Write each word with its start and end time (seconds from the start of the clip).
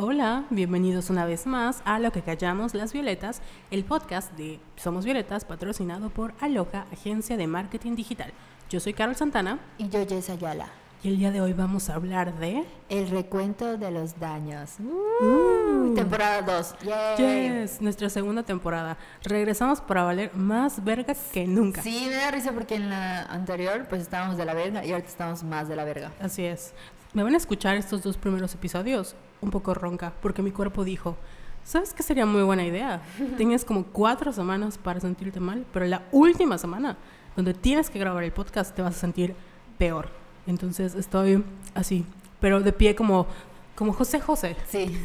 Hola, 0.00 0.44
bienvenidos 0.50 1.10
una 1.10 1.24
vez 1.26 1.44
más 1.44 1.82
a 1.84 1.98
Lo 1.98 2.12
que 2.12 2.22
callamos 2.22 2.72
las 2.72 2.92
violetas, 2.92 3.42
el 3.72 3.84
podcast 3.84 4.32
de 4.34 4.60
Somos 4.76 5.04
Violetas 5.04 5.44
patrocinado 5.44 6.10
por 6.10 6.34
Aloca, 6.40 6.86
agencia 6.92 7.36
de 7.36 7.48
marketing 7.48 7.96
digital. 7.96 8.32
Yo 8.70 8.78
soy 8.78 8.92
Carol 8.92 9.16
Santana 9.16 9.58
Y 9.76 9.88
yo, 9.88 10.06
Jess 10.06 10.30
Ayala. 10.30 10.68
y 11.02 11.08
el 11.08 11.18
día 11.18 11.32
de 11.32 11.40
hoy 11.40 11.52
vamos 11.52 11.90
a 11.90 11.96
hablar 11.96 12.38
de 12.38 12.64
El 12.88 13.10
recuento 13.10 13.76
de 13.76 13.90
los 13.90 14.20
daños. 14.20 14.76
Uh, 14.78 15.96
temporada 15.96 16.42
2. 16.42 16.76
Yes, 17.16 17.80
nuestra 17.80 18.08
segunda 18.08 18.44
temporada. 18.44 18.98
Regresamos 19.24 19.80
para 19.80 20.04
valer 20.04 20.32
más 20.32 20.84
verga 20.84 21.16
que 21.32 21.48
nunca. 21.48 21.82
Sí, 21.82 22.06
me 22.08 22.14
da 22.14 22.30
risa 22.30 22.52
porque 22.52 22.76
en 22.76 22.88
la 22.88 23.22
anterior 23.22 23.86
pues 23.88 24.02
estábamos 24.02 24.36
de 24.36 24.44
la 24.44 24.54
verga 24.54 24.84
y 24.86 24.92
ahorita 24.92 25.08
estamos 25.08 25.42
más 25.42 25.68
de 25.68 25.74
la 25.74 25.82
verga. 25.82 26.12
Así 26.20 26.44
es. 26.44 26.72
Me 27.14 27.24
van 27.24 27.34
a 27.34 27.38
escuchar 27.38 27.76
estos 27.76 28.04
dos 28.04 28.16
primeros 28.16 28.54
episodios 28.54 29.16
un 29.40 29.50
poco 29.50 29.74
ronca, 29.74 30.12
porque 30.20 30.42
mi 30.42 30.50
cuerpo 30.50 30.84
dijo, 30.84 31.16
¿sabes 31.64 31.94
qué 31.94 32.02
sería 32.02 32.26
muy 32.26 32.42
buena 32.42 32.64
idea? 32.64 33.02
Tienes 33.36 33.64
como 33.64 33.84
cuatro 33.84 34.32
semanas 34.32 34.78
para 34.78 35.00
sentirte 35.00 35.40
mal, 35.40 35.64
pero 35.72 35.86
la 35.86 36.02
última 36.12 36.58
semana, 36.58 36.96
donde 37.36 37.54
tienes 37.54 37.90
que 37.90 37.98
grabar 37.98 38.24
el 38.24 38.32
podcast, 38.32 38.74
te 38.74 38.82
vas 38.82 38.96
a 38.96 38.98
sentir 38.98 39.34
peor. 39.78 40.08
Entonces 40.46 40.94
estoy 40.94 41.44
así, 41.74 42.04
pero 42.40 42.60
de 42.60 42.72
pie 42.72 42.94
como, 42.94 43.26
como 43.74 43.92
José 43.92 44.18
José, 44.20 44.56
Sí. 44.68 44.96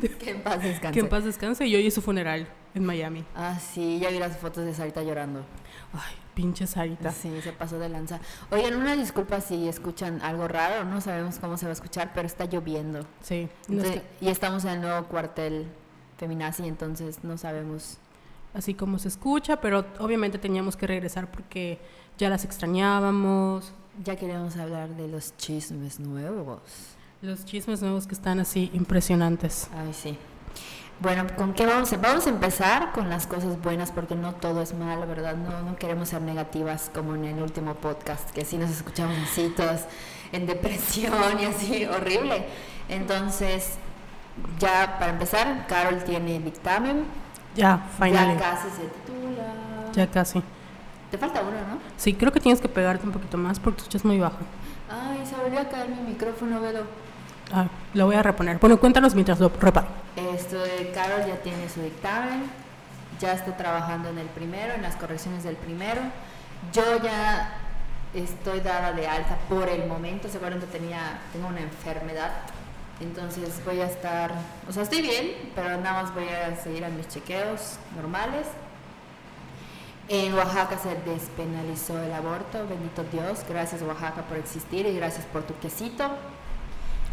que 0.20 0.30
en 0.30 0.42
paz 0.42 0.62
descanse. 0.62 0.92
que 0.94 1.00
en 1.00 1.08
paz 1.08 1.24
descanse, 1.24 1.66
y 1.66 1.74
hoy 1.74 1.86
es 1.86 1.94
su 1.94 2.02
funeral 2.02 2.46
en 2.74 2.84
Miami. 2.84 3.24
Ah, 3.34 3.58
sí, 3.58 3.98
ya 3.98 4.10
vi 4.10 4.18
las 4.18 4.36
fotos 4.36 4.64
de 4.64 4.74
Sarita 4.74 5.02
llorando. 5.02 5.40
Ay, 5.94 6.14
pinche 6.36 6.66
Sarita. 6.66 7.10
Sí, 7.12 7.40
se 7.42 7.52
pasó 7.52 7.78
de 7.78 7.88
lanza. 7.88 8.20
Oigan, 8.50 8.74
una 8.76 8.94
disculpa 8.94 9.40
si 9.40 9.66
escuchan 9.68 10.20
algo 10.22 10.46
raro, 10.46 10.84
no 10.84 11.00
sabemos 11.00 11.38
cómo 11.38 11.56
se 11.56 11.64
va 11.64 11.70
a 11.70 11.72
escuchar, 11.72 12.12
pero 12.14 12.26
está 12.26 12.44
lloviendo. 12.44 13.06
Sí, 13.22 13.48
no 13.68 13.78
es 13.80 13.86
Entonces- 13.88 14.02
y 14.20 14.28
estamos 14.28 14.64
en 14.66 14.70
el 14.72 14.80
nuevo 14.82 15.06
cuartel 15.08 15.66
feminazi, 16.18 16.68
entonces 16.68 17.24
no 17.24 17.36
sabemos. 17.38 17.98
así 18.54 18.72
como 18.72 18.98
se 18.98 19.08
escucha, 19.08 19.60
pero 19.60 19.84
obviamente 19.98 20.38
teníamos 20.38 20.76
que 20.76 20.86
regresar 20.86 21.30
porque 21.30 21.78
ya 22.16 22.30
las 22.30 22.42
extrañábamos. 22.44 23.72
Ya 24.02 24.16
queremos 24.16 24.56
hablar 24.56 24.88
de 24.96 25.08
los 25.08 25.36
chismes 25.36 26.00
nuevos. 26.00 26.60
Los 27.20 27.44
chismes 27.44 27.82
nuevos 27.82 28.06
que 28.06 28.14
están 28.14 28.40
así 28.40 28.70
impresionantes. 28.72 29.68
Ay, 29.74 29.92
sí. 29.92 30.16
Bueno, 30.98 31.26
¿con 31.36 31.52
qué 31.52 31.66
vamos 31.66 31.92
a, 31.92 31.96
vamos 31.98 32.26
a 32.26 32.30
empezar? 32.30 32.92
Con 32.92 33.10
las 33.10 33.26
cosas 33.26 33.60
buenas, 33.60 33.92
porque 33.92 34.14
no 34.14 34.34
todo 34.34 34.62
es 34.62 34.72
malo, 34.74 35.06
¿verdad? 35.06 35.36
No, 35.36 35.62
no 35.62 35.76
queremos 35.76 36.08
ser 36.08 36.22
negativas 36.22 36.90
como 36.94 37.14
en 37.14 37.26
el 37.26 37.42
último 37.42 37.74
podcast, 37.74 38.30
que 38.30 38.44
sí 38.46 38.56
nos 38.56 38.70
escuchamos 38.70 39.14
así, 39.22 39.52
todas 39.54 39.86
en 40.32 40.46
depresión 40.46 41.12
y 41.38 41.44
así, 41.44 41.84
horrible. 41.84 42.46
Entonces, 42.88 43.74
ya 44.58 44.96
para 44.98 45.12
empezar, 45.12 45.66
Carol 45.68 46.02
tiene 46.02 46.38
dictamen, 46.40 47.04
Ya, 47.54 47.86
ya 47.98 48.04
final. 48.06 48.38
casi 48.38 48.70
se 48.70 48.86
titula. 48.86 49.44
Ya 49.92 50.06
casi. 50.10 50.42
Te 51.10 51.18
falta 51.18 51.40
uno, 51.42 51.50
¿no? 51.52 51.78
Sí, 51.98 52.14
creo 52.14 52.32
que 52.32 52.40
tienes 52.40 52.60
que 52.60 52.68
pegarte 52.68 53.04
un 53.06 53.12
poquito 53.12 53.36
más 53.36 53.60
porque 53.60 53.76
tu 53.78 53.82
escuchas 53.82 54.04
muy 54.04 54.18
bajo. 54.18 54.38
Ay, 54.90 55.24
se 55.26 55.34
volvió 55.36 55.60
a 55.60 55.64
caer 55.68 55.90
mi 55.90 56.00
micrófono, 56.12 56.58
Velo. 56.60 56.80
Ah, 57.56 57.68
lo 57.94 58.04
voy 58.04 58.16
a 58.16 58.22
reponer. 58.22 58.58
Bueno, 58.58 58.78
cuéntanos 58.78 59.14
mientras 59.14 59.40
lo 59.40 59.48
reparo. 59.48 59.86
Esto 60.14 60.58
de 60.58 60.92
Carol 60.94 61.26
ya 61.26 61.36
tiene 61.36 61.70
su 61.70 61.80
dictamen, 61.80 62.50
ya 63.18 63.32
está 63.32 63.56
trabajando 63.56 64.10
en 64.10 64.18
el 64.18 64.26
primero, 64.26 64.74
en 64.74 64.82
las 64.82 64.94
correcciones 64.96 65.42
del 65.42 65.56
primero. 65.56 66.02
Yo 66.74 67.02
ya 67.02 67.54
estoy 68.12 68.60
dada 68.60 68.92
de 68.92 69.08
alta 69.08 69.38
por 69.48 69.70
el 69.70 69.86
momento, 69.86 70.28
se 70.28 70.36
acuerdan 70.36 70.60
que 70.60 70.66
tenía, 70.66 71.18
tengo 71.32 71.48
una 71.48 71.62
enfermedad, 71.62 72.30
entonces 73.00 73.64
voy 73.64 73.80
a 73.80 73.86
estar, 73.86 74.32
o 74.68 74.72
sea, 74.72 74.82
estoy 74.82 75.00
bien, 75.00 75.50
pero 75.54 75.80
nada 75.80 76.02
más 76.02 76.14
voy 76.14 76.28
a 76.28 76.54
seguir 76.62 76.84
a 76.84 76.90
mis 76.90 77.08
chequeos 77.08 77.78
normales. 77.96 78.46
En 80.10 80.34
Oaxaca 80.34 80.76
se 80.76 80.94
despenalizó 81.10 81.98
el 82.02 82.12
aborto, 82.12 82.66
bendito 82.68 83.02
Dios, 83.10 83.46
gracias 83.48 83.80
Oaxaca 83.80 84.20
por 84.28 84.36
existir 84.36 84.84
y 84.84 84.94
gracias 84.94 85.24
por 85.24 85.42
tu 85.44 85.58
quesito. 85.58 86.10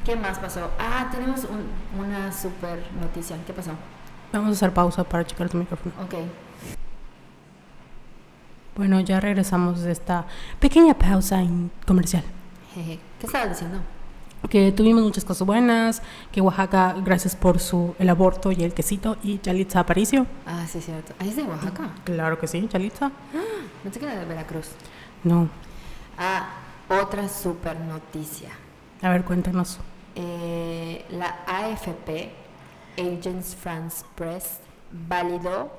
¿Qué 0.06 0.16
más 0.16 0.38
pasó? 0.40 0.70
Ah, 0.80 1.08
tenemos 1.12 1.46
un- 1.46 2.00
una 2.00 2.32
super 2.32 2.84
noticia. 3.00 3.38
¿Qué 3.48 3.54
pasó? 3.54 3.72
Vamos 4.34 4.50
a 4.50 4.52
hacer 4.54 4.74
pausa 4.74 5.04
para 5.04 5.26
checar 5.26 5.50
tu 5.50 5.58
micrófono. 5.58 5.94
Ok. 6.04 6.16
Bueno, 8.76 9.00
ya 9.02 9.20
regresamos 9.20 9.82
de 9.82 9.92
esta 9.92 10.26
pequeña 10.60 10.94
pausa 10.96 11.40
en 11.42 11.72
comercial. 11.86 12.24
Jeje. 12.74 13.00
¿Qué 13.20 13.28
estabas 13.28 13.50
diciendo? 13.50 13.80
Que 14.50 14.72
tuvimos 14.74 15.04
muchas 15.04 15.24
cosas 15.24 15.48
buenas, 15.48 16.02
que 16.32 16.42
Oaxaca, 16.42 16.96
gracias 17.06 17.34
por 17.36 17.60
su 17.60 17.96
el 17.98 18.10
aborto 18.10 18.52
y 18.52 18.64
el 18.64 18.74
quesito, 18.74 19.16
y 19.24 19.40
Yalitza 19.42 19.80
Aparicio. 19.80 20.26
Ah, 20.46 20.66
sí, 20.68 20.82
cierto. 20.82 21.14
Ah, 21.20 21.24
es 21.26 21.36
de 21.38 21.44
Oaxaca. 21.44 21.92
Claro 22.04 22.38
que 22.40 22.48
sí, 22.48 22.68
Yalitza. 22.70 23.10
No 23.86 23.94
sé 23.94 24.00
qué 24.00 24.06
era 24.06 24.16
de 24.20 24.26
Veracruz. 24.26 24.72
No. 25.24 25.48
Ah, 26.18 26.50
otra 26.90 27.30
super 27.30 27.80
noticia. 27.80 28.50
A 29.02 29.10
ver, 29.10 29.24
cuéntanos. 29.24 29.80
Eh, 30.16 31.06
la 31.10 31.44
AFP, 31.48 32.32
Agents 32.98 33.56
France 33.56 34.06
Press, 34.16 34.60
validó 34.92 35.72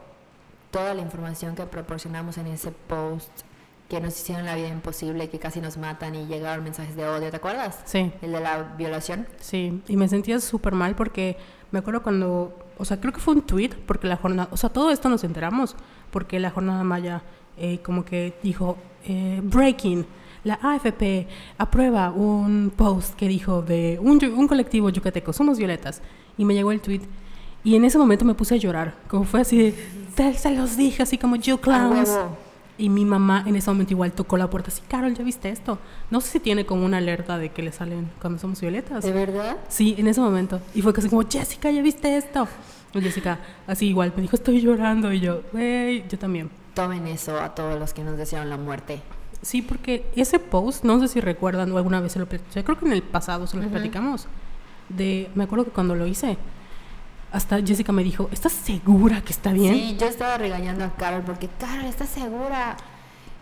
toda 0.70 0.94
la 0.94 1.02
información 1.02 1.54
que 1.54 1.64
proporcionamos 1.66 2.36
en 2.38 2.48
ese 2.48 2.72
post 2.72 3.30
que 3.88 4.00
nos 4.00 4.18
hicieron 4.18 4.46
la 4.46 4.56
vida 4.56 4.68
imposible, 4.68 5.28
que 5.28 5.38
casi 5.38 5.60
nos 5.60 5.76
matan 5.76 6.14
y 6.14 6.26
llegaron 6.26 6.64
mensajes 6.64 6.96
de 6.96 7.06
odio, 7.06 7.30
¿te 7.30 7.36
acuerdas? 7.36 7.80
Sí. 7.84 8.10
El 8.22 8.32
de 8.32 8.40
la 8.40 8.62
violación. 8.76 9.28
Sí, 9.40 9.82
y 9.86 9.96
me 9.96 10.08
sentía 10.08 10.40
súper 10.40 10.72
mal 10.72 10.96
porque 10.96 11.36
me 11.70 11.78
acuerdo 11.78 12.02
cuando, 12.02 12.58
o 12.78 12.84
sea, 12.84 13.00
creo 13.00 13.12
que 13.12 13.20
fue 13.20 13.34
un 13.34 13.42
tweet, 13.42 13.70
porque 13.86 14.06
la 14.08 14.16
jornada, 14.16 14.48
o 14.50 14.56
sea, 14.56 14.70
todo 14.70 14.90
esto 14.90 15.08
nos 15.08 15.22
enteramos, 15.22 15.76
porque 16.10 16.40
la 16.40 16.50
jornada 16.50 16.82
maya 16.82 17.22
eh, 17.56 17.78
como 17.82 18.04
que 18.04 18.34
dijo, 18.42 18.76
eh, 19.06 19.40
breaking, 19.42 20.06
la 20.44 20.58
AFP 20.62 21.26
aprueba 21.58 22.10
un 22.10 22.72
post 22.76 23.14
que 23.16 23.28
dijo 23.28 23.62
de 23.62 23.98
un, 24.00 24.22
un 24.24 24.46
colectivo 24.48 24.88
yucateco, 24.90 25.32
somos 25.32 25.58
violetas, 25.58 26.02
y 26.38 26.44
me 26.44 26.54
llegó 26.54 26.70
el 26.72 26.80
tweet. 26.80 27.00
Y 27.64 27.76
en 27.76 27.84
ese 27.84 27.96
momento 27.98 28.24
me 28.24 28.34
puse 28.34 28.54
a 28.54 28.58
llorar, 28.58 28.94
como 29.08 29.24
fue 29.24 29.40
así 29.40 29.56
de, 29.56 29.74
"Te- 30.14 30.34
se 30.34 30.50
los 30.50 30.76
dije, 30.76 31.02
así 31.02 31.16
como 31.18 31.36
you 31.36 31.58
clowns. 31.58 32.08
huevo. 32.10 32.36
Y 32.76 32.88
mi 32.88 33.04
mamá 33.04 33.44
en 33.46 33.54
ese 33.54 33.70
momento 33.70 33.92
igual 33.92 34.10
tocó 34.12 34.36
la 34.36 34.50
puerta 34.50 34.68
así, 34.68 34.82
Carol, 34.88 35.14
¿ya 35.14 35.22
viste 35.22 35.48
esto? 35.48 35.78
No 36.10 36.20
sé 36.20 36.28
si 36.32 36.40
tiene 36.40 36.66
como 36.66 36.84
una 36.84 36.96
alerta 36.98 37.38
de 37.38 37.50
que 37.50 37.62
le 37.62 37.70
salen 37.70 38.10
cuando 38.20 38.38
somos 38.40 38.60
violetas. 38.60 39.04
¿De 39.04 39.12
verdad? 39.12 39.56
Sí, 39.68 39.94
en 39.96 40.08
ese 40.08 40.20
momento. 40.20 40.60
Y 40.74 40.82
fue 40.82 40.92
casi 40.92 41.08
como, 41.08 41.22
Jessica, 41.22 41.70
¿ya 41.70 41.80
viste 41.82 42.16
esto? 42.16 42.48
Y 42.92 43.00
Jessica, 43.00 43.38
así 43.68 43.86
igual, 43.86 44.12
me 44.16 44.22
dijo, 44.22 44.34
estoy 44.36 44.60
llorando. 44.60 45.12
Y 45.12 45.20
yo, 45.20 45.42
güey, 45.52 46.04
yo 46.08 46.18
también. 46.18 46.50
Tomen 46.74 47.06
eso 47.06 47.38
a 47.40 47.54
todos 47.54 47.78
los 47.78 47.94
que 47.94 48.02
nos 48.02 48.16
desearon 48.18 48.50
la 48.50 48.56
muerte. 48.56 49.00
Sí, 49.44 49.60
porque 49.60 50.06
ese 50.16 50.38
post, 50.38 50.84
no 50.84 50.98
sé 51.00 51.08
si 51.08 51.20
recuerdan 51.20 51.70
o 51.70 51.76
alguna 51.76 52.00
vez 52.00 52.12
se 52.12 52.18
lo 52.18 52.26
platicamos, 52.26 52.64
creo 52.64 52.78
que 52.78 52.86
en 52.86 52.92
el 52.92 53.02
pasado 53.02 53.46
se 53.46 53.58
lo 53.58 53.68
platicamos. 53.68 54.26
De, 54.88 55.30
me 55.34 55.44
acuerdo 55.44 55.66
que 55.66 55.70
cuando 55.70 55.94
lo 55.94 56.06
hice, 56.06 56.38
hasta 57.30 57.60
Jessica 57.60 57.92
me 57.92 58.02
dijo, 58.02 58.30
¿estás 58.32 58.52
segura 58.52 59.20
que 59.20 59.32
está 59.32 59.52
bien? 59.52 59.74
Sí, 59.74 59.96
yo 60.00 60.06
estaba 60.06 60.38
regañando 60.38 60.84
a 60.84 60.94
Carol 60.94 61.22
porque, 61.26 61.48
Carol, 61.58 61.84
¿estás 61.84 62.08
segura? 62.08 62.78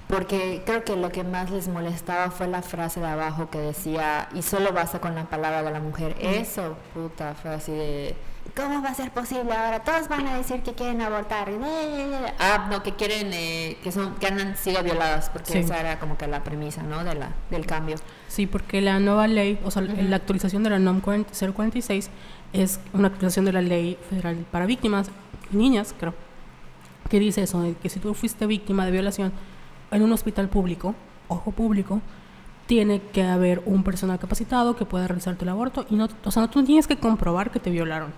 Porque 0.08 0.62
creo 0.66 0.82
que 0.82 0.96
lo 0.96 1.10
que 1.12 1.22
más 1.22 1.50
les 1.50 1.68
molestaba 1.68 2.32
fue 2.32 2.48
la 2.48 2.62
frase 2.62 2.98
de 2.98 3.06
abajo 3.06 3.48
que 3.48 3.58
decía, 3.58 4.28
y 4.34 4.42
solo 4.42 4.72
basta 4.72 5.00
con 5.00 5.14
la 5.14 5.26
palabra 5.26 5.62
de 5.62 5.70
la 5.70 5.80
mujer. 5.80 6.16
Eso, 6.20 6.76
puta, 6.94 7.34
fue 7.34 7.54
así 7.54 7.70
de, 7.70 8.16
¿cómo 8.56 8.82
va 8.82 8.91
a 8.91 8.94
ser 8.94 9.10
posible 9.10 9.53
ahora? 9.53 9.80
Todos 9.80 10.08
van 10.08 10.26
a 10.26 10.36
decir 10.36 10.62
que 10.62 10.75
quieren 10.75 11.00
abortar. 11.00 11.48
Ah, 12.38 12.69
no, 12.70 12.82
que 12.82 12.92
quieren, 12.94 13.30
eh, 13.32 13.78
que 13.82 13.92
son, 13.92 14.14
que 14.16 14.26
han 14.26 14.56
sido 14.56 14.82
violadas, 14.82 15.30
porque 15.30 15.53
Sí. 15.53 15.58
esa 15.58 15.80
era 15.80 15.98
como 15.98 16.16
que 16.19 16.26
la 16.26 16.44
premisa, 16.44 16.82
¿no? 16.82 17.04
De 17.04 17.14
la, 17.14 17.31
del 17.50 17.66
cambio. 17.66 17.97
Sí, 18.28 18.47
porque 18.47 18.81
la 18.81 19.00
nueva 19.00 19.26
ley, 19.26 19.58
o 19.64 19.70
sea, 19.70 19.82
la 19.82 20.16
actualización 20.16 20.62
de 20.62 20.70
la 20.70 20.78
NOM 20.78 21.00
40 21.00 21.32
046 21.52 22.10
es 22.52 22.81
una 22.92 23.08
actualización 23.08 23.44
de 23.44 23.52
la 23.52 23.62
ley 23.62 23.99
federal 24.11 24.44
para 24.50 24.66
víctimas, 24.66 25.11
niñas, 25.50 25.94
creo, 25.99 26.14
que 27.08 27.19
dice 27.19 27.43
eso, 27.43 27.61
de 27.62 27.75
que 27.75 27.88
si 27.88 28.00
tú 28.00 28.14
fuiste 28.14 28.46
víctima 28.46 28.84
de 28.84 28.93
violación 28.93 29.32
en 29.90 30.02
un 30.02 30.12
hospital 30.12 30.49
público, 30.49 30.94
ojo 31.28 31.50
público, 31.52 32.00
tiene 32.66 33.00
que 33.00 33.22
haber 33.25 33.62
un 33.66 33.82
personal 33.84 34.19
capacitado 34.19 34.76
que 34.76 34.84
pueda 34.87 35.06
realizarte 35.06 35.44
el 35.44 35.50
aborto 35.50 35.84
y 35.90 35.96
no, 35.96 36.08
o 36.25 36.31
sea, 36.31 36.43
no 36.43 36.50
tú 36.50 36.64
tienes 36.64 36.87
que 36.87 36.96
comprobar 36.96 37.50
que 37.50 37.58
te 37.61 37.70
violaron, 37.70 38.12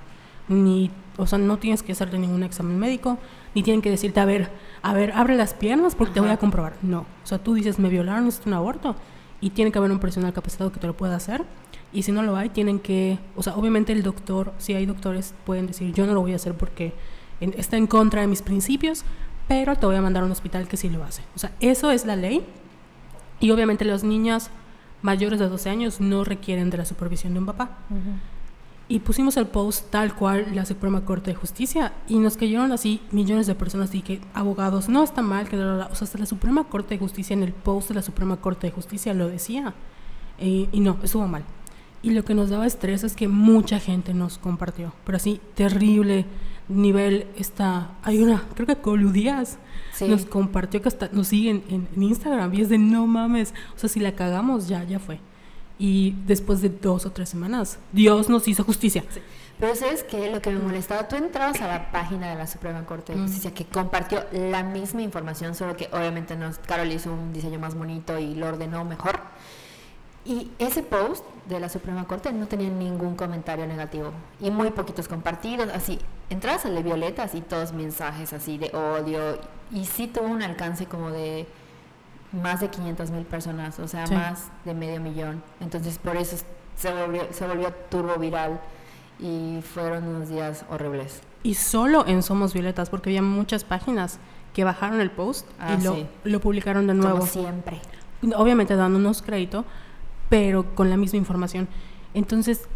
ni, 0.49 0.91
o 1.17 1.27
sea, 1.27 1.39
no 1.39 1.59
tienes 1.59 1.83
que 1.83 1.93
hacerte 1.93 2.19
ningún 2.19 2.43
examen 2.43 2.79
médico, 2.79 3.19
ni 3.55 3.63
tienen 3.63 3.83
que 3.83 3.91
decirte, 3.91 4.21
a 4.21 4.25
ver, 4.25 4.51
a 4.83 4.93
ver, 4.95 5.13
abre 5.13 5.37
las 5.37 5.55
piernas 5.55 5.95
porque 5.95 6.13
te 6.15 6.21
voy 6.21 6.31
a 6.31 6.37
comprobar. 6.39 6.75
No, 6.83 7.01
o 7.01 7.27
sea, 7.27 7.39
tú 7.39 7.55
dices, 7.55 7.79
me 7.79 7.89
violaron, 7.89 8.27
es 8.29 8.41
un 8.45 8.53
aborto 8.55 8.97
y 9.41 9.51
tiene 9.51 9.71
que 9.73 9.79
haber 9.79 9.91
un 9.93 9.99
personal 10.01 10.33
capacitado 10.33 10.73
que 10.73 10.81
te 10.81 10.87
lo 10.87 10.97
pueda 10.97 11.17
hacer. 11.17 11.45
Y 11.93 12.03
si 12.03 12.11
no 12.13 12.23
lo 12.23 12.37
hay, 12.37 12.49
tienen 12.49 12.81
que, 12.81 13.19
o 13.37 13.43
sea, 13.45 13.55
obviamente 13.57 13.93
el 13.93 14.03
doctor, 14.03 14.53
si 14.59 14.75
hay 14.75 14.85
doctores, 14.87 15.33
pueden 15.47 15.67
decir, 15.69 15.93
yo 15.93 16.07
no 16.07 16.15
lo 16.15 16.21
voy 16.23 16.33
a 16.33 16.37
hacer 16.37 16.55
porque 16.55 16.93
en- 17.41 17.55
está 17.57 17.77
en 17.77 17.87
contra 17.87 18.21
de 18.23 18.27
mis 18.27 18.43
principios, 18.43 19.05
pero 19.47 19.77
te 19.77 19.87
voy 19.87 19.95
a 19.95 20.01
mandar 20.03 20.25
a 20.25 20.27
un 20.27 20.33
hospital 20.33 20.67
que 20.67 20.77
sí 20.77 20.89
lo 20.89 21.05
hace. 21.05 21.23
O 21.37 21.39
sea, 21.39 21.53
eso 21.61 21.91
es 21.93 22.05
la 22.05 22.17
ley. 22.17 22.45
Y 23.39 23.51
obviamente 23.53 23.85
los 23.85 24.03
niños 24.03 24.51
mayores 25.03 25.39
de 25.39 25.49
12 25.49 25.71
años 25.71 26.01
no 26.01 26.25
requieren 26.25 26.71
de 26.71 26.79
la 26.79 26.85
supervisión 26.85 27.35
de 27.35 27.39
un 27.41 27.47
papá. 27.47 27.71
Y 28.87 28.99
pusimos 28.99 29.37
el 29.39 29.47
post 29.47 29.91
tal 29.91 30.15
cual 30.15 30.55
la 30.55 30.67
Suprema 30.67 31.05
Corte 31.05 31.31
de 31.31 31.37
Justicia 31.37 31.95
y 32.07 32.19
nos 32.19 32.37
cayeron 32.37 32.71
así 32.71 33.01
millones 33.13 33.47
de 33.47 33.55
personas 33.55 33.95
y 33.95 34.03
que 34.03 34.21
abogados, 34.35 34.91
no 34.91 35.03
está 35.03 35.23
mal, 35.23 35.49
que 35.49 35.57
o 35.57 35.95
sea, 35.95 36.05
hasta 36.05 36.19
la 36.19 36.27
Suprema 36.27 36.65
Corte 36.65 36.95
de 36.95 36.99
Justicia 36.99 37.33
en 37.33 37.43
el 37.43 37.53
post 37.53 37.89
de 37.89 37.95
la 37.95 38.03
Suprema 38.03 38.37
Corte 38.37 38.67
de 38.67 38.73
Justicia 38.73 39.15
lo 39.15 39.29
decía. 39.29 39.75
Eh, 40.39 40.69
y 40.71 40.81
no, 40.81 40.99
estuvo 41.03 41.27
mal. 41.27 41.45
Y 42.03 42.11
lo 42.11 42.25
que 42.25 42.35
nos 42.35 42.51
daba 42.51 42.67
estrés 42.67 43.05
es 43.05 43.15
que 43.17 43.29
mucha 43.29 43.81
gente 43.81 44.13
nos 44.13 44.37
compartió, 44.37 44.93
pero 45.07 45.17
así 45.17 45.41
terrible 45.55 46.27
nivel 46.69 47.27
está 47.37 47.91
hay 48.03 48.23
una 48.23 48.43
creo 48.55 48.67
que 48.67 48.77
Colu 48.77 49.11
Díaz 49.11 49.59
nos 50.09 50.25
compartió 50.25 50.81
que 50.81 50.89
hasta 50.89 51.09
nos 51.13 51.29
siguen 51.29 51.63
en, 51.69 51.89
en, 51.95 52.03
Instagram 52.03 52.55
y 52.55 52.63
es 52.63 52.69
de 52.71 52.79
no 52.79 53.07
mames 53.07 53.53
o 53.77 53.79
sea 53.79 53.89
si 53.89 54.01
la 54.01 54.13
cagamos 54.13 54.67
ya 54.67 54.83
ya 54.85 54.99
fue 54.99 55.19
y 55.79 56.15
después 56.27 56.61
de 56.61 56.69
dos 56.69 57.07
o 57.07 57.11
tres 57.11 57.29
semanas, 57.29 57.79
Dios 57.93 58.29
nos 58.29 58.47
hizo 58.49 58.65
justicia. 58.65 59.05
Pero 59.59 59.75
¿sabes 59.77 60.03
qué? 60.03 60.31
Lo 60.31 60.43
que 60.43 60.51
me 60.51 60.59
molestaba, 60.59 61.07
tú 61.07 61.17
entrabas 61.17 61.61
a 61.61 61.69
la 61.69 61.93
página 61.93 62.29
de 62.31 62.35
la 62.35 62.47
Suprema 62.47 62.85
Corte 62.87 63.15
de 63.15 63.21
Justicia 63.21 63.55
que 63.55 63.65
compartió 63.65 64.25
la 64.33 64.63
misma 64.65 65.03
información, 65.03 65.55
solo 65.55 65.77
que 65.77 65.89
obviamente 65.93 66.37
nos, 66.37 66.59
Carol 66.59 66.91
hizo 66.91 67.13
un 67.13 67.33
diseño 67.33 67.61
más 67.61 67.77
bonito 67.77 68.19
y 68.19 68.35
lo 68.35 68.49
ordenó 68.49 68.85
mejor. 68.85 69.21
Y 70.25 70.51
ese 70.59 70.83
post 70.83 71.25
de 71.49 71.61
la 71.61 71.69
Suprema 71.69 72.07
Corte 72.07 72.33
no 72.33 72.47
tenía 72.49 72.71
ningún 72.71 73.15
comentario 73.15 73.67
negativo 73.67 74.11
y 74.41 74.51
muy 74.51 74.71
poquitos 74.71 75.07
compartidos, 75.07 75.69
así. 75.73 75.99
Entrabas 76.31 76.65
al 76.65 76.75
de 76.75 76.83
Violetas 76.83 77.35
y 77.35 77.43
todos 77.43 77.73
mensajes 77.73 78.33
así 78.33 78.57
de 78.57 78.75
odio 78.75 79.39
y 79.71 79.85
sí 79.85 80.07
tuvo 80.09 80.27
un 80.27 80.43
alcance 80.43 80.87
como 80.87 81.11
de 81.11 81.47
más 82.35 82.61
de 82.61 82.69
500 82.69 83.11
mil 83.11 83.25
personas, 83.25 83.79
o 83.79 83.89
sea, 83.89 84.07
más 84.09 84.51
de 84.65 84.75
medio 84.75 85.01
millón. 85.01 85.43
Entonces, 85.61 85.99
por 85.99 86.17
eso 86.17 86.37
se 86.77 86.93
volvió, 86.93 87.23
se 87.31 87.47
volvió 87.47 87.73
turbo 87.91 88.17
viral 88.17 88.61
y 89.19 89.61
fueron 89.63 90.07
unos 90.07 90.29
días 90.29 90.65
horribles. 90.71 91.23
Y 91.43 91.55
solo 91.55 92.07
en 92.07 92.23
Somos 92.23 92.53
Violetas, 92.53 92.91
porque 92.91 93.11
había 93.11 93.23
muchas 93.23 93.65
páginas 93.65 94.19
que 94.53 94.65
bajaron 94.65 95.01
el 95.01 95.11
post 95.11 95.47
y 95.49 95.53
ah, 95.61 95.79
lo, 95.83 95.97
lo, 96.25 96.41
publicaron 96.41 96.87
de 96.87 96.95
nuevo. 96.95 97.19
Como 97.19 97.31
siempre. 97.31 97.81
Obviamente 98.37 98.77
dándonos 98.77 99.21
crédito, 99.21 99.65
pero 100.29 100.75
con 100.75 100.91
la 100.91 100.97
misma 100.97 101.19
información. 101.19 101.69
Entonces, 102.15 102.69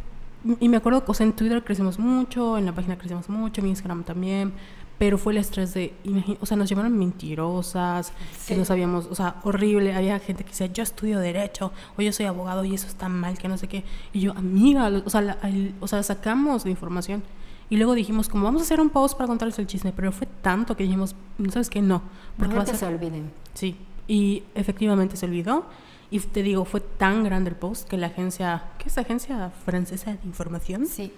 y 0.61 0.69
me 0.69 0.77
acuerdo 0.77 1.05
que 1.05 1.23
en 1.23 1.33
Twitter 1.33 1.65
crecimos 1.65 1.99
mucho, 1.99 2.59
en 2.59 2.67
la 2.67 2.73
página 2.73 2.97
crecimos 2.97 3.29
mucho, 3.29 3.61
en 3.61 3.69
Instagram 3.69 4.05
también, 4.05 4.53
pero 4.99 5.17
fue 5.17 5.33
el 5.33 5.39
estrés 5.39 5.75
de, 5.75 5.95
o 6.41 6.47
sea, 6.47 6.57
nos 6.57 6.69
llamaron 6.69 6.99
mentirosas, 6.99 8.13
que 8.49 8.57
no 8.57 8.65
sabíamos, 8.65 9.07
o 9.07 9.15
sea, 9.15 9.37
horrible. 9.45 9.95
Había 9.95 10.19
gente 10.19 10.43
que 10.43 10.51
decía, 10.51 10.67
yo 10.67 10.83
estudio 10.83 11.21
Derecho, 11.21 11.73
o 11.97 12.03
yo 12.03 12.13
soy 12.13 12.27
abogado 12.27 12.65
y 12.65 12.75
eso 12.75 12.89
está 12.89 13.09
mal, 13.09 13.39
que 13.39 13.47
no 13.47 13.57
sé 13.57 13.69
qué. 13.69 13.85
Y 14.13 14.21
yo, 14.21 14.33
amiga, 14.33 14.91
o 15.05 15.09
sea, 15.09 15.39
o 15.81 15.87
sea, 15.87 16.03
sacamos 16.03 16.65
la 16.65 16.71
información. 16.71 17.23
Y 17.71 17.77
luego 17.77 17.95
dijimos, 17.95 18.29
como 18.29 18.45
vamos 18.45 18.63
a 18.63 18.65
hacer 18.65 18.81
un 18.81 18.91
post 18.91 19.17
para 19.17 19.29
contarles 19.29 19.59
el 19.59 19.67
chisme, 19.67 19.93
pero 19.93 20.11
fue 20.11 20.27
tanto 20.43 20.77
que 20.77 20.83
dijimos, 20.83 21.15
¿no 21.37 21.53
sabes 21.53 21.71
qué? 21.71 21.81
No. 21.81 22.03
Porque 22.37 22.55
no 22.55 22.67
se 22.67 22.87
olviden. 22.87 23.31
Sí, 23.55 23.77
y 24.09 24.43
efectivamente 24.55 25.17
se 25.17 25.27
olvidó. 25.27 25.67
Y 26.11 26.19
te 26.21 26.43
digo, 26.43 26.65
fue 26.65 26.81
tan 26.81 27.23
grande 27.23 27.51
el 27.51 27.57
post 27.57 27.87
que 27.87 27.99
la 27.99 28.07
agencia, 28.07 28.65
¿qué 28.79 28.89
es 28.89 28.97
la 28.97 29.03
agencia 29.03 29.51
francesa 29.65 30.13
de 30.15 30.21
información? 30.25 30.87
Sí 30.87 31.13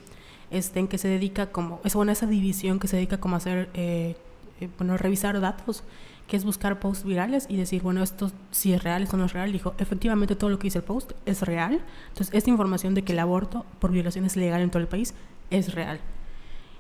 este, 0.51 0.81
en 0.81 0.89
que 0.89 0.99
se 0.99 1.09
dedica 1.09 1.47
como, 1.47 1.81
es 1.85 1.95
bueno, 1.95 2.13
esa 2.13 2.27
división 2.27 2.79
que 2.79 2.89
se 2.89 2.97
dedica 2.97 3.19
como 3.19 3.37
a 3.37 3.39
hacer, 3.39 3.71
eh, 3.75 4.17
eh, 4.61 4.69
bueno, 4.79 4.97
revisar 4.97 5.41
datos, 5.41 5.85
que 6.27 6.37
es 6.37 6.45
buscar 6.45 6.79
posts 6.79 7.05
virales 7.05 7.47
y 7.49 7.57
decir, 7.57 7.83
bueno, 7.83 8.05
esto 8.05 8.31
si 8.53 8.73
es 8.73 8.85
real, 8.85 9.03
esto 9.03 9.17
no 9.17 9.25
es 9.25 9.33
real. 9.33 9.51
Dijo, 9.51 9.75
efectivamente 9.79 10.37
todo 10.37 10.49
lo 10.49 10.59
que 10.61 10.69
dice 10.69 10.79
el 10.79 10.85
post 10.85 11.13
es 11.27 11.43
real. 11.43 11.83
Entonces, 12.09 12.33
esta 12.33 12.51
información 12.51 12.95
de 12.95 13.03
que 13.03 13.13
el 13.13 13.19
aborto 13.19 13.67
por 13.81 13.91
violación 13.91 14.25
es 14.25 14.37
legal 14.37 14.61
en 14.61 14.71
todo 14.71 14.81
el 14.81 14.87
país 14.87 15.15
es 15.51 15.75
real. 15.75 15.99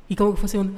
Y 0.08 0.14
como 0.14 0.34
que 0.34 0.40
fuese 0.40 0.58
un... 0.58 0.76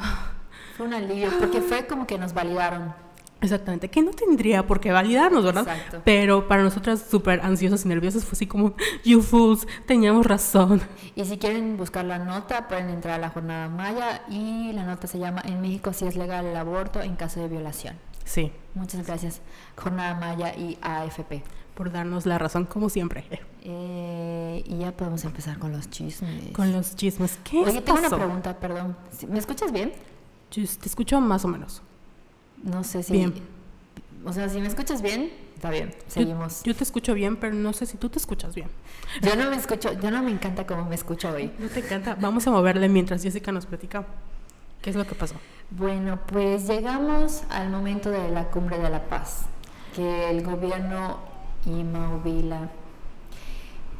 Fue 0.76 0.86
un 0.86 0.94
alivio, 0.94 1.28
porque 1.38 1.60
fue 1.60 1.86
como 1.86 2.06
que 2.06 2.16
nos 2.16 2.32
validaron 2.32 2.94
Exactamente, 3.42 3.90
que 3.90 4.02
no 4.02 4.12
tendría 4.12 4.66
por 4.66 4.80
qué 4.80 4.92
validarnos, 4.92 5.44
¿verdad? 5.44 5.66
Exacto. 5.68 6.02
Pero 6.04 6.46
para 6.48 6.62
nosotras 6.62 7.04
súper 7.10 7.40
ansiosas 7.40 7.84
y 7.84 7.88
nerviosas 7.88 8.24
fue 8.24 8.32
así 8.32 8.46
como, 8.46 8.74
you 9.04 9.20
fools, 9.20 9.66
teníamos 9.86 10.24
razón. 10.26 10.80
Y 11.16 11.24
si 11.24 11.38
quieren 11.38 11.76
buscar 11.76 12.04
la 12.04 12.18
nota, 12.18 12.68
pueden 12.68 12.88
entrar 12.88 13.14
a 13.14 13.18
la 13.18 13.30
jornada 13.30 13.68
Maya 13.68 14.22
y 14.28 14.72
la 14.72 14.84
nota 14.84 15.06
se 15.06 15.18
llama 15.18 15.42
En 15.44 15.60
México 15.60 15.92
sí 15.92 16.06
es 16.06 16.16
legal 16.16 16.46
el 16.46 16.56
aborto 16.56 17.00
en 17.00 17.16
caso 17.16 17.40
de 17.40 17.48
violación. 17.48 17.96
Sí. 18.24 18.52
Muchas 18.74 19.06
gracias, 19.06 19.40
Jornada 19.76 20.14
Maya 20.14 20.54
y 20.56 20.78
AFP. 20.80 21.42
Por 21.74 21.90
darnos 21.90 22.26
la 22.26 22.38
razón, 22.38 22.66
como 22.66 22.88
siempre. 22.88 23.24
Eh, 23.62 24.62
y 24.66 24.78
ya 24.78 24.92
podemos 24.92 25.24
empezar 25.24 25.58
con 25.58 25.72
los 25.72 25.90
chismes. 25.90 26.52
Con 26.52 26.72
los 26.72 26.94
chismes. 26.96 27.38
¿Qué 27.44 27.58
Oye, 27.60 27.80
tengo 27.80 27.98
una 27.98 28.10
pregunta, 28.10 28.58
perdón. 28.58 28.96
¿Me 29.28 29.38
escuchas 29.38 29.72
bien? 29.72 29.92
te 30.50 30.86
escucho 30.86 31.20
más 31.20 31.44
o 31.44 31.48
menos. 31.48 31.82
No 32.62 32.84
sé 32.84 33.02
si... 33.02 33.12
Bien. 33.12 33.34
O 34.24 34.32
sea, 34.32 34.48
si 34.48 34.60
me 34.60 34.68
escuchas 34.68 35.02
bien, 35.02 35.32
está 35.54 35.70
bien, 35.70 35.94
seguimos. 36.06 36.62
Yo, 36.62 36.76
te 36.76 36.84
escucho 36.84 37.12
bien, 37.12 37.36
pero 37.36 37.54
no 37.54 37.72
sé 37.72 37.86
si 37.86 37.96
tú 37.96 38.08
te 38.08 38.18
escuchas 38.18 38.54
bien. 38.54 38.68
Yo 39.20 39.34
no 39.34 39.50
me 39.50 39.56
escucho, 39.56 39.92
yo 40.00 40.10
no 40.12 40.22
me 40.22 40.30
encanta 40.30 40.64
cómo 40.64 40.84
me 40.84 40.94
escucho 40.94 41.30
hoy. 41.30 41.50
No 41.58 41.68
te 41.68 41.80
encanta. 41.80 42.16
Vamos 42.20 42.46
a 42.46 42.52
moverle 42.52 42.88
mientras 42.88 43.22
Jessica 43.22 43.50
nos 43.50 43.66
platica. 43.66 44.06
¿Qué 44.80 44.90
es 44.90 44.96
lo 44.96 45.06
que 45.06 45.14
pasó? 45.14 45.34
Bueno, 45.70 46.20
pues 46.26 46.68
llegamos 46.68 47.42
al 47.50 47.70
momento 47.70 48.10
de 48.10 48.28
la 48.30 48.44
cumbre 48.50 48.78
de 48.78 48.90
la 48.90 49.08
paz, 49.08 49.46
que 49.94 50.30
el 50.30 50.44
gobierno 50.44 51.18
y 51.66 51.82
Mauvila 51.82 52.70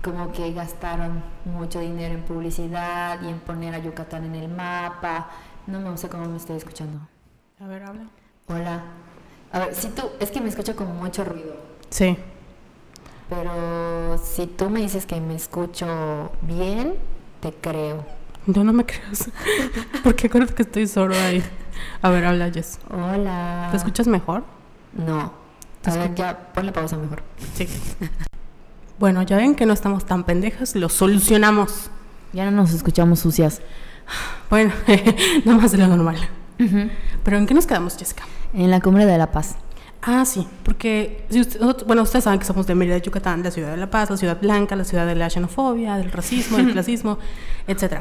como 0.03 0.33
que 0.33 0.53
gastaron 0.53 1.23
mucho 1.45 1.79
dinero 1.79 2.15
en 2.15 2.23
publicidad 2.23 3.23
y 3.23 3.29
en 3.29 3.39
poner 3.39 3.75
a 3.75 3.79
Yucatán 3.79 4.25
en 4.25 4.35
el 4.35 4.49
mapa. 4.49 5.31
No 5.67 5.81
me 5.81 5.97
sé 5.97 6.09
cómo 6.09 6.27
me 6.27 6.37
estoy 6.37 6.57
escuchando. 6.57 6.99
A 7.61 7.67
ver, 7.67 7.85
habla. 7.85 8.09
Hola. 8.47 8.83
A 9.53 9.59
ver, 9.59 9.75
si 9.75 9.89
tú, 9.89 10.03
es 10.21 10.31
que 10.31 10.41
me 10.41 10.49
escucho 10.49 10.75
con 10.75 10.97
mucho 10.97 11.25
ruido. 11.25 11.57
Sí. 11.91 12.17
Pero 13.29 14.19
si 14.19 14.47
tú 14.47 14.71
me 14.71 14.81
dices 14.81 15.07
que 15.07 15.21
me 15.21 15.35
escucho 15.35 16.33
bien, 16.43 16.95
te 17.41 17.53
creo. 17.53 18.05
Yo 18.47 18.65
no 18.65 18.73
me 18.73 18.85
creas. 18.85 19.31
Porque 20.05 20.27
acuérdate 20.27 20.55
que 20.55 20.63
estoy 20.63 20.87
solo 20.87 21.15
ahí. 21.15 21.43
A 22.01 22.11
ver, 22.11 22.25
habla 22.25 22.51
Jess. 22.51 22.79
Hola. 22.91 23.69
¿Te 23.71 23.77
escuchas 23.77 24.07
mejor? 24.07 24.45
No. 24.93 25.33
A 25.85 25.97
ver, 25.97 26.15
ya, 26.15 26.53
ponle 26.53 26.73
pausa 26.73 26.97
mejor. 26.97 27.23
Sí. 27.55 27.69
bueno, 28.99 29.23
ya 29.23 29.37
ven 29.37 29.55
que 29.55 29.67
no 29.67 29.73
estamos 29.73 30.05
tan 30.05 30.25
pendejas, 30.25 30.75
lo 30.77 30.89
solucionamos. 30.89 31.91
Ya 32.33 32.45
no 32.47 32.51
nos 32.51 32.73
escuchamos 32.73 33.21
sucias. 33.21 33.61
Bueno, 34.51 34.73
no 35.45 35.59
más 35.59 35.73
de 35.73 35.79
lo 35.79 35.87
normal. 35.89 36.17
Pero 37.25 37.39
¿en 37.39 37.47
qué 37.47 37.55
nos 37.55 37.67
quedamos, 37.67 37.97
Jessica? 37.97 38.25
En 38.55 38.71
la 38.71 38.81
cumbre 38.81 39.07
de 39.07 39.19
La 39.19 39.31
Paz. 39.31 39.57
Ah, 40.05 40.25
sí, 40.25 40.47
porque 40.65 41.27
bueno, 41.87 42.03
ustedes 42.03 42.25
saben 42.25 42.41
que 42.41 42.45
somos 42.45 42.67
de 42.67 42.75
Mérida, 42.75 42.99
Yucatán, 42.99 43.45
la 43.45 43.53
ciudad 43.53 43.71
de 43.71 43.77
La 43.77 43.89
Paz, 43.89 44.11
la 44.11 44.17
ciudad 44.17 44.41
blanca, 44.41 44.75
la 44.75 44.85
ciudad 44.85 45.07
de 45.07 45.15
la 45.15 45.31
xenofobia, 45.31 45.97
del 45.97 46.11
racismo, 46.11 46.57
del 46.57 46.73
clasismo, 46.73 47.19
etc. 47.69 48.01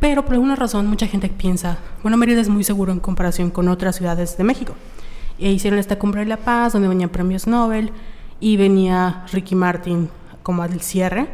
Pero 0.00 0.24
por 0.24 0.34
alguna 0.34 0.56
razón 0.56 0.88
mucha 0.88 1.06
gente 1.06 1.28
piensa, 1.28 1.78
bueno, 2.02 2.16
Mérida 2.16 2.40
es 2.40 2.48
muy 2.48 2.64
seguro 2.64 2.92
en 2.92 2.98
comparación 2.98 3.50
con 3.50 3.68
otras 3.68 3.94
ciudades 3.94 4.36
de 4.36 4.42
México. 4.42 4.74
E 5.38 5.52
hicieron 5.52 5.78
esta 5.78 5.98
cumbre 6.00 6.22
de 6.22 6.26
La 6.26 6.38
Paz, 6.38 6.72
donde 6.72 6.88
venían 6.88 7.10
premios 7.10 7.46
Nobel 7.46 7.92
y 8.40 8.56
venía 8.56 9.24
Ricky 9.32 9.54
Martin 9.54 10.10
como 10.42 10.64
al 10.64 10.80
cierre. 10.80 11.28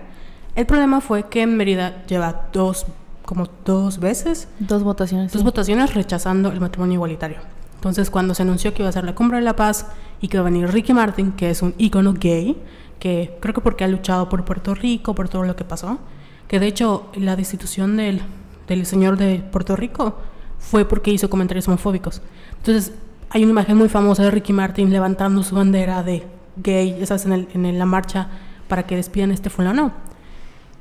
El 0.54 0.66
problema 0.66 1.00
fue 1.00 1.28
que 1.30 1.46
Mérida 1.46 2.04
lleva 2.06 2.48
dos 2.52 2.84
como 3.32 3.48
dos 3.64 3.98
veces. 3.98 4.46
Dos 4.58 4.82
votaciones. 4.82 5.32
Dos 5.32 5.42
votaciones 5.42 5.94
rechazando 5.94 6.52
el 6.52 6.60
matrimonio 6.60 6.96
igualitario. 6.96 7.38
Entonces, 7.76 8.10
cuando 8.10 8.34
se 8.34 8.42
anunció 8.42 8.74
que 8.74 8.82
iba 8.82 8.90
a 8.90 8.92
ser 8.92 9.04
la 9.04 9.14
cumbre 9.14 9.38
de 9.38 9.42
la 9.42 9.56
paz 9.56 9.86
y 10.20 10.28
que 10.28 10.36
iba 10.36 10.42
a 10.42 10.50
venir 10.50 10.70
Ricky 10.70 10.92
Martin, 10.92 11.32
que 11.32 11.48
es 11.48 11.62
un 11.62 11.74
ícono 11.78 12.12
gay, 12.12 12.58
que 12.98 13.38
creo 13.40 13.54
que 13.54 13.62
porque 13.62 13.84
ha 13.84 13.88
luchado 13.88 14.28
por 14.28 14.44
Puerto 14.44 14.74
Rico, 14.74 15.14
por 15.14 15.30
todo 15.30 15.44
lo 15.44 15.56
que 15.56 15.64
pasó, 15.64 15.98
que 16.46 16.60
de 16.60 16.66
hecho 16.66 17.06
la 17.14 17.34
destitución 17.34 17.96
del, 17.96 18.20
del 18.68 18.84
señor 18.84 19.16
de 19.16 19.42
Puerto 19.50 19.76
Rico 19.76 20.18
fue 20.58 20.84
porque 20.84 21.10
hizo 21.10 21.30
comentarios 21.30 21.66
homofóbicos. 21.68 22.20
Entonces, 22.58 22.92
hay 23.30 23.44
una 23.44 23.52
imagen 23.52 23.78
muy 23.78 23.88
famosa 23.88 24.24
de 24.24 24.30
Ricky 24.30 24.52
Martin 24.52 24.92
levantando 24.92 25.42
su 25.42 25.54
bandera 25.54 26.02
de 26.02 26.26
gay, 26.56 27.06
sabes, 27.06 27.24
en, 27.24 27.32
el, 27.32 27.48
en 27.54 27.78
la 27.78 27.86
marcha 27.86 28.28
para 28.68 28.82
que 28.82 28.94
despidan 28.94 29.30
a 29.30 29.34
este 29.34 29.48
fulano. 29.48 30.11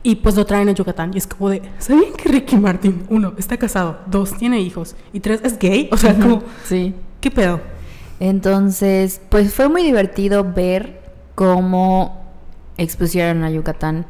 Y 0.03 0.15
pues 0.15 0.35
lo 0.35 0.45
traen 0.45 0.67
a 0.69 0.71
Yucatán. 0.71 1.11
Y 1.13 1.19
es 1.19 1.27
como 1.27 1.49
de, 1.49 1.61
¿sabían 1.77 2.13
que 2.13 2.29
Ricky 2.29 2.57
Martin, 2.57 3.03
uno, 3.09 3.33
está 3.37 3.57
casado, 3.57 3.99
dos, 4.07 4.35
tiene 4.37 4.59
hijos, 4.59 4.95
y 5.13 5.19
tres, 5.19 5.41
es 5.43 5.59
gay? 5.59 5.89
O 5.91 5.97
sea, 5.97 6.15
como, 6.15 6.41
sí. 6.63 6.95
¿qué 7.19 7.29
pedo? 7.29 7.61
Entonces, 8.19 9.21
pues 9.29 9.53
fue 9.53 9.69
muy 9.69 9.83
divertido 9.83 10.43
ver 10.43 11.01
cómo 11.35 12.21
expusieron 12.77 13.43
a 13.43 13.51
Yucatán 13.51 14.05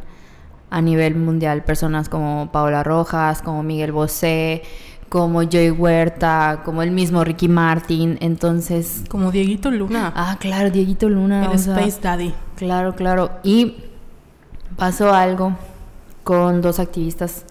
a 0.69 0.81
nivel 0.81 1.15
mundial 1.15 1.63
personas 1.63 2.07
como 2.07 2.49
Paola 2.51 2.83
Rojas, 2.83 3.41
como 3.41 3.61
Miguel 3.61 3.91
Bosé, 3.91 4.63
como 5.09 5.43
Joy 5.43 5.71
Huerta, 5.71 6.61
como 6.63 6.81
el 6.81 6.91
mismo 6.91 7.25
Ricky 7.25 7.49
Martin, 7.49 8.17
entonces... 8.21 9.03
Como 9.09 9.29
Dieguito 9.31 9.69
Luna. 9.69 10.13
Ah, 10.15 10.37
claro, 10.39 10.71
Dieguito 10.71 11.09
Luna. 11.09 11.45
El 11.45 11.51
Space 11.51 11.99
Daddy. 12.01 12.33
Claro, 12.55 12.95
claro. 12.95 13.31
Y 13.43 13.75
pasó 14.77 15.13
algo 15.13 15.57
con 16.23 16.61
dos 16.61 16.79
activistas 16.79 17.45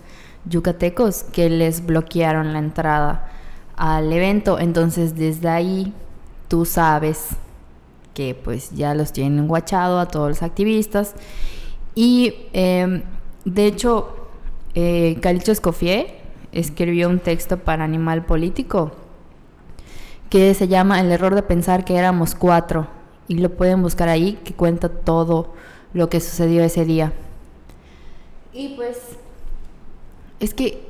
yucatecos 0.44 1.24
que 1.24 1.50
les 1.50 1.84
bloquearon 1.84 2.52
la 2.52 2.58
entrada 2.58 3.30
al 3.76 4.12
evento. 4.12 4.58
Entonces 4.58 5.14
desde 5.14 5.48
ahí 5.48 5.92
tú 6.48 6.64
sabes 6.64 7.28
que 8.14 8.34
pues 8.34 8.70
ya 8.72 8.94
los 8.94 9.12
tienen 9.12 9.48
guachado 9.48 10.00
a 10.00 10.06
todos 10.06 10.28
los 10.28 10.42
activistas. 10.42 11.14
Y 11.94 12.34
em, 12.52 13.02
de 13.44 13.66
hecho, 13.66 14.28
eh, 14.74 15.18
Calicho 15.20 15.52
Escofié 15.52 16.18
escribió 16.52 17.08
un 17.08 17.18
texto 17.18 17.58
para 17.58 17.84
Animal 17.84 18.24
Político 18.24 18.92
que 20.28 20.54
se 20.54 20.68
llama 20.68 21.00
El 21.00 21.10
error 21.10 21.34
de 21.34 21.42
pensar 21.42 21.84
que 21.84 21.96
éramos 21.96 22.34
cuatro. 22.34 22.86
Y 23.26 23.38
lo 23.38 23.50
pueden 23.50 23.82
buscar 23.82 24.08
ahí, 24.08 24.38
que 24.44 24.54
cuenta 24.54 24.88
todo 24.88 25.52
lo 25.92 26.08
que 26.08 26.20
sucedió 26.20 26.62
ese 26.62 26.84
día. 26.84 27.12
Y 28.52 28.68
pues, 28.70 28.98
es 30.40 30.54
que 30.54 30.82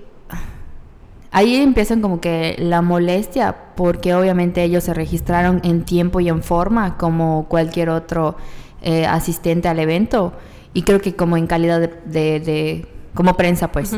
ahí 1.30 1.56
empiezan 1.56 2.00
como 2.00 2.20
que 2.20 2.56
la 2.58 2.82
molestia, 2.82 3.56
porque 3.76 4.14
obviamente 4.14 4.62
ellos 4.62 4.84
se 4.84 4.94
registraron 4.94 5.60
en 5.64 5.84
tiempo 5.84 6.20
y 6.20 6.28
en 6.28 6.42
forma, 6.42 6.96
como 6.96 7.46
cualquier 7.48 7.90
otro 7.90 8.36
eh, 8.82 9.06
asistente 9.06 9.68
al 9.68 9.78
evento. 9.78 10.32
Y 10.72 10.82
creo 10.82 11.00
que 11.00 11.16
como 11.16 11.36
en 11.36 11.46
calidad 11.46 11.80
de, 11.80 12.86
como 13.14 13.34
prensa, 13.36 13.72
pues. 13.72 13.96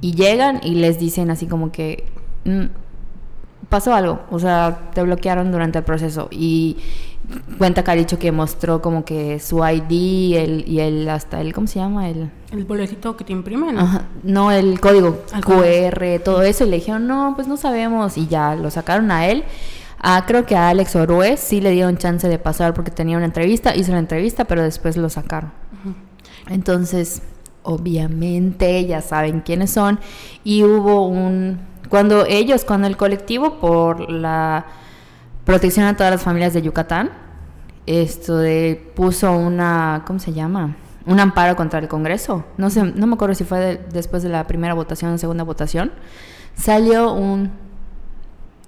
Y 0.00 0.14
llegan 0.14 0.60
y 0.62 0.74
les 0.76 0.98
dicen 0.98 1.30
así 1.30 1.46
como 1.46 1.70
que... 1.72 2.04
Mm, 2.44 2.66
pasó 3.68 3.94
algo, 3.94 4.20
o 4.30 4.38
sea, 4.38 4.90
te 4.94 5.02
bloquearon 5.02 5.52
durante 5.52 5.78
el 5.78 5.84
proceso 5.84 6.28
y 6.30 6.78
cuenta 7.58 7.84
Caricho 7.84 8.18
que 8.18 8.32
mostró 8.32 8.80
como 8.80 9.04
que 9.04 9.38
su 9.38 9.58
ID 9.58 10.36
el, 10.36 10.64
y 10.66 10.80
el 10.80 11.08
hasta 11.08 11.40
el, 11.40 11.52
¿cómo 11.52 11.66
se 11.66 11.78
llama? 11.78 12.08
El, 12.08 12.30
el 12.52 12.64
boletito 12.64 13.16
que 13.16 13.24
te 13.24 13.32
imprimen. 13.32 13.76
no, 14.22 14.50
el 14.50 14.80
código 14.80 15.22
QR, 15.44 16.22
todo 16.24 16.42
eso, 16.42 16.64
y 16.64 16.70
le 16.70 16.76
dijeron, 16.76 17.06
no, 17.06 17.32
pues 17.34 17.48
no 17.48 17.56
sabemos, 17.56 18.16
y 18.16 18.26
ya 18.26 18.54
lo 18.54 18.70
sacaron 18.70 19.10
a 19.10 19.26
él. 19.26 19.44
Ah, 20.00 20.24
creo 20.26 20.46
que 20.46 20.56
a 20.56 20.68
Alex 20.68 20.94
Oruez 20.96 21.40
sí 21.40 21.60
le 21.60 21.72
dieron 21.72 21.98
chance 21.98 22.28
de 22.28 22.38
pasar 22.38 22.72
porque 22.72 22.90
tenía 22.90 23.16
una 23.16 23.26
entrevista, 23.26 23.74
hizo 23.74 23.92
la 23.92 23.98
entrevista, 23.98 24.44
pero 24.44 24.62
después 24.62 24.96
lo 24.96 25.08
sacaron. 25.08 25.52
Entonces, 26.48 27.22
obviamente 27.62 28.86
ya 28.86 29.02
saben 29.02 29.40
quiénes 29.40 29.70
son, 29.70 29.98
y 30.44 30.62
hubo 30.62 31.06
un 31.06 31.58
cuando 31.88 32.26
ellos, 32.26 32.64
cuando 32.64 32.86
el 32.86 32.96
colectivo 32.96 33.60
por 33.60 34.10
la 34.10 34.66
protección 35.48 35.86
a 35.86 35.96
todas 35.96 36.12
las 36.12 36.20
familias 36.20 36.52
de 36.52 36.60
Yucatán, 36.60 37.10
esto 37.86 38.36
de 38.36 38.92
puso 38.94 39.32
una, 39.32 40.02
¿cómo 40.06 40.18
se 40.18 40.34
llama? 40.34 40.76
Un 41.06 41.20
amparo 41.20 41.56
contra 41.56 41.78
el 41.78 41.88
Congreso. 41.88 42.44
No 42.58 42.68
sé, 42.68 42.82
no 42.82 43.06
me 43.06 43.14
acuerdo 43.14 43.34
si 43.34 43.44
fue 43.44 43.82
después 43.90 44.22
de 44.22 44.28
la 44.28 44.46
primera 44.46 44.74
votación 44.74 45.14
o 45.14 45.16
segunda 45.16 45.44
votación. 45.44 45.90
Salió 46.54 47.14
un 47.14 47.50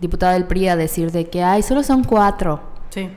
diputado 0.00 0.32
del 0.32 0.44
PRI 0.46 0.68
a 0.68 0.76
decir 0.76 1.12
de 1.12 1.28
que, 1.28 1.42
ay, 1.42 1.62
solo 1.62 1.82
son 1.82 2.02
cuatro. 2.02 2.62
Sí. 2.88 3.10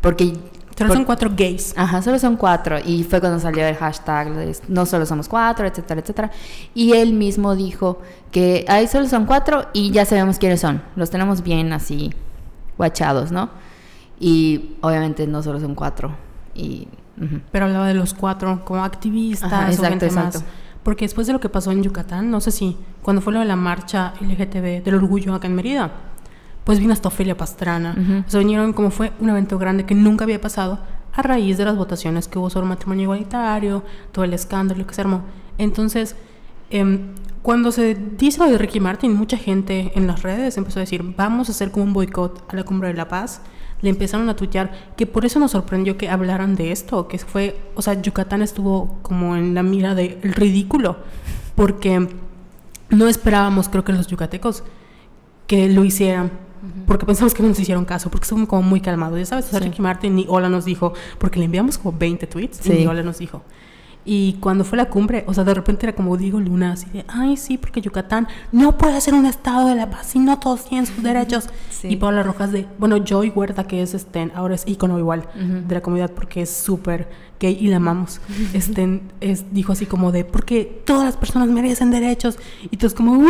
Porque 0.00 0.32
Solo 0.76 0.92
son 0.92 1.04
cuatro 1.04 1.30
gays. 1.34 1.74
Ajá, 1.76 2.02
solo 2.02 2.18
son 2.18 2.34
cuatro. 2.36 2.78
Y 2.84 3.04
fue 3.04 3.20
cuando 3.20 3.38
salió 3.38 3.64
el 3.64 3.76
hashtag, 3.76 4.30
no 4.66 4.84
solo 4.84 5.06
somos 5.06 5.28
cuatro, 5.28 5.64
etcétera, 5.64 6.00
etcétera. 6.00 6.32
Y 6.74 6.94
él 6.94 7.12
mismo 7.12 7.54
dijo 7.54 8.00
que 8.32 8.64
ahí 8.66 8.88
solo 8.88 9.06
son 9.06 9.26
cuatro 9.26 9.66
y 9.72 9.92
ya 9.92 10.04
sabemos 10.04 10.40
quiénes 10.40 10.60
son. 10.60 10.82
Los 10.96 11.08
tenemos 11.10 11.44
bien 11.44 11.72
así, 11.72 12.10
guachados, 12.76 13.32
¿no? 13.32 13.50
Y 14.18 14.76
obviamente 14.80 15.26
no 15.26 15.42
solo 15.42 15.60
son 15.60 15.74
cuatro. 15.74 16.14
Y, 16.54 16.88
Pero 17.50 17.66
hablaba 17.66 17.88
de 17.88 17.94
los 17.94 18.14
cuatro 18.14 18.64
como 18.64 18.84
activistas 18.84 19.74
exacto, 19.74 20.04
o 20.04 20.08
exacto. 20.08 20.42
Porque 20.82 21.04
después 21.04 21.26
de 21.26 21.32
lo 21.32 21.40
que 21.40 21.48
pasó 21.48 21.72
en 21.72 21.82
Yucatán, 21.82 22.30
no 22.30 22.40
sé 22.40 22.52
si, 22.52 22.76
cuando 23.02 23.20
fue 23.20 23.32
lo 23.32 23.40
de 23.40 23.44
la 23.44 23.56
marcha 23.56 24.14
LGTB 24.20 24.84
del 24.84 24.94
orgullo 24.94 25.34
acá 25.34 25.48
en 25.48 25.56
Mérida, 25.56 25.90
pues 26.62 26.78
vino 26.78 26.92
hasta 26.92 27.08
Ofelia 27.08 27.36
Pastrana. 27.36 28.24
O 28.26 28.30
sea, 28.30 28.38
vinieron 28.38 28.72
como 28.72 28.90
fue 28.90 29.12
un 29.20 29.30
evento 29.30 29.58
grande 29.58 29.84
que 29.84 29.94
nunca 29.94 30.24
había 30.24 30.40
pasado 30.40 30.78
a 31.12 31.22
raíz 31.22 31.58
de 31.58 31.64
las 31.64 31.76
votaciones 31.76 32.28
que 32.28 32.38
hubo 32.38 32.50
sobre 32.50 32.66
matrimonio 32.66 33.04
igualitario, 33.04 33.82
todo 34.12 34.24
el 34.24 34.34
escándalo 34.34 34.86
que 34.86 34.94
se 34.94 35.00
armó. 35.00 35.22
Entonces, 35.58 36.14
em, 36.70 37.14
cuando 37.46 37.70
se 37.70 37.94
dice 37.94 38.40
lo 38.40 38.50
de 38.50 38.58
Ricky 38.58 38.80
Martin, 38.80 39.14
mucha 39.14 39.36
gente 39.36 39.92
en 39.94 40.08
las 40.08 40.24
redes 40.24 40.56
empezó 40.56 40.80
a 40.80 40.82
decir, 40.82 41.04
vamos 41.16 41.48
a 41.48 41.52
hacer 41.52 41.70
como 41.70 41.84
un 41.84 41.92
boicot 41.92 42.44
a 42.52 42.56
la 42.56 42.64
Cumbre 42.64 42.88
de 42.88 42.94
la 42.94 43.06
Paz. 43.06 43.40
Le 43.82 43.90
empezaron 43.90 44.28
a 44.28 44.34
tuitear 44.34 44.72
que 44.96 45.06
por 45.06 45.24
eso 45.24 45.38
nos 45.38 45.52
sorprendió 45.52 45.96
que 45.96 46.08
hablaran 46.08 46.56
de 46.56 46.72
esto, 46.72 47.06
que 47.06 47.18
fue, 47.18 47.56
o 47.76 47.82
sea, 47.82 48.02
Yucatán 48.02 48.42
estuvo 48.42 48.98
como 49.02 49.36
en 49.36 49.54
la 49.54 49.62
mira 49.62 49.94
del 49.94 50.20
ridículo, 50.24 50.96
porque 51.54 52.08
no 52.90 53.06
esperábamos, 53.06 53.68
creo 53.68 53.84
que 53.84 53.92
los 53.92 54.08
yucatecos, 54.08 54.64
que 55.46 55.68
lo 55.68 55.84
hicieran 55.84 56.32
porque 56.88 57.06
pensamos 57.06 57.32
que 57.32 57.44
no 57.44 57.50
nos 57.50 57.60
hicieron 57.60 57.84
caso, 57.84 58.10
porque 58.10 58.26
somos 58.26 58.48
como 58.48 58.62
muy 58.62 58.80
calmados. 58.80 59.20
Ya 59.20 59.26
sabes, 59.26 59.52
Ricky 59.52 59.80
Martin 59.80 60.16
ni 60.16 60.26
hola 60.28 60.48
nos 60.48 60.64
dijo, 60.64 60.94
porque 61.20 61.38
le 61.38 61.44
enviamos 61.44 61.78
como 61.78 61.96
20 61.96 62.26
tweets 62.26 62.66
y 62.66 62.70
ni 62.70 62.86
hola 62.88 63.04
nos 63.04 63.18
dijo. 63.18 63.42
Y 64.08 64.34
cuando 64.34 64.64
fue 64.64 64.78
la 64.78 64.84
cumbre, 64.84 65.24
o 65.26 65.34
sea, 65.34 65.42
de 65.42 65.52
repente 65.52 65.84
era 65.84 65.94
como 65.94 66.16
digo 66.16 66.38
Luna, 66.38 66.72
así 66.72 66.86
de, 66.90 67.04
ay, 67.08 67.36
sí, 67.36 67.58
porque 67.58 67.80
Yucatán 67.80 68.28
no 68.52 68.78
puede 68.78 69.00
ser 69.00 69.14
un 69.14 69.26
estado 69.26 69.68
de 69.68 69.74
la 69.74 69.90
paz 69.90 70.14
y 70.14 70.20
no 70.20 70.38
todos 70.38 70.64
tienen 70.64 70.86
sus 70.86 71.02
derechos. 71.02 71.48
Y 71.82 71.96
Paula 71.96 72.22
Rojas 72.22 72.52
de, 72.52 72.66
bueno, 72.78 72.98
Joy 73.04 73.30
Huerta, 73.30 73.64
que 73.64 73.82
es 73.82 73.94
este, 73.94 74.30
ahora 74.34 74.54
es 74.54 74.62
ícono 74.66 74.98
igual 74.98 75.28
de 75.34 75.74
la 75.74 75.80
comunidad 75.80 76.12
porque 76.12 76.42
es 76.42 76.50
súper 76.50 77.08
gay 77.40 77.58
y 77.60 77.66
la 77.66 77.76
amamos, 77.76 78.20
este, 78.54 79.02
es, 79.20 79.52
dijo 79.52 79.72
así 79.72 79.86
como 79.86 80.12
de, 80.12 80.24
porque 80.24 80.82
todas 80.84 81.04
las 81.04 81.16
personas 81.16 81.48
merecen 81.48 81.90
derechos. 81.90 82.38
Y 82.70 82.76
todos 82.76 82.94
como, 82.94 83.24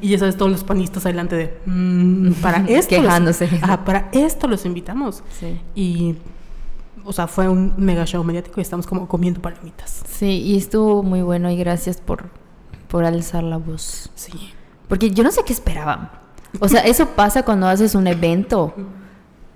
Y 0.00 0.08
ya 0.08 0.18
sabes, 0.18 0.36
todos 0.36 0.50
los 0.50 0.64
panistas 0.64 1.04
adelante 1.04 1.36
de, 1.36 1.58
mm, 1.66 2.32
para 2.40 2.58
esto. 2.68 2.96
Quejándose. 2.96 3.48
para 3.84 4.08
esto 4.12 4.48
los 4.48 4.64
invitamos. 4.64 5.22
Y 5.74 6.16
o 7.06 7.12
sea, 7.12 7.26
fue 7.26 7.48
un 7.48 7.74
mega 7.76 8.04
show 8.04 8.22
mediático 8.24 8.60
y 8.60 8.62
estamos 8.62 8.86
como 8.86 9.08
comiendo 9.08 9.40
palomitas. 9.40 10.02
Sí, 10.08 10.42
y 10.42 10.56
estuvo 10.56 11.02
muy 11.02 11.22
bueno 11.22 11.50
y 11.50 11.56
gracias 11.56 12.00
por, 12.00 12.30
por 12.88 13.04
alzar 13.04 13.44
la 13.44 13.56
voz. 13.56 14.10
Sí. 14.14 14.52
Porque 14.88 15.10
yo 15.10 15.22
no 15.22 15.30
sé 15.30 15.42
qué 15.46 15.52
esperaban. 15.52 16.10
O 16.60 16.68
sea, 16.68 16.80
eso 16.80 17.08
pasa 17.16 17.44
cuando 17.44 17.68
haces 17.68 17.94
un 17.94 18.06
evento 18.06 18.74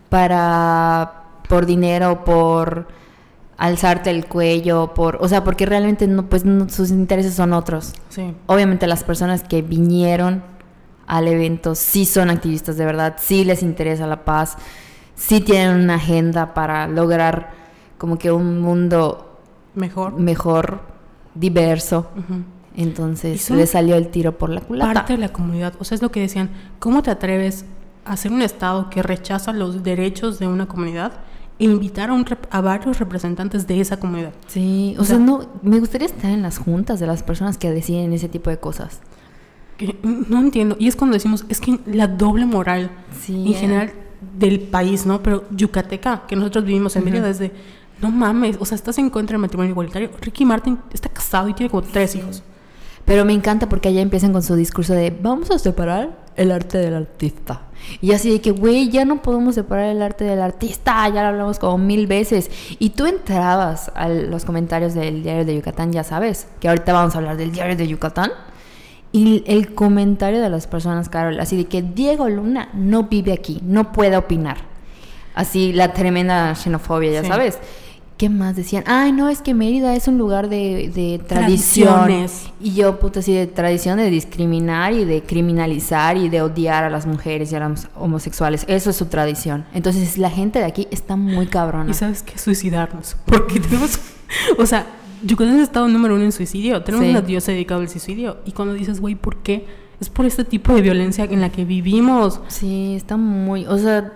para 0.09 1.25
por 1.49 1.67
dinero, 1.67 2.25
por 2.25 2.87
alzarte 3.59 4.11
el 4.11 4.27
cuello, 4.27 4.95
por, 4.95 5.19
o 5.21 5.29
sea, 5.29 5.45
porque 5.45 5.67
realmente 5.67 6.07
no, 6.07 6.27
pues 6.27 6.45
sus 6.69 6.91
intereses 6.91 7.35
son 7.35 7.53
otros. 7.53 7.93
Sí. 8.09 8.35
Obviamente 8.47 8.87
las 8.87 9.05
personas 9.05 9.43
que 9.43 9.61
vinieron 9.61 10.43
al 11.07 11.27
evento 11.27 11.75
sí 11.75 12.07
son 12.07 12.31
activistas 12.31 12.77
de 12.77 12.85
verdad, 12.85 13.17
sí 13.19 13.45
les 13.45 13.63
interesa 13.63 14.07
la 14.07 14.25
paz, 14.25 14.57
sí 15.21 15.41
tienen 15.41 15.77
una 15.85 15.97
agenda 15.97 16.55
para 16.55 16.89
lograr 16.89 17.51
como 17.99 18.19
que 18.19 18.33
un 18.33 18.61
mundo 18.61 19.39
mejor, 19.75 20.19
mejor 20.19 20.81
diverso. 21.35 22.09
Entonces 22.75 23.51
le 23.51 23.67
salió 23.67 23.97
el 23.97 24.09
tiro 24.09 24.39
por 24.39 24.49
la 24.49 24.63
culata. 24.63 24.95
Parte 24.95 25.13
de 25.13 25.19
la 25.19 25.33
comunidad, 25.33 25.75
o 25.79 25.85
sea, 25.85 25.97
es 25.97 26.03
lo 26.03 26.11
que 26.11 26.21
decían, 26.21 26.51
¿cómo 26.79 27.03
te 27.03 27.11
atreves 27.11 27.67
a 28.05 28.17
ser 28.17 28.33
un 28.33 28.41
Estado 28.41 28.89
que 28.89 29.03
rechaza 29.03 29.53
los 29.53 29.83
derechos 29.83 30.39
de 30.39 30.49
una 30.49 30.67
comunidad 30.67 31.13
e 31.59 31.65
invitar 31.65 32.09
a, 32.09 32.15
un 32.15 32.25
a 32.51 32.61
varios 32.63 32.99
representantes 32.99 33.67
de 33.67 33.81
esa 33.81 33.99
comunidad? 33.99 34.33
Sí, 34.47 34.97
o, 34.99 35.05
sea, 35.05 35.19
no, 35.19 35.47
me 35.63 35.81
gustaría 35.81 36.07
estar 36.07 36.31
en 36.31 36.41
las 36.41 36.57
juntas 36.57 36.99
de 36.99 37.07
las 37.07 37.23
personas 37.23 37.59
que 37.59 37.71
deciden 37.71 38.15
ese 38.15 38.31
tipo 38.31 38.49
de 38.49 38.57
cosas. 38.57 39.01
no 40.03 40.41
entiendo, 40.41 40.77
y 40.79 40.89
es 40.89 40.97
cuando 40.97 41.15
decimos, 41.15 41.45
es 41.51 41.61
que 41.61 41.79
la 41.85 42.07
doble 42.07 42.47
moral 42.47 42.91
en 43.29 43.47
eh. 43.49 43.55
general 43.55 43.93
del 44.37 44.61
país, 44.61 45.07
¿no? 45.07 45.23
Pero 45.23 45.45
Yucateca, 45.51 46.25
que 46.27 46.37
nosotros 46.37 46.65
vivimos 46.65 46.97
en 46.97 47.05
Mérida 47.05 47.27
desde, 47.27 47.53
no 48.01 48.11
mames, 48.11 48.57
o 48.61 48.65
sea, 48.65 48.77
estás 48.77 48.99
en 48.99 49.11
contra 49.11 49.35
del 49.35 49.41
matrimonio 49.41 49.71
igualitario. 49.71 50.11
Ricky 50.21 50.45
Martin 50.45 50.79
está 50.93 51.09
casado 51.09 51.49
y 51.49 51.55
tiene 51.55 51.71
como 51.71 51.83
tres 51.83 52.15
hijos. 52.15 52.43
Pero 53.05 53.25
me 53.25 53.33
encanta 53.33 53.69
porque 53.69 53.89
allá 53.89 54.03
empiezan 54.03 54.33
con 54.33 54.43
su 54.43 54.55
discurso 54.55 54.93
de 54.95 55.11
vamos 55.11 55.51
a 55.51 55.59
separar 55.59 56.19
el 56.37 56.53
arte 56.53 56.79
del 56.79 56.95
artista. 56.95 57.63
Y 58.01 58.13
así 58.13 58.31
de 58.31 58.41
que, 58.41 58.51
güey, 58.51 58.91
ya 58.91 59.05
no 59.05 59.23
podemos 59.23 59.55
separar 59.55 59.87
el 59.87 60.03
arte 60.03 60.25
del 60.25 60.41
artista, 60.41 61.09
ya 61.09 61.23
lo 61.23 61.29
hablamos 61.29 61.59
como 61.59 61.79
mil 61.79 62.07
veces. 62.07 62.51
Y 62.79 62.91
tú 62.91 63.07
entrabas 63.07 63.91
a 63.95 64.09
los 64.09 64.45
comentarios 64.45 64.95
del 64.95 65.23
diario 65.23 65.45
de 65.45 65.57
Yucatán, 65.57 65.93
ya 65.93 66.05
sabes, 66.05 66.47
que 66.61 66.69
ahorita 66.69 66.93
vamos 66.93 67.15
a 67.15 67.19
hablar 67.19 67.37
del 67.37 67.53
diario 67.53 67.77
de 67.77 67.89
Yucatán. 67.89 68.31
Y 69.13 69.43
el 69.47 69.75
comentario 69.75 70.41
de 70.41 70.49
las 70.49 70.67
personas, 70.67 71.09
Carol, 71.09 71.41
así 71.41 71.57
de 71.57 71.65
que 71.65 71.83
Diego 71.83 72.29
Luna 72.29 72.69
no 72.75 73.05
vive 73.05 73.33
aquí, 73.33 73.61
no 73.63 73.93
puede 73.93 74.17
opinar. 74.17 74.59
Así 75.35 75.73
la 75.73 75.93
tremenda 75.93 76.55
xenofobia, 76.55 77.11
ya 77.11 77.25
sabes. 77.25 77.59
¿Qué 78.21 78.29
más 78.29 78.55
decían? 78.55 78.85
Ay, 78.87 79.13
no, 79.13 79.31
es 79.31 79.41
que 79.41 79.55
Mérida 79.55 79.97
es 79.97 80.07
un 80.07 80.19
lugar 80.19 80.51
de, 80.51 80.93
de 80.95 81.19
tradiciones. 81.27 82.51
Y 82.61 82.75
yo, 82.75 83.01
puta, 83.01 83.21
así 83.21 83.33
de 83.33 83.47
tradición 83.47 83.97
de 83.97 84.11
discriminar 84.11 84.93
y 84.93 85.07
de 85.07 85.23
criminalizar 85.23 86.19
y 86.19 86.29
de 86.29 86.43
odiar 86.43 86.85
a 86.85 86.91
las 86.91 87.07
mujeres 87.07 87.51
y 87.51 87.57
a 87.57 87.67
los 87.67 87.89
homosexuales. 87.97 88.67
Eso 88.69 88.91
es 88.91 88.97
su 88.97 89.07
tradición. 89.07 89.65
Entonces, 89.73 90.19
la 90.19 90.29
gente 90.29 90.59
de 90.59 90.67
aquí 90.67 90.87
está 90.91 91.17
muy 91.17 91.47
cabrona. 91.47 91.91
¿Y 91.91 91.95
sabes 91.95 92.23
qué? 92.23 92.37
Suicidarnos. 92.37 93.17
Porque 93.25 93.59
tenemos. 93.59 93.99
O 94.59 94.67
sea, 94.67 94.85
Yucatán 95.23 95.57
es 95.57 95.63
estado 95.63 95.89
número 95.89 96.15
uno 96.15 96.25
en 96.25 96.33
suicidio. 96.33 96.83
Tenemos 96.83 97.05
Sí. 97.07 97.11
una 97.11 97.21
diosa 97.21 97.53
dedicada 97.53 97.81
al 97.81 97.89
suicidio. 97.89 98.39
Y 98.47 98.53
cuando 98.53 98.75
dices, 98.75 99.01
güey, 99.01 99.15
¿por 99.15 99.37
qué? 99.39 99.67
Es 100.01 100.09
por 100.09 100.25
este 100.27 100.45
tipo 100.45 100.75
de 100.75 100.81
violencia 100.81 101.25
en 101.25 101.41
la 101.41 101.51
que 101.51 101.65
vivimos. 101.65 102.41
Sí, 102.49 102.95
está 102.97 103.17
muy, 103.17 103.67
o 103.67 103.77
sea, 103.79 104.13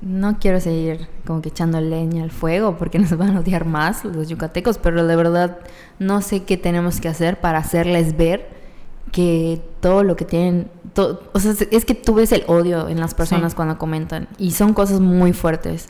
no 0.00 0.38
quiero 0.38 0.60
seguir 0.60 1.08
como 1.26 1.42
que 1.42 1.48
echando 1.48 1.80
leña 1.80 2.22
al 2.22 2.30
fuego 2.30 2.76
porque 2.78 2.98
nos 3.00 3.16
van 3.16 3.36
a 3.36 3.40
odiar 3.40 3.64
más 3.64 4.04
los 4.04 4.28
yucatecos, 4.28 4.78
pero 4.78 5.06
de 5.06 5.16
verdad 5.16 5.58
no 5.98 6.20
sé 6.22 6.44
qué 6.44 6.56
tenemos 6.56 7.00
que 7.00 7.08
hacer 7.08 7.40
para 7.40 7.58
hacerles 7.58 8.16
ver 8.16 8.48
que 9.10 9.60
todo 9.80 10.04
lo 10.04 10.14
que 10.16 10.24
tienen, 10.24 10.70
o 11.32 11.40
sea, 11.40 11.54
es 11.70 11.84
que 11.84 11.94
tú 11.94 12.14
ves 12.14 12.30
el 12.32 12.44
odio 12.46 12.88
en 12.88 13.00
las 13.00 13.14
personas 13.14 13.52
Sí. 13.52 13.56
cuando 13.56 13.78
comentan 13.78 14.28
y 14.38 14.50
son 14.52 14.72
cosas 14.74 15.00
muy 15.00 15.32
fuertes. 15.32 15.88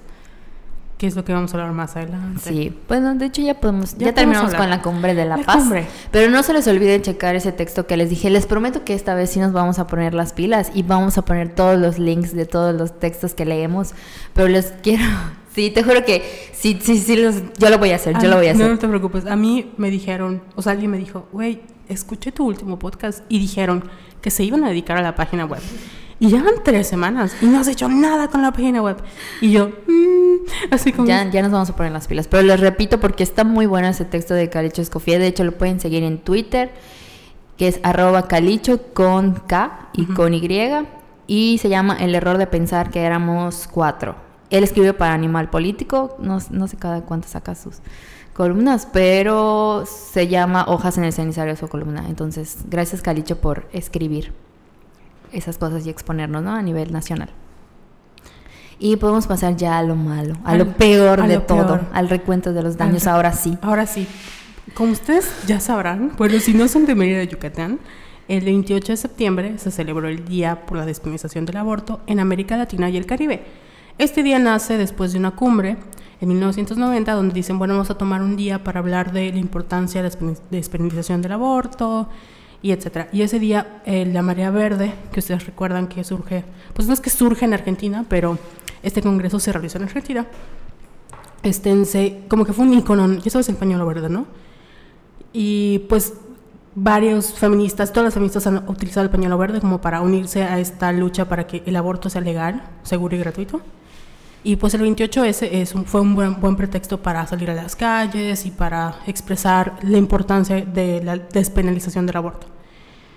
Que 0.98 1.06
es 1.06 1.14
lo 1.14 1.24
que 1.24 1.32
vamos 1.32 1.54
a 1.54 1.58
hablar 1.58 1.72
más 1.72 1.94
adelante. 1.94 2.40
Sí, 2.42 2.76
bueno, 2.88 3.14
de 3.14 3.26
hecho 3.26 3.40
ya 3.40 3.60
podemos, 3.60 3.96
ya, 3.96 4.06
Ya 4.06 4.14
terminamos 4.14 4.52
con 4.54 4.68
la 4.68 4.82
cumbre 4.82 5.14
de 5.14 5.24
la, 5.26 5.36
La 5.36 5.44
paz. 5.44 5.58
cumbre. 5.58 5.86
Pero 6.10 6.28
no 6.28 6.42
se 6.42 6.52
les 6.52 6.66
olvide 6.66 7.00
checar 7.00 7.36
ese 7.36 7.52
texto 7.52 7.86
que 7.86 7.96
les 7.96 8.10
dije. 8.10 8.30
Les 8.30 8.46
prometo 8.46 8.84
que 8.84 8.94
esta 8.94 9.14
vez 9.14 9.30
sí 9.30 9.38
nos 9.38 9.52
vamos 9.52 9.78
a 9.78 9.86
poner 9.86 10.12
las 10.12 10.32
pilas 10.32 10.72
y 10.74 10.82
vamos 10.82 11.16
a 11.16 11.22
poner 11.24 11.54
todos 11.54 11.78
los 11.78 12.00
links 12.00 12.34
de 12.34 12.46
todos 12.46 12.74
los 12.74 12.98
textos 12.98 13.34
que 13.34 13.44
leemos. 13.44 13.92
Pero 14.34 14.48
les 14.48 14.72
quiero, 14.82 15.04
sí, 15.54 15.70
te 15.70 15.84
juro 15.84 16.04
que 16.04 16.22
sí, 16.52 16.78
sí, 16.82 16.98
sí, 16.98 17.14
los- 17.14 17.42
yo 17.58 17.70
lo 17.70 17.78
voy 17.78 17.92
a 17.92 17.94
hacer, 17.96 18.14
yo 18.14 18.22
A 18.26 18.30
lo 18.30 18.36
voy 18.38 18.48
a 18.48 18.54
mí- 18.54 18.56
hacer. 18.56 18.66
No, 18.66 18.72
no 18.72 18.78
te 18.80 18.88
preocupes. 18.88 19.24
A 19.26 19.36
mí 19.36 19.70
me 19.76 19.90
dijeron, 19.90 20.42
o 20.56 20.62
sea, 20.62 20.72
alguien 20.72 20.90
me 20.90 20.98
dijo, 20.98 21.28
güey, 21.32 21.60
escuché 21.88 22.32
tu 22.32 22.44
último 22.44 22.76
podcast 22.80 23.22
y 23.28 23.38
dijeron 23.38 23.84
que 24.20 24.30
se 24.30 24.42
iban 24.42 24.64
a 24.64 24.68
dedicar 24.70 24.96
a 24.98 25.02
la 25.02 25.14
página 25.14 25.44
web. 25.44 25.60
Y 26.20 26.30
ya 26.30 26.42
van 26.42 26.54
tres 26.64 26.88
semanas 26.88 27.36
y 27.40 27.46
no 27.46 27.60
has 27.60 27.68
hecho 27.68 27.88
nada 27.88 28.26
con 28.28 28.42
la 28.42 28.50
página 28.50 28.82
web. 28.82 28.96
Y 29.40 29.52
yo, 29.52 29.68
mm, 29.68 30.72
así 30.72 30.92
como... 30.92 31.06
Ya, 31.06 31.30
ya 31.30 31.42
nos 31.42 31.52
vamos 31.52 31.70
a 31.70 31.76
poner 31.76 31.92
las 31.92 32.08
pilas. 32.08 32.26
Pero 32.26 32.42
les 32.42 32.58
repito 32.58 32.98
porque 32.98 33.22
está 33.22 33.44
muy 33.44 33.66
bueno 33.66 33.86
ese 33.86 34.04
texto 34.04 34.34
de 34.34 34.50
Calicho 34.50 34.82
Escofía. 34.82 35.18
De 35.18 35.28
hecho, 35.28 35.44
lo 35.44 35.52
pueden 35.52 35.78
seguir 35.78 36.02
en 36.02 36.18
Twitter, 36.18 36.72
que 37.56 37.68
es 37.68 37.78
arroba 37.84 38.26
calicho 38.26 38.80
con 38.94 39.34
K 39.34 39.90
y 39.92 40.06
con 40.06 40.34
Y. 40.34 40.42
Y 41.28 41.58
se 41.58 41.68
llama 41.68 41.96
El 41.96 42.14
error 42.14 42.36
de 42.38 42.48
pensar 42.48 42.90
que 42.90 43.02
éramos 43.02 43.68
cuatro. 43.70 44.16
Él 44.50 44.64
escribe 44.64 44.94
para 44.94 45.14
Animal 45.14 45.50
Político. 45.50 46.16
No, 46.18 46.38
no 46.50 46.66
sé 46.66 46.76
cada 46.78 47.02
cuánto 47.02 47.28
saca 47.28 47.54
sus 47.54 47.76
columnas, 48.32 48.88
pero 48.92 49.84
se 49.86 50.26
llama 50.26 50.64
Hojas 50.66 50.98
en 50.98 51.04
el 51.04 51.12
cenizario 51.12 51.54
su 51.54 51.68
columna. 51.68 52.06
Entonces, 52.08 52.58
gracias 52.68 53.02
Calicho 53.02 53.40
por 53.40 53.68
escribir 53.72 54.32
esas 55.32 55.58
cosas 55.58 55.86
y 55.86 55.90
exponernos 55.90 56.42
¿no? 56.42 56.52
a 56.52 56.62
nivel 56.62 56.92
nacional. 56.92 57.30
Y 58.80 58.96
podemos 58.96 59.26
pasar 59.26 59.56
ya 59.56 59.78
a 59.78 59.82
lo 59.82 59.96
malo, 59.96 60.34
a 60.44 60.52
Al- 60.52 60.58
lo 60.58 60.72
peor 60.76 61.20
a 61.20 61.26
de 61.26 61.34
lo 61.36 61.42
todo, 61.42 61.66
peor. 61.78 61.86
al 61.92 62.08
recuento 62.08 62.52
de 62.52 62.62
los 62.62 62.76
daños, 62.76 63.06
Al- 63.06 63.14
ahora 63.14 63.32
sí. 63.32 63.58
Ahora 63.60 63.86
sí, 63.86 64.06
como 64.74 64.92
ustedes 64.92 65.28
ya 65.46 65.58
sabrán, 65.58 66.12
bueno, 66.16 66.38
si 66.38 66.54
no 66.54 66.68
son 66.68 66.86
de 66.86 66.94
Mérida, 66.94 67.24
Yucatán, 67.24 67.80
el 68.28 68.44
28 68.44 68.92
de 68.92 68.96
septiembre 68.96 69.58
se 69.58 69.70
celebró 69.70 70.06
el 70.06 70.24
Día 70.24 70.64
por 70.66 70.76
la 70.78 70.86
Despenalización 70.86 71.44
del 71.46 71.56
Aborto 71.56 72.00
en 72.06 72.20
América 72.20 72.56
Latina 72.56 72.88
y 72.90 72.96
el 72.96 73.06
Caribe. 73.06 73.42
Este 73.96 74.22
día 74.22 74.38
nace 74.38 74.76
después 74.78 75.12
de 75.12 75.18
una 75.18 75.32
cumbre 75.32 75.76
en 76.20 76.28
1990 76.28 77.12
donde 77.14 77.34
dicen, 77.34 77.58
bueno, 77.58 77.74
vamos 77.74 77.90
a 77.90 77.96
tomar 77.98 78.22
un 78.22 78.36
día 78.36 78.62
para 78.62 78.78
hablar 78.78 79.10
de 79.12 79.32
la 79.32 79.38
importancia 79.38 80.02
de 80.02 80.08
la 80.08 80.14
despen- 80.14 80.38
despenalización 80.50 81.20
del 81.22 81.32
aborto 81.32 82.08
y 82.62 82.72
etcétera. 82.72 83.08
Y 83.12 83.22
ese 83.22 83.38
día 83.38 83.80
eh, 83.86 84.04
la 84.06 84.22
marea 84.22 84.50
verde, 84.50 84.92
que 85.12 85.20
ustedes 85.20 85.46
recuerdan 85.46 85.86
que 85.88 86.02
surge, 86.04 86.44
pues 86.74 86.88
no 86.88 86.94
es 86.94 87.00
que 87.00 87.10
surge 87.10 87.44
en 87.44 87.54
Argentina, 87.54 88.04
pero 88.08 88.38
este 88.82 89.02
congreso 89.02 89.38
se 89.40 89.52
realizó 89.52 89.78
en 89.78 89.84
Argentina 89.84 90.26
este, 91.42 91.84
se- 91.84 92.20
como 92.28 92.44
que 92.44 92.52
fue 92.52 92.64
un 92.66 92.74
icono, 92.74 93.14
ya 93.14 93.30
sabes 93.30 93.48
el 93.48 93.56
pañuelo 93.56 93.86
verde, 93.86 94.08
¿no? 94.08 94.26
Y 95.32 95.80
pues 95.88 96.14
varios 96.74 97.32
feministas, 97.34 97.92
todas 97.92 98.06
las 98.06 98.14
feministas 98.14 98.46
han 98.46 98.68
utilizado 98.68 99.04
el 99.04 99.10
pañuelo 99.10 99.38
verde 99.38 99.60
como 99.60 99.80
para 99.80 100.00
unirse 100.00 100.42
a 100.42 100.58
esta 100.58 100.90
lucha 100.92 101.28
para 101.28 101.46
que 101.46 101.62
el 101.66 101.76
aborto 101.76 102.10
sea 102.10 102.20
legal, 102.20 102.62
seguro 102.82 103.14
y 103.16 103.18
gratuito. 103.18 103.60
Y 104.44 104.56
pues 104.56 104.72
el 104.74 104.82
28S 104.82 105.48
es 105.50 105.74
un- 105.74 105.84
fue 105.84 106.00
un 106.00 106.14
buen, 106.14 106.40
buen 106.40 106.56
pretexto 106.56 107.02
para 107.02 107.26
salir 107.26 107.50
a 107.50 107.54
las 107.54 107.74
calles 107.76 108.46
y 108.46 108.50
para 108.50 108.96
expresar 109.06 109.76
la 109.82 109.98
importancia 109.98 110.64
de 110.64 111.02
la 111.02 111.16
despenalización 111.18 112.06
del 112.06 112.16
aborto. 112.16 112.46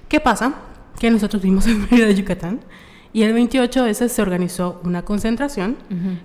¿Qué 0.10 0.20
pasa? 0.20 0.54
Que 1.00 1.10
nosotros 1.12 1.42
vivimos 1.42 1.66
en 1.68 1.82
Mérida, 1.90 2.10
Yucatán, 2.12 2.60
y 3.14 3.24
el 3.24 3.34
28S 3.36 4.08
se 4.10 4.22
organizó 4.22 4.80
una 4.84 5.04
concentración. 5.04 5.78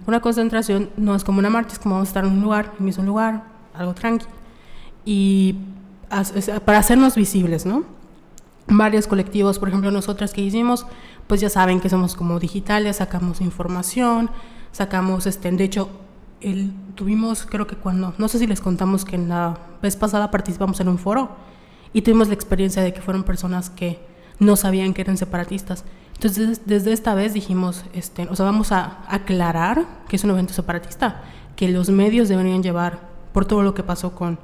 Una 0.07 0.21
concentración 0.21 0.91
no 0.97 1.15
es 1.15 1.25
como 1.25 1.41
una 1.41 1.51
marcha, 1.51 1.75
es 1.75 1.79
como 1.79 1.97
vamos 1.97 2.09
a 2.09 2.11
estar 2.11 2.25
en 2.25 2.33
un 2.33 2.41
lugar, 2.43 2.67
en 2.75 2.81
un 2.81 2.85
mismo 2.87 3.05
lugar, 3.05 3.45
algo 3.75 3.93
tranqui. 3.95 4.27
Y 5.05 5.57
para 6.65 6.79
hacernos 6.79 7.17
visibles, 7.17 7.67
¿no? 7.67 7.85
Varios 8.69 9.07
colectivos, 9.07 9.59
por 9.59 9.69
ejemplo, 9.69 9.91
nosotras 9.91 10.33
que 10.33 10.41
hicimos, 10.41 10.87
pues 11.27 11.41
ya 11.41 11.51
saben 11.51 11.81
que 11.81 11.89
somos 11.89 12.15
como 12.17 12.39
digitales, 12.41 12.97
sacamos 12.97 13.41
información, 13.41 14.31
sacamos, 14.77 15.27
este, 15.27 15.51
de 15.51 15.65
hecho, 15.65 15.89
el, 16.41 16.71
tuvimos, 16.95 17.47
creo 17.47 17.67
que 17.67 17.77
cuando, 17.77 18.12
no 18.19 18.29
sé 18.29 18.39
si 18.39 18.47
les 18.47 18.61
contamos 18.61 19.05
que 19.07 19.17
en 19.17 19.29
la 19.31 19.59
vez 19.83 19.97
pasada 19.97 20.31
participamos 20.31 20.79
en 20.81 20.89
un 20.89 20.99
foro 20.99 21.31
y 21.95 22.03
tuvimos 22.03 22.29
la 22.29 22.35
experiencia 22.35 22.83
de 22.83 22.93
que 22.93 23.01
fueron 23.01 23.23
personas 23.25 23.71
que 23.71 23.99
no 24.39 24.55
sabían 24.57 24.93
que 24.93 25.01
eran 25.01 25.17
separatistas. 25.17 25.85
Entonces, 26.15 26.61
desde 26.67 26.93
esta 26.93 27.15
vez 27.15 27.33
dijimos, 27.33 27.85
este, 27.95 28.29
o 28.29 28.37
sea, 28.37 28.45
vamos 28.45 28.71
a 28.71 28.99
aclarar 29.09 29.87
que 30.09 30.17
es 30.17 30.25
un 30.25 30.31
evento 30.31 30.53
separatista, 30.53 31.23
que 31.57 31.69
los 31.69 31.89
medios 31.89 32.29
deberían 32.29 32.62
llevar 32.62 33.01
por 33.33 33.47
todo 33.47 33.62
lo 33.62 33.73
que 33.73 33.83
pasó 33.83 34.15
con, 34.15 34.39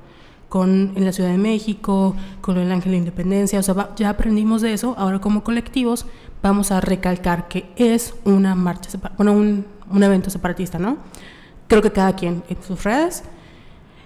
con 0.48 0.92
en 0.96 1.04
la 1.04 1.12
Ciudad 1.12 1.30
de 1.30 1.38
México, 1.38 2.16
con 2.40 2.56
el 2.56 2.72
Ángel 2.72 2.92
de 2.92 2.98
Independencia, 2.98 3.58
o 3.58 3.62
sea, 3.62 3.74
va- 3.74 3.94
ya 3.96 4.08
aprendimos 4.08 4.62
de 4.62 4.72
eso, 4.72 4.94
ahora 4.98 5.18
como 5.18 5.44
colectivos 5.44 6.06
vamos 6.42 6.70
a 6.72 6.80
recalcar 6.80 7.48
que 7.48 7.70
es 7.76 8.14
una 8.24 8.54
marcha, 8.54 8.90
bueno, 9.16 9.32
un, 9.32 9.64
un 9.90 10.02
evento 10.02 10.30
separatista, 10.30 10.78
¿no? 10.78 10.96
Creo 11.68 11.82
que 11.82 11.90
cada 11.92 12.14
quien 12.16 12.42
en 12.48 12.62
sus 12.62 12.82
redes. 12.84 13.22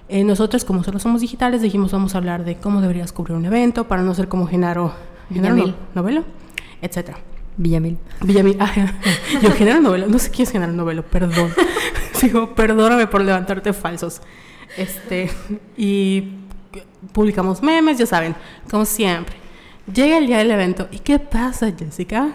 Eh, 0.09 0.23
nosotros, 0.23 0.65
como 0.65 0.85
solo 0.85 1.01
somos 1.01 1.21
digitales, 1.21 1.63
dijimos 1.63 1.91
vamos 1.91 2.15
a 2.15 2.19
hablar 2.19 2.45
de 2.45 2.57
cómo 2.57 2.81
deberías 2.81 3.11
cubrir 3.11 3.37
un 3.37 3.45
evento 3.45 3.89
para 3.89 4.03
no 4.03 4.15
ser 4.15 4.29
como 4.29 4.47
Genaro, 4.47 4.93
Genaro 5.33 5.55
Villamil. 5.57 5.75
no- 5.95 6.03
Novelo, 6.03 6.25
etcétera. 6.81 7.19
Villamil. 7.57 7.99
Villamil, 8.21 8.57
ah, 8.61 8.71
yo 9.43 9.51
Genaro 9.53 9.81
Novelo, 9.81 10.07
no 10.07 10.19
sé 10.21 10.31
quién 10.31 10.47
es 10.47 10.53
Genaro 10.53 10.73
Novelo, 10.73 11.03
perdón. 11.05 11.51
Digo, 12.23 12.55
perdóname 12.55 13.07
por 13.09 13.23
levantarte 13.23 13.73
falsos. 13.73 14.21
Este, 14.77 15.29
y 15.77 16.35
publicamos 17.13 17.63
memes, 17.63 17.99
ya 17.99 18.07
saben, 18.07 18.35
como 18.71 18.85
siempre. 18.85 19.37
Llega 19.93 20.19
el 20.19 20.27
día 20.27 20.39
del 20.39 20.51
evento, 20.51 20.89
¿y 20.91 20.99
qué 20.99 21.19
pasa, 21.19 21.71
Jessica? 21.77 22.35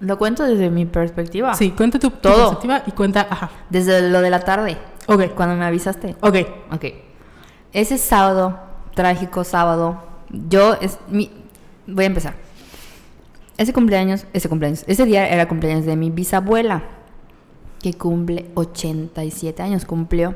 Lo 0.00 0.18
cuento 0.18 0.42
desde 0.44 0.68
mi 0.70 0.84
perspectiva. 0.84 1.54
Sí, 1.54 1.70
cuenta 1.70 1.98
tu, 1.98 2.10
Todo. 2.10 2.34
perspectiva 2.36 2.82
y 2.86 2.90
cuenta, 2.92 3.26
ajá. 3.30 3.50
Desde 3.70 4.08
lo 4.10 4.20
de 4.20 4.30
la 4.30 4.40
tarde, 4.40 4.76
Ok, 5.06 5.34
cuando 5.34 5.54
me 5.56 5.64
avisaste. 5.64 6.16
ok. 6.20 6.36
Ok. 6.72 6.84
Ese 7.72 7.98
sábado, 7.98 8.58
trágico 8.94 9.44
sábado, 9.44 10.02
yo 10.30 10.74
es 10.80 10.98
mi 11.08 11.30
voy 11.86 12.04
a 12.04 12.06
empezar. 12.08 12.34
Ese 13.56 13.72
cumpleaños, 13.72 14.26
ese 14.32 14.48
cumpleaños, 14.48 14.84
ese 14.88 15.04
día 15.04 15.28
era 15.28 15.46
cumpleaños 15.46 15.84
de 15.86 15.94
mi 15.96 16.10
bisabuela, 16.10 16.82
que 17.82 17.94
cumple 17.94 18.50
87 18.54 19.62
años, 19.62 19.84
cumplió. 19.84 20.34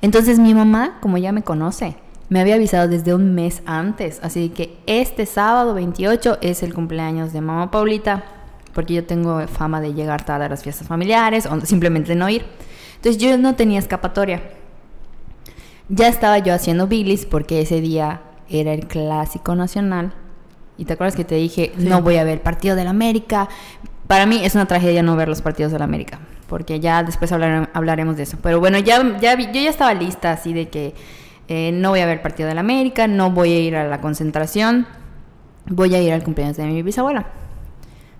Entonces 0.00 0.38
mi 0.38 0.54
mamá, 0.54 0.98
como 1.02 1.18
ya 1.18 1.32
me 1.32 1.42
conoce, 1.42 1.96
me 2.32 2.40
había 2.40 2.54
avisado 2.54 2.88
desde 2.88 3.14
un 3.14 3.34
mes 3.34 3.62
antes, 3.66 4.18
así 4.22 4.48
que 4.48 4.74
este 4.86 5.26
sábado 5.26 5.74
28 5.74 6.38
es 6.40 6.62
el 6.62 6.72
cumpleaños 6.72 7.34
de 7.34 7.42
mamá 7.42 7.70
Paulita, 7.70 8.24
porque 8.72 8.94
yo 8.94 9.04
tengo 9.04 9.46
fama 9.48 9.82
de 9.82 9.92
llegar 9.92 10.24
tarde 10.24 10.46
a 10.46 10.48
las 10.48 10.62
fiestas 10.62 10.88
familiares 10.88 11.44
o 11.44 11.60
simplemente 11.60 12.14
no 12.14 12.30
ir. 12.30 12.46
Entonces 12.96 13.20
yo 13.20 13.36
no 13.36 13.54
tenía 13.54 13.78
escapatoria. 13.78 14.42
Ya 15.90 16.08
estaba 16.08 16.38
yo 16.38 16.54
haciendo 16.54 16.86
bilis 16.86 17.26
porque 17.26 17.60
ese 17.60 17.80
día 17.82 18.22
era 18.48 18.72
el 18.72 18.86
clásico 18.86 19.54
nacional. 19.54 20.12
Y 20.78 20.86
te 20.86 20.94
acuerdas 20.94 21.16
que 21.16 21.24
te 21.24 21.34
dije, 21.34 21.72
Sí. 21.76 21.84
no 21.84 22.00
voy 22.00 22.16
a 22.16 22.24
ver 22.24 22.34
el 22.34 22.40
partido 22.40 22.76
del 22.76 22.86
América. 22.86 23.48
Para 24.06 24.24
mí 24.24 24.40
es 24.42 24.54
una 24.54 24.64
tragedia 24.66 25.02
no 25.02 25.16
ver 25.16 25.28
los 25.28 25.42
partidos 25.42 25.70
del 25.70 25.82
América. 25.82 26.18
Porque 26.46 26.80
ya 26.80 27.02
después 27.02 27.30
hablar- 27.32 27.68
hablaremos 27.74 28.16
de 28.16 28.22
eso. 28.22 28.38
Pero 28.42 28.58
bueno, 28.58 28.78
ya, 28.78 29.18
ya 29.20 29.36
vi- 29.36 29.46
yo 29.52 29.60
ya 29.60 29.68
estaba 29.70 29.92
lista 29.92 30.32
así 30.32 30.54
de 30.54 30.68
que 30.70 30.94
eh, 31.54 31.70
no 31.70 31.90
voy 31.90 32.00
a 32.00 32.06
ver 32.06 32.22
partido 32.22 32.48
del 32.48 32.56
América, 32.56 33.06
no 33.06 33.30
voy 33.30 33.52
a 33.52 33.60
ir 33.60 33.76
a 33.76 33.86
la 33.86 34.00
concentración, 34.00 34.86
voy 35.66 35.94
a 35.94 36.00
ir 36.00 36.10
al 36.10 36.24
cumpleaños 36.24 36.56
de 36.56 36.64
mi 36.64 36.82
bisabuela. 36.82 37.26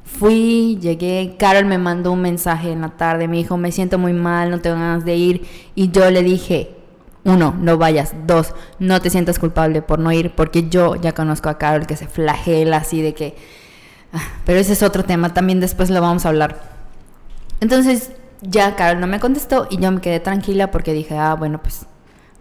Fui, 0.05 0.77
llegué, 0.83 1.37
Carol 1.39 1.65
me 1.65 1.79
mandó 1.79 2.13
un 2.13 2.21
mensaje 2.21 2.71
en 2.71 2.83
la 2.83 2.91
tarde, 2.91 3.29
me 3.29 3.39
dijo, 3.39 3.57
me 3.57 3.73
siento 3.73 3.97
muy 3.97 4.13
mal, 4.13 4.51
no 4.51 4.61
tengo 4.61 4.77
ganas 4.77 5.07
de 5.07 5.17
ir. 5.17 5.47
Y 5.75 5.91
yo 5.91 6.11
le 6.11 6.23
dije, 6.23 6.77
uno, 7.25 7.57
no 7.59 7.79
vayas. 7.79 8.13
Dos, 8.27 8.55
no 8.79 9.01
te 9.01 9.09
sientas 9.09 9.39
culpable 9.39 9.81
por 9.81 9.99
no 9.99 10.13
ir, 10.13 10.35
porque 10.35 10.69
yo 10.69 10.97
ya 10.97 11.13
conozco 11.13 11.49
a 11.49 11.57
Carol 11.57 11.87
que 11.87 11.97
se 11.97 12.09
flagela 12.09 12.77
así 12.77 13.01
de 13.01 13.15
que... 13.15 13.35
ah, 14.13 14.21
Pero 14.45 14.59
ese 14.59 14.75
es 14.75 14.83
otro 14.83 15.05
tema, 15.05 15.33
también 15.33 15.59
después 15.59 15.89
lo 15.89 16.03
vamos 16.03 16.27
a 16.27 16.29
hablar. 16.29 16.61
Entonces 17.61 18.11
ya 18.43 18.77
Carol 18.77 19.01
no 19.01 19.07
me 19.07 19.21
contestó 19.21 19.69
y 19.71 19.79
yo 19.79 19.91
me 19.91 20.03
quedé 20.03 20.21
tranquila 20.21 20.71
porque 20.71 20.93
dije, 20.93 21.17
ah, 21.17 21.33
bueno, 21.33 21.63
pues 21.63 21.87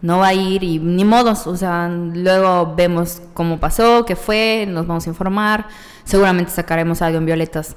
no 0.02 0.18
va 0.18 0.28
a 0.28 0.34
ir 0.34 0.62
y 0.64 0.78
ni 0.78 1.04
modos, 1.04 1.46
o 1.46 1.56
sea, 1.56 1.88
luego 1.88 2.74
vemos 2.76 3.22
cómo 3.34 3.58
pasó, 3.58 4.04
qué 4.04 4.16
fue, 4.16 4.66
nos 4.68 4.86
vamos 4.86 5.06
a 5.06 5.10
informar, 5.10 5.68
seguramente 6.04 6.50
sacaremos 6.50 7.00
algo 7.02 7.18
en 7.18 7.26
violetas, 7.26 7.76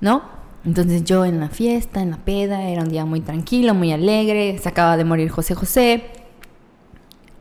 ¿no? 0.00 0.22
Entonces 0.64 1.04
yo 1.04 1.24
en 1.24 1.40
la 1.40 1.48
fiesta, 1.48 2.02
en 2.02 2.10
la 2.10 2.18
peda, 2.18 2.62
era 2.62 2.82
un 2.82 2.88
día 2.88 3.04
muy 3.04 3.20
tranquilo, 3.20 3.74
muy 3.74 3.92
alegre, 3.92 4.58
se 4.58 4.68
acaba 4.68 4.96
de 4.96 5.04
morir 5.04 5.28
José 5.30 5.54
José. 5.54 6.04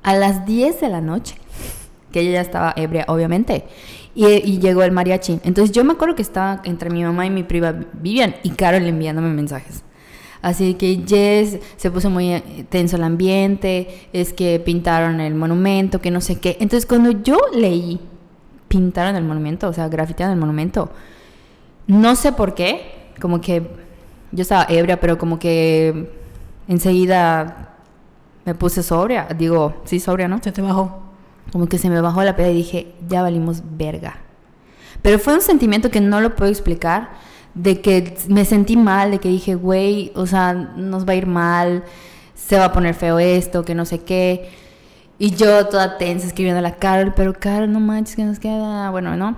A 0.03 0.15
las 0.15 0.47
10 0.47 0.81
de 0.81 0.89
la 0.89 1.01
noche, 1.01 1.35
que 2.11 2.21
ella 2.21 2.31
ya 2.31 2.41
estaba 2.41 2.73
ebria, 2.75 3.05
obviamente, 3.07 3.65
y, 4.15 4.59
llegó 4.59 4.81
el 4.81 4.91
mariachi. 4.91 5.39
Entonces 5.43 5.71
yo 5.71 5.83
me 5.83 5.93
acuerdo 5.93 6.15
que 6.15 6.23
estaba 6.23 6.61
entre 6.63 6.89
mi 6.89 7.03
mamá 7.03 7.25
y 7.25 7.29
mi 7.29 7.43
prima 7.43 7.73
Vivian 7.93 8.35
y 8.43 8.49
Carol 8.51 8.83
enviándome 8.83 9.29
mensajes. 9.29 9.83
Así 10.41 10.73
que 10.73 11.03
Jess 11.07 11.59
se 11.77 11.91
puso 11.91 12.09
muy 12.09 12.33
eh, 12.33 12.65
tenso 12.69 12.95
el 12.95 13.03
ambiente, 13.03 14.07
es 14.11 14.33
que 14.33 14.59
pintaron 14.59 15.19
el 15.19 15.35
monumento, 15.35 16.01
que 16.01 16.11
no 16.11 16.21
sé 16.21 16.39
qué. 16.39 16.57
Entonces 16.59 16.85
cuando 16.85 17.11
yo 17.11 17.37
leí, 17.53 17.99
pintaron 18.67 19.15
el 19.15 19.23
monumento, 19.23 19.67
o 19.67 19.73
sea, 19.73 19.87
grafitearon 19.87 20.33
el 20.33 20.39
monumento, 20.39 20.89
no 21.87 22.15
sé 22.15 22.31
por 22.31 22.55
qué, 22.55 23.11
como 23.19 23.41
que 23.41 23.67
yo 24.31 24.41
estaba 24.41 24.65
ebria, 24.69 24.99
pero 24.99 25.17
como 25.17 25.37
que 25.37 26.09
enseguida 26.67 27.75
me 28.45 28.55
puse 28.55 28.81
sobria, 28.81 29.27
digo, 29.37 29.81
sí, 29.83 29.99
sobria, 29.99 30.27
¿no? 30.27 30.41
Se 30.41 30.51
te 30.51 30.61
bajó. 30.61 31.03
Como 31.51 31.67
que 31.67 31.77
se 31.77 31.89
me 31.89 31.99
bajó 32.01 32.23
la 32.23 32.35
peda 32.35 32.49
y 32.49 32.55
dije, 32.55 32.95
ya 33.07 33.21
valimos 33.21 33.61
verga. 33.77 34.19
Pero 35.01 35.19
fue 35.19 35.33
un 35.33 35.41
sentimiento 35.41 35.91
que 35.91 35.99
no 35.99 36.21
lo 36.21 36.35
puedo 36.35 36.49
explicar 36.49 37.09
de 37.53 37.81
que 37.81 38.15
me 38.27 38.45
sentí 38.45 38.77
mal, 38.77 39.11
de 39.11 39.19
que 39.19 39.29
dije, 39.29 39.55
güey, 39.55 40.11
o 40.15 40.25
sea, 40.25 40.53
nos 40.53 41.07
va 41.07 41.13
a 41.13 41.15
ir 41.15 41.27
mal, 41.27 41.83
se 42.35 42.57
va 42.57 42.65
a 42.65 42.71
poner 42.73 42.95
feo 42.95 43.19
esto, 43.19 43.63
que 43.63 43.75
no 43.75 43.85
sé 43.85 43.99
qué. 43.99 44.49
Y 45.19 45.31
yo 45.31 45.67
toda 45.67 45.97
tensa 45.97 46.27
escribiendo 46.27 46.59
a 46.59 46.61
la 46.61 46.77
Carol, 46.77 47.13
pero 47.15 47.33
Carol, 47.33 47.71
no 47.71 47.79
manches, 47.79 48.15
que 48.15 48.23
nos 48.23 48.39
queda. 48.39 48.89
Bueno, 48.89 49.15
¿no? 49.15 49.37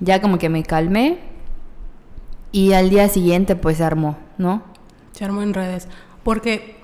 Ya 0.00 0.20
como 0.20 0.38
que 0.38 0.48
me 0.48 0.62
calmé. 0.64 1.18
Y 2.50 2.72
al 2.72 2.90
día 2.90 3.08
siguiente, 3.08 3.56
pues 3.56 3.76
se 3.76 3.84
armó, 3.84 4.16
¿no? 4.38 4.62
Se 5.12 5.24
armó 5.24 5.42
en 5.42 5.54
redes. 5.54 5.86
Porque, 6.24 6.76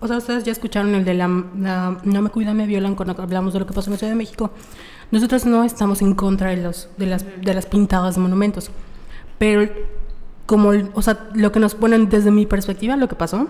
o 0.00 0.06
sea, 0.06 0.16
ustedes 0.16 0.44
ya 0.44 0.52
escucharon 0.52 0.94
el 0.94 1.04
de 1.04 1.14
la, 1.14 1.28
No 1.28 2.22
me 2.22 2.30
cuidan, 2.30 2.56
me 2.56 2.66
violan 2.66 2.94
cuando 2.94 3.20
hablamos 3.20 3.52
de 3.52 3.58
lo 3.58 3.66
que 3.66 3.74
pasó 3.74 3.90
en 3.90 3.92
la 3.92 3.98
Ciudad 3.98 4.12
de 4.12 4.18
México. 4.18 4.50
Nosotros 5.10 5.44
no 5.44 5.64
estamos 5.64 6.00
en 6.02 6.14
contra 6.14 6.50
de, 6.50 6.58
los, 6.58 6.88
de, 6.96 7.06
las, 7.06 7.24
de 7.24 7.52
las 7.54 7.66
pintadas 7.66 8.14
de 8.14 8.20
monumentos. 8.20 8.70
Pero 9.38 9.68
como, 10.46 10.72
o 10.94 11.02
sea, 11.02 11.28
lo 11.34 11.52
que 11.52 11.60
nos 11.60 11.74
ponen 11.74 12.08
desde 12.08 12.30
mi 12.30 12.46
perspectiva, 12.46 12.96
lo 12.96 13.08
que 13.08 13.14
pasó, 13.14 13.48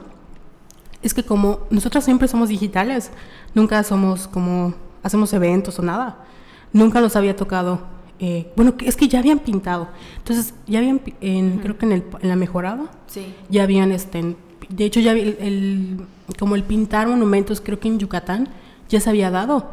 es 1.03 1.14
que 1.14 1.22
como 1.22 1.61
nosotros 1.70 2.05
siempre 2.05 2.29
somos 2.29 2.48
digitales, 2.48 3.11
nunca 3.55 3.83
somos 3.83 4.27
como, 4.27 4.74
hacemos 5.03 5.33
eventos 5.33 5.79
o 5.79 5.83
nada, 5.83 6.24
nunca 6.72 7.01
nos 7.01 7.14
había 7.16 7.37
tocado, 7.37 7.83
eh, 8.18 8.51
bueno, 8.57 8.74
es 8.85 8.96
que 8.96 9.07
ya 9.07 9.20
habían 9.20 9.38
pintado, 9.38 9.88
entonces 10.16 10.55
ya 10.66 10.81
habían, 10.81 11.01
en, 11.20 11.59
creo 11.59 11.79
que 11.79 11.87
en, 11.87 11.92
el, 11.92 12.05
en 12.20 12.29
la 12.29 12.37
mejorada, 12.37 12.90
sí. 13.07 13.33
ya 13.48 13.62
habían, 13.62 13.92
este, 13.92 14.35
de 14.68 14.85
hecho 14.85 14.98
ya 14.98 15.12
el, 15.12 15.37
el, 15.38 16.07
como 16.37 16.57
el 16.57 16.64
pintar 16.64 17.07
monumentos, 17.07 17.61
creo 17.61 17.79
que 17.79 17.88
en 17.88 18.01
Yucatán, 18.01 18.48
ya 18.88 18.98
se 19.01 19.09
había 19.09 19.31
dado, 19.31 19.70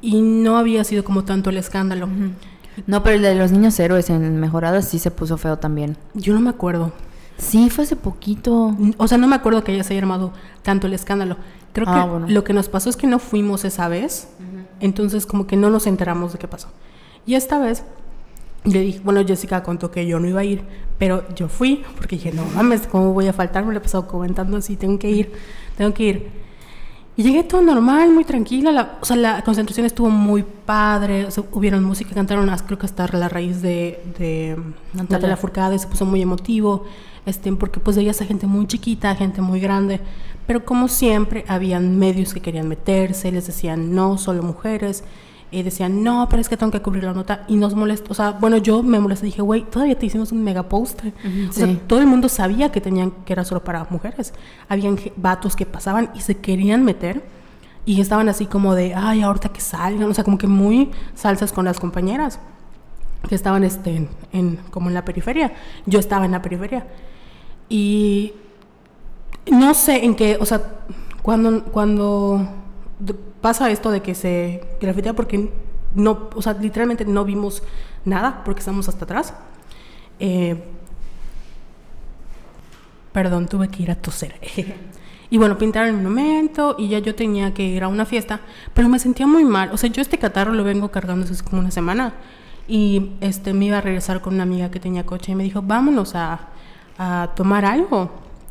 y 0.00 0.22
no 0.22 0.56
había 0.56 0.82
sido 0.84 1.04
como 1.04 1.24
tanto 1.24 1.50
el 1.50 1.56
escándalo. 1.56 2.08
No, 2.86 3.02
pero 3.02 3.16
el 3.16 3.22
de 3.22 3.34
los 3.34 3.52
niños 3.52 3.78
héroes 3.80 4.10
en 4.10 4.38
Mejoradas 4.40 4.88
sí 4.88 4.98
se 4.98 5.10
puso 5.10 5.36
feo 5.36 5.58
también. 5.58 5.96
Yo 6.14 6.32
no 6.34 6.40
me 6.40 6.50
acuerdo. 6.50 6.92
Sí, 7.38 7.70
fue 7.70 7.84
hace 7.84 7.96
poquito. 7.96 8.76
O 8.96 9.08
sea, 9.08 9.18
no 9.18 9.28
me 9.28 9.36
acuerdo 9.36 9.62
que 9.64 9.72
haya 9.72 9.84
se 9.84 9.94
haya 9.94 10.02
armado 10.02 10.32
tanto 10.62 10.86
el 10.86 10.92
escándalo. 10.92 11.36
Creo 11.72 11.86
ah, 11.88 12.22
que 12.26 12.32
lo 12.32 12.44
que 12.44 12.52
nos 12.52 12.68
pasó 12.68 12.90
es 12.90 12.96
que 12.96 13.06
no 13.06 13.18
fuimos 13.18 13.64
esa 13.64 13.88
vez. 13.88 14.28
Entonces, 14.80 15.26
como 15.26 15.46
que 15.46 15.56
no 15.56 15.70
nos 15.70 15.86
enteramos 15.86 16.32
de 16.32 16.38
qué 16.38 16.48
pasó. 16.48 16.68
Y 17.26 17.34
esta 17.34 17.58
vez 17.58 17.84
le 18.64 18.80
dije, 18.80 19.00
bueno, 19.04 19.24
Jessica 19.26 19.62
contó 19.62 19.90
que 19.90 20.06
yo 20.06 20.18
no 20.18 20.28
iba 20.28 20.40
a 20.40 20.44
ir, 20.44 20.62
pero 20.98 21.24
yo 21.34 21.48
fui 21.48 21.84
porque 21.96 22.16
dije, 22.16 22.32
no 22.32 22.44
mames, 22.54 22.86
¿cómo 22.86 23.12
voy 23.12 23.28
a 23.28 23.32
faltar? 23.32 23.64
Me 23.64 23.72
lo 23.72 23.78
he 23.78 23.82
pasado 23.82 24.06
comentando 24.06 24.56
así, 24.56 24.76
tengo 24.76 24.98
que 24.98 25.10
ir, 25.10 25.32
tengo 25.76 25.94
que 25.94 26.02
ir. 26.02 26.47
Y 27.18 27.24
llegué 27.24 27.42
todo 27.42 27.60
normal, 27.62 28.12
muy 28.12 28.22
tranquila. 28.22 28.70
La, 28.70 28.96
o 29.00 29.04
sea, 29.04 29.16
la 29.16 29.42
concentración 29.42 29.84
estuvo 29.84 30.08
muy 30.08 30.44
padre. 30.44 31.26
O 31.26 31.32
sea, 31.32 31.42
hubieron 31.50 31.82
música, 31.82 32.14
cantaron 32.14 32.48
creo 32.64 32.78
que 32.78 32.86
hasta 32.86 33.08
la 33.08 33.28
raíz 33.28 33.60
de, 33.60 34.00
de 34.20 34.56
Natalia 34.94 35.36
Furcade, 35.36 35.76
se 35.80 35.88
puso 35.88 36.04
muy 36.04 36.22
emotivo. 36.22 36.84
Este, 37.26 37.52
porque 37.54 37.80
pues 37.80 37.96
veías 37.96 38.20
a 38.20 38.24
gente 38.24 38.46
muy 38.46 38.68
chiquita, 38.68 39.16
gente 39.16 39.42
muy 39.42 39.58
grande. 39.58 39.98
Pero 40.46 40.64
como 40.64 40.86
siempre, 40.86 41.44
habían 41.48 41.98
medios 41.98 42.32
que 42.32 42.40
querían 42.40 42.68
meterse, 42.68 43.32
les 43.32 43.48
decían 43.48 43.96
no, 43.96 44.16
solo 44.16 44.44
mujeres 44.44 45.02
y 45.50 45.62
decían, 45.62 46.02
no, 46.02 46.26
pero 46.28 46.40
es 46.42 46.48
que 46.48 46.56
tengo 46.56 46.70
que 46.70 46.82
cubrir 46.82 47.04
la 47.04 47.14
nota. 47.14 47.44
Y 47.48 47.56
nos 47.56 47.74
molestó. 47.74 48.12
O 48.12 48.14
sea, 48.14 48.32
bueno, 48.32 48.58
yo 48.58 48.82
me 48.82 49.00
molesté. 49.00 49.26
Dije, 49.26 49.40
güey, 49.40 49.62
todavía 49.64 49.98
te 49.98 50.04
hicimos 50.04 50.30
un 50.30 50.44
mega 50.44 50.64
postre. 50.64 51.14
o 51.48 51.52
sea, 51.52 51.74
todo 51.86 52.00
el 52.00 52.06
mundo 52.06 52.28
sabía 52.28 52.70
que 52.70 52.80
tenían 52.80 53.12
que 53.24 53.32
era 53.32 53.44
solo 53.44 53.64
para 53.64 53.86
mujeres. 53.88 54.34
Habían 54.68 54.98
vatos 55.16 55.56
que 55.56 55.64
pasaban 55.64 56.10
y 56.14 56.20
se 56.20 56.36
querían 56.36 56.84
meter. 56.84 57.24
Y 57.86 58.00
estaban 58.02 58.28
así 58.28 58.44
como 58.44 58.74
de, 58.74 58.94
ay, 58.94 59.22
ahorita 59.22 59.48
que 59.48 59.60
salgan. 59.60 60.10
O 60.10 60.14
sea, 60.14 60.24
como 60.24 60.36
que 60.36 60.46
muy 60.46 60.90
salsas 61.14 61.52
con 61.52 61.64
las 61.64 61.80
compañeras 61.80 62.40
que 63.26 63.34
estaban 63.34 63.64
este, 63.64 64.08
en, 64.32 64.56
como 64.70 64.88
en 64.88 64.94
la 64.94 65.04
periferia. 65.04 65.54
Yo 65.86 65.98
estaba 65.98 66.26
en 66.26 66.32
la 66.32 66.42
periferia. 66.42 66.86
Y 67.70 68.34
no 69.50 69.72
sé 69.72 70.04
en 70.04 70.14
qué, 70.14 70.36
o 70.38 70.44
sea, 70.44 70.62
cuando, 71.22 71.64
cuando 71.64 72.48
pasa 73.40 73.70
esto 73.70 73.90
de 73.90 74.02
que 74.02 74.14
se 74.14 74.62
grafitea 74.80 75.14
porque 75.14 75.50
no, 75.94 76.28
o 76.34 76.42
sea, 76.42 76.54
literalmente 76.54 77.04
no 77.04 77.24
vimos 77.24 77.62
nada 78.04 78.42
porque 78.44 78.60
estamos 78.60 78.88
hasta 78.88 79.04
atrás. 79.04 79.34
Eh, 80.20 80.62
perdón, 83.12 83.48
tuve 83.48 83.68
que 83.68 83.82
ir 83.82 83.90
a 83.90 83.94
toser. 83.94 84.34
y 85.30 85.38
bueno, 85.38 85.58
pintaron 85.58 85.88
el 85.90 85.96
monumento 85.96 86.76
y 86.78 86.88
ya 86.88 86.98
yo 86.98 87.14
tenía 87.14 87.54
que 87.54 87.62
ir 87.62 87.82
a 87.82 87.88
una 87.88 88.04
fiesta, 88.04 88.40
pero 88.74 88.88
me 88.88 88.98
sentía 88.98 89.26
muy 89.26 89.44
mal. 89.44 89.70
O 89.72 89.76
sea, 89.76 89.90
yo 89.90 90.02
este 90.02 90.18
catarro 90.18 90.52
lo 90.52 90.64
vengo 90.64 90.90
cargando 90.90 91.24
hace 91.24 91.42
como 91.42 91.60
una 91.60 91.70
semana 91.70 92.14
y 92.66 93.12
este 93.20 93.54
me 93.54 93.66
iba 93.66 93.78
a 93.78 93.80
regresar 93.80 94.20
con 94.20 94.34
una 94.34 94.42
amiga 94.42 94.70
que 94.70 94.80
tenía 94.80 95.06
coche 95.06 95.32
y 95.32 95.34
me 95.34 95.44
dijo, 95.44 95.62
vámonos 95.62 96.14
a, 96.14 96.48
a 96.98 97.30
tomar 97.34 97.64
algo. 97.64 98.10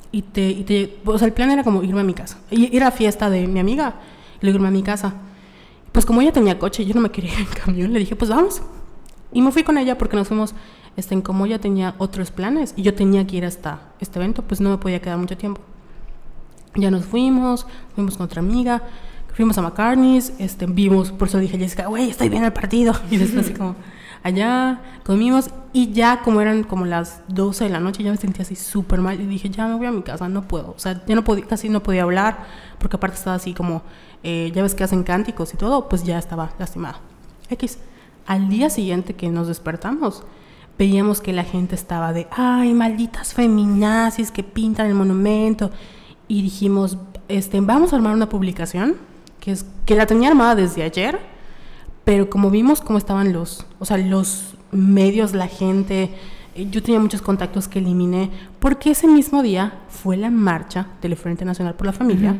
Y 0.09 0.21
te, 0.21 0.49
y 0.49 0.63
te, 0.63 0.97
o 1.05 1.17
sea, 1.17 1.27
el 1.27 1.33
plan 1.33 1.51
era 1.51 1.63
como 1.63 1.83
irme 1.83 1.99
a 1.99 2.03
mi 2.03 2.13
casa, 2.13 2.39
ir 2.49 2.81
a 2.81 2.91
fiesta 2.91 3.29
de 3.29 3.45
mi 3.45 3.59
amiga 3.59 3.95
le 4.41 4.51
digo, 4.51 4.65
a 4.65 4.71
mi 4.71 4.83
casa. 4.83 5.13
Pues 5.91 6.05
como 6.05 6.21
ella 6.21 6.31
tenía 6.31 6.59
coche, 6.59 6.85
yo 6.85 6.93
no 6.93 7.01
me 7.01 7.11
quería 7.11 7.33
ir 7.33 7.39
en 7.39 7.45
camión, 7.63 7.93
le 7.93 7.99
dije, 7.99 8.15
pues 8.15 8.29
vamos. 8.29 8.61
Y 9.31 9.41
me 9.41 9.51
fui 9.51 9.63
con 9.63 9.77
ella 9.77 9.97
porque 9.97 10.15
nos 10.15 10.27
fuimos, 10.27 10.53
este, 10.95 11.13
en 11.13 11.21
como 11.21 11.45
ella 11.45 11.59
tenía 11.59 11.95
otros 11.97 12.31
planes 12.31 12.73
y 12.75 12.83
yo 12.83 12.93
tenía 12.93 13.25
que 13.27 13.37
ir 13.37 13.45
hasta 13.45 13.79
este 13.99 14.19
evento, 14.19 14.41
pues 14.43 14.61
no 14.61 14.69
me 14.69 14.77
podía 14.77 15.01
quedar 15.01 15.17
mucho 15.17 15.37
tiempo. 15.37 15.61
Ya 16.75 16.91
nos 16.91 17.05
fuimos, 17.05 17.65
fuimos 17.95 18.17
con 18.17 18.25
otra 18.25 18.41
amiga, 18.41 18.83
fuimos 19.33 19.57
a 19.57 19.61
McCartney's, 19.61 20.33
este, 20.39 20.65
vimos, 20.65 21.11
por 21.11 21.27
eso 21.27 21.37
dije 21.37 21.57
Jessica, 21.57 21.87
güey, 21.87 22.09
estoy 22.09 22.29
bien 22.29 22.43
el 22.43 22.53
partido. 22.53 22.93
Y 23.11 23.17
después 23.17 23.45
así 23.45 23.53
como, 23.53 23.75
allá, 24.23 24.81
comimos 25.03 25.49
y 25.73 25.91
ya 25.91 26.21
como 26.21 26.41
eran 26.41 26.63
como 26.63 26.85
las 26.85 27.21
12 27.27 27.65
de 27.65 27.69
la 27.69 27.79
noche, 27.79 28.03
ya 28.03 28.11
me 28.11 28.17
sentía 28.17 28.43
así 28.43 28.55
súper 28.55 28.99
mal 28.99 29.19
y 29.19 29.25
dije, 29.25 29.49
ya 29.49 29.67
me 29.67 29.75
voy 29.75 29.87
a 29.87 29.91
mi 29.91 30.01
casa, 30.01 30.27
no 30.27 30.47
puedo. 30.47 30.71
O 30.71 30.79
sea, 30.79 31.03
ya 31.05 31.15
no 31.15 31.23
podía, 31.23 31.45
casi 31.45 31.69
no 31.69 31.83
podía 31.83 32.03
hablar 32.03 32.45
porque 32.79 32.95
aparte 32.95 33.17
estaba 33.17 33.35
así 33.35 33.53
como 33.53 33.83
eh, 34.23 34.51
ya 34.53 34.63
ves 34.63 34.75
que 34.75 34.83
hacen 34.83 35.03
cánticos 35.03 35.53
y 35.53 35.57
todo, 35.57 35.87
pues 35.89 36.03
ya 36.03 36.17
estaba 36.17 36.51
lastimada. 36.59 36.99
X. 37.49 37.79
Al 38.25 38.49
día 38.49 38.69
siguiente 38.69 39.13
que 39.13 39.29
nos 39.29 39.47
despertamos, 39.47 40.23
veíamos 40.77 41.21
que 41.21 41.33
la 41.33 41.43
gente 41.43 41.75
estaba 41.75 42.13
de, 42.13 42.27
ay, 42.31 42.73
malditas 42.73 43.33
feminazis 43.33 44.31
que 44.31 44.43
pintan 44.43 44.87
el 44.87 44.93
monumento. 44.95 45.71
Y 46.27 46.41
dijimos, 46.41 46.97
este, 47.29 47.61
vamos 47.61 47.93
a 47.93 47.95
armar 47.95 48.13
una 48.13 48.27
publicación, 48.27 48.95
que, 49.39 49.51
es, 49.51 49.65
que 49.85 49.95
la 49.95 50.05
tenía 50.05 50.29
armada 50.29 50.55
desde 50.55 50.83
ayer, 50.83 51.19
pero 52.03 52.29
como 52.29 52.49
vimos 52.49 52.81
cómo 52.81 52.97
estaban 52.97 53.31
los, 53.31 53.65
o 53.79 53.85
sea, 53.85 53.97
los 53.97 54.55
medios, 54.71 55.33
la 55.33 55.47
gente, 55.47 56.11
eh, 56.55 56.67
yo 56.69 56.83
tenía 56.83 56.99
muchos 56.99 57.21
contactos 57.21 57.69
que 57.69 57.79
eliminé, 57.79 58.29
porque 58.59 58.91
ese 58.91 59.07
mismo 59.07 59.41
día 59.41 59.79
fue 59.89 60.17
la 60.17 60.29
marcha 60.29 60.87
del 61.01 61.15
Frente 61.15 61.45
Nacional 61.45 61.75
por 61.75 61.85
la 61.85 61.93
Familia 61.93 62.35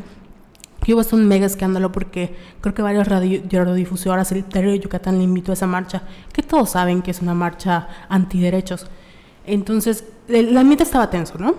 que 0.88 0.94
hubo 0.94 1.02
hasta 1.02 1.18
un 1.18 1.28
mega 1.28 1.46
escándalo 1.46 1.92
porque 1.92 2.34
creo 2.62 2.74
que 2.74 2.82
varios 2.82 3.10
radiodifusoras, 3.10 4.32
el 4.32 4.48
diario 4.48 4.72
de 4.72 4.80
Yucatán 4.80 5.18
le 5.18 5.26
invitó 5.26 5.52
a 5.52 5.54
esa 5.54 5.68
marcha, 5.68 6.04
que 6.32 6.42
todos 6.42 6.70
saben 6.70 7.02
que 7.02 7.12
es 7.12 7.22
una 7.22 7.34
marcha 7.34 7.90
antiderechos. 8.08 8.88
Entonces, 9.46 10.06
el, 10.30 10.56
ambiente 10.56 10.86
estaba 10.86 11.10
tenso, 11.10 11.38
¿no? 11.40 11.56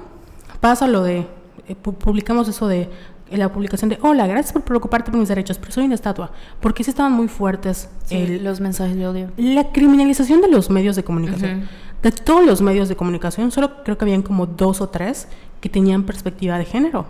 Pasa 0.62 0.88
lo 0.88 1.03
de, 1.03 1.27
eh, 1.69 1.75
publicamos 1.75 2.49
eso 2.49 2.69
de 2.69 2.88
la 3.31 3.53
publicación 3.53 3.91
de, 3.91 3.99
hola, 4.01 4.27
gracias 4.27 4.55
por 4.55 4.62
preocuparte 4.62 5.11
por 5.11 5.21
mis 5.21 5.29
derechos, 5.29 5.59
pero 5.59 5.73
soy 5.73 5.85
una 5.85 5.97
estatua, 5.97 6.33
porque 6.59 6.83
sí 6.83 6.88
estaban 6.88 7.12
muy 7.12 7.29
fuertes 7.29 7.91
los 8.11 8.61
mensajes 8.61 8.97
de 8.97 9.09
odio. 9.09 9.31
La 9.37 9.73
criminalización 9.73 10.41
de 10.41 10.49
los 10.49 10.71
medios 10.71 10.97
de 10.97 11.05
comunicación. 11.05 11.69
De 12.03 12.12
todos 12.12 12.47
los 12.47 12.62
medios 12.62 12.88
de 12.88 12.97
comunicación, 12.97 13.51
solo 13.51 13.85
creo 13.85 13.99
que 13.99 14.07
habían 14.07 14.23
como 14.23 14.47
dos 14.47 14.81
o 14.81 14.88
tres 14.88 15.29
que 15.61 15.69
tenían 15.69 16.05
perspectiva 16.05 16.57
de 16.57 16.64
género. 16.64 17.05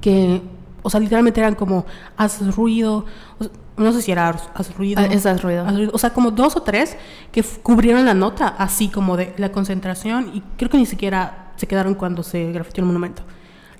Que 0.00 0.40
o 0.82 0.90
sea, 0.90 1.00
literalmente 1.00 1.40
eran 1.40 1.54
como, 1.54 1.86
haz 2.16 2.54
ruido, 2.54 3.06
o 3.38 3.44
sea, 3.44 3.52
no 3.76 3.92
sé 3.92 4.02
si 4.02 4.12
era 4.12 4.28
haz 4.28 4.74
ruido. 4.76 5.00
Ah, 5.00 5.06
es 5.06 5.24
haz 5.26 5.42
ruido. 5.42 5.66
haz 5.66 5.74
ruido, 5.74 5.92
O 5.94 5.98
sea, 5.98 6.10
como 6.10 6.30
dos 6.30 6.56
o 6.56 6.62
tres 6.62 6.96
que 7.30 7.42
cubrieron 7.42 8.04
la 8.04 8.14
nota, 8.14 8.48
así 8.48 8.88
como 8.88 9.16
de 9.16 9.34
la 9.38 9.50
concentración, 9.52 10.30
y 10.34 10.42
creo 10.56 10.70
que 10.70 10.78
ni 10.78 10.86
siquiera 10.86 11.52
se 11.56 11.66
quedaron 11.66 11.94
cuando 11.94 12.22
se 12.22 12.52
grafiteó 12.52 12.82
el 12.82 12.88
monumento. 12.88 13.22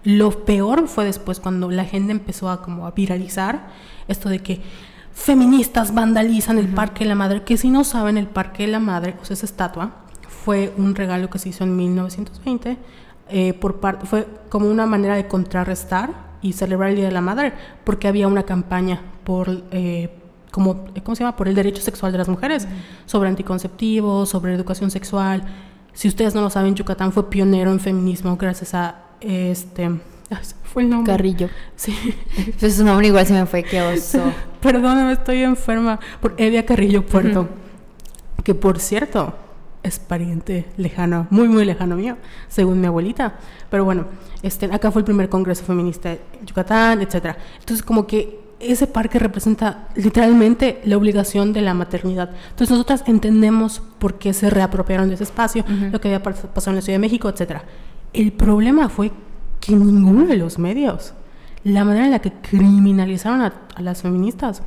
Lo 0.04 0.44
peor 0.44 0.88
fue 0.88 1.04
después 1.04 1.40
cuando 1.40 1.70
la 1.70 1.84
gente 1.84 2.12
empezó 2.12 2.50
a 2.50 2.62
como 2.62 2.86
a 2.86 2.90
viralizar 2.90 3.68
esto 4.08 4.28
de 4.28 4.40
que 4.40 4.60
feministas 5.12 5.94
vandalizan 5.94 6.58
el 6.58 6.68
Parque 6.68 7.04
de 7.04 7.10
la 7.10 7.14
Madre, 7.14 7.42
que 7.42 7.56
si 7.56 7.70
no 7.70 7.84
saben, 7.84 8.16
el 8.16 8.26
Parque 8.26 8.64
de 8.64 8.72
la 8.72 8.80
Madre, 8.80 9.16
o 9.20 9.24
sea, 9.24 9.34
esa 9.34 9.46
estatua, 9.46 9.92
fue 10.28 10.72
un 10.76 10.94
regalo 10.94 11.30
que 11.30 11.38
se 11.38 11.50
hizo 11.50 11.64
en 11.64 11.76
1920, 11.76 12.78
eh, 13.28 13.54
por 13.54 13.80
parte, 13.80 14.06
fue 14.06 14.26
como 14.48 14.68
una 14.68 14.86
manera 14.86 15.14
de 15.14 15.28
contrarrestar 15.28 16.31
y 16.42 16.52
celebrar 16.52 16.90
el 16.90 16.96
Día 16.96 17.06
de 17.06 17.12
la 17.12 17.20
Madre, 17.20 17.52
porque 17.84 18.08
había 18.08 18.28
una 18.28 18.42
campaña 18.42 19.00
por, 19.24 19.62
eh, 19.70 20.10
como, 20.50 20.84
¿cómo 21.02 21.14
se 21.14 21.24
llama? 21.24 21.36
Por 21.36 21.48
el 21.48 21.54
derecho 21.54 21.80
sexual 21.80 22.12
de 22.12 22.18
las 22.18 22.28
mujeres, 22.28 22.66
sobre 23.06 23.28
anticonceptivos, 23.28 24.28
sobre 24.28 24.54
educación 24.54 24.90
sexual. 24.90 25.42
Si 25.92 26.08
ustedes 26.08 26.34
no 26.34 26.40
lo 26.40 26.50
saben, 26.50 26.74
Yucatán 26.74 27.12
fue 27.12 27.30
pionero 27.30 27.70
en 27.70 27.80
feminismo 27.80 28.36
gracias 28.36 28.74
a 28.74 28.96
este... 29.20 29.90
fue 30.64 30.82
el 30.82 30.90
nombre. 30.90 31.12
Carrillo. 31.12 31.48
Sí. 31.76 31.94
Pues 32.60 32.76
su 32.76 32.84
nombre 32.84 33.06
igual 33.06 33.26
se 33.26 33.34
me 33.34 33.46
fue, 33.46 33.62
qué 33.62 33.80
oso. 33.82 34.20
Perdóname, 34.60 35.12
estoy 35.12 35.42
enferma. 35.42 36.00
Por 36.20 36.34
Evia 36.38 36.66
Carrillo 36.66 37.06
Puerto. 37.06 37.48
Que 38.42 38.54
por 38.54 38.80
cierto, 38.80 39.34
es 39.82 39.98
pariente 39.98 40.66
lejano, 40.76 41.26
muy, 41.30 41.48
muy 41.48 41.64
lejano 41.64 41.96
mío, 41.96 42.16
según 42.48 42.80
mi 42.80 42.86
abuelita. 42.86 43.34
Pero 43.70 43.84
bueno, 43.84 44.06
este, 44.42 44.66
acá 44.66 44.90
fue 44.90 45.00
el 45.00 45.04
primer 45.04 45.28
congreso 45.28 45.64
feminista 45.64 46.10
de 46.10 46.20
Yucatán, 46.46 47.00
etc. 47.02 47.36
Entonces, 47.60 47.82
como 47.84 48.06
que 48.06 48.40
ese 48.60 48.86
parque 48.86 49.18
representa 49.18 49.88
literalmente 49.96 50.80
la 50.84 50.96
obligación 50.96 51.52
de 51.52 51.62
la 51.62 51.74
maternidad. 51.74 52.30
Entonces, 52.50 52.70
nosotras 52.70 53.02
entendemos 53.06 53.82
por 53.98 54.18
qué 54.18 54.32
se 54.32 54.50
reapropiaron 54.50 55.08
de 55.08 55.14
ese 55.16 55.24
espacio, 55.24 55.64
lo 55.90 56.00
que 56.00 56.08
había 56.14 56.22
pas- 56.22 56.46
pasado 56.48 56.70
en 56.72 56.76
la 56.76 56.82
Ciudad 56.82 56.94
de 56.96 57.00
México, 57.00 57.28
etc. 57.28 57.62
El 58.12 58.32
problema 58.32 58.88
fue 58.88 59.10
que 59.60 59.72
ninguno 59.74 60.26
de 60.26 60.36
los 60.36 60.58
medios, 60.58 61.12
la 61.64 61.84
manera 61.84 62.04
en 62.06 62.10
la 62.12 62.18
que 62.20 62.32
criminalizaron 62.32 63.40
a, 63.42 63.52
a 63.74 63.82
las 63.82 64.02
feministas, 64.02 64.62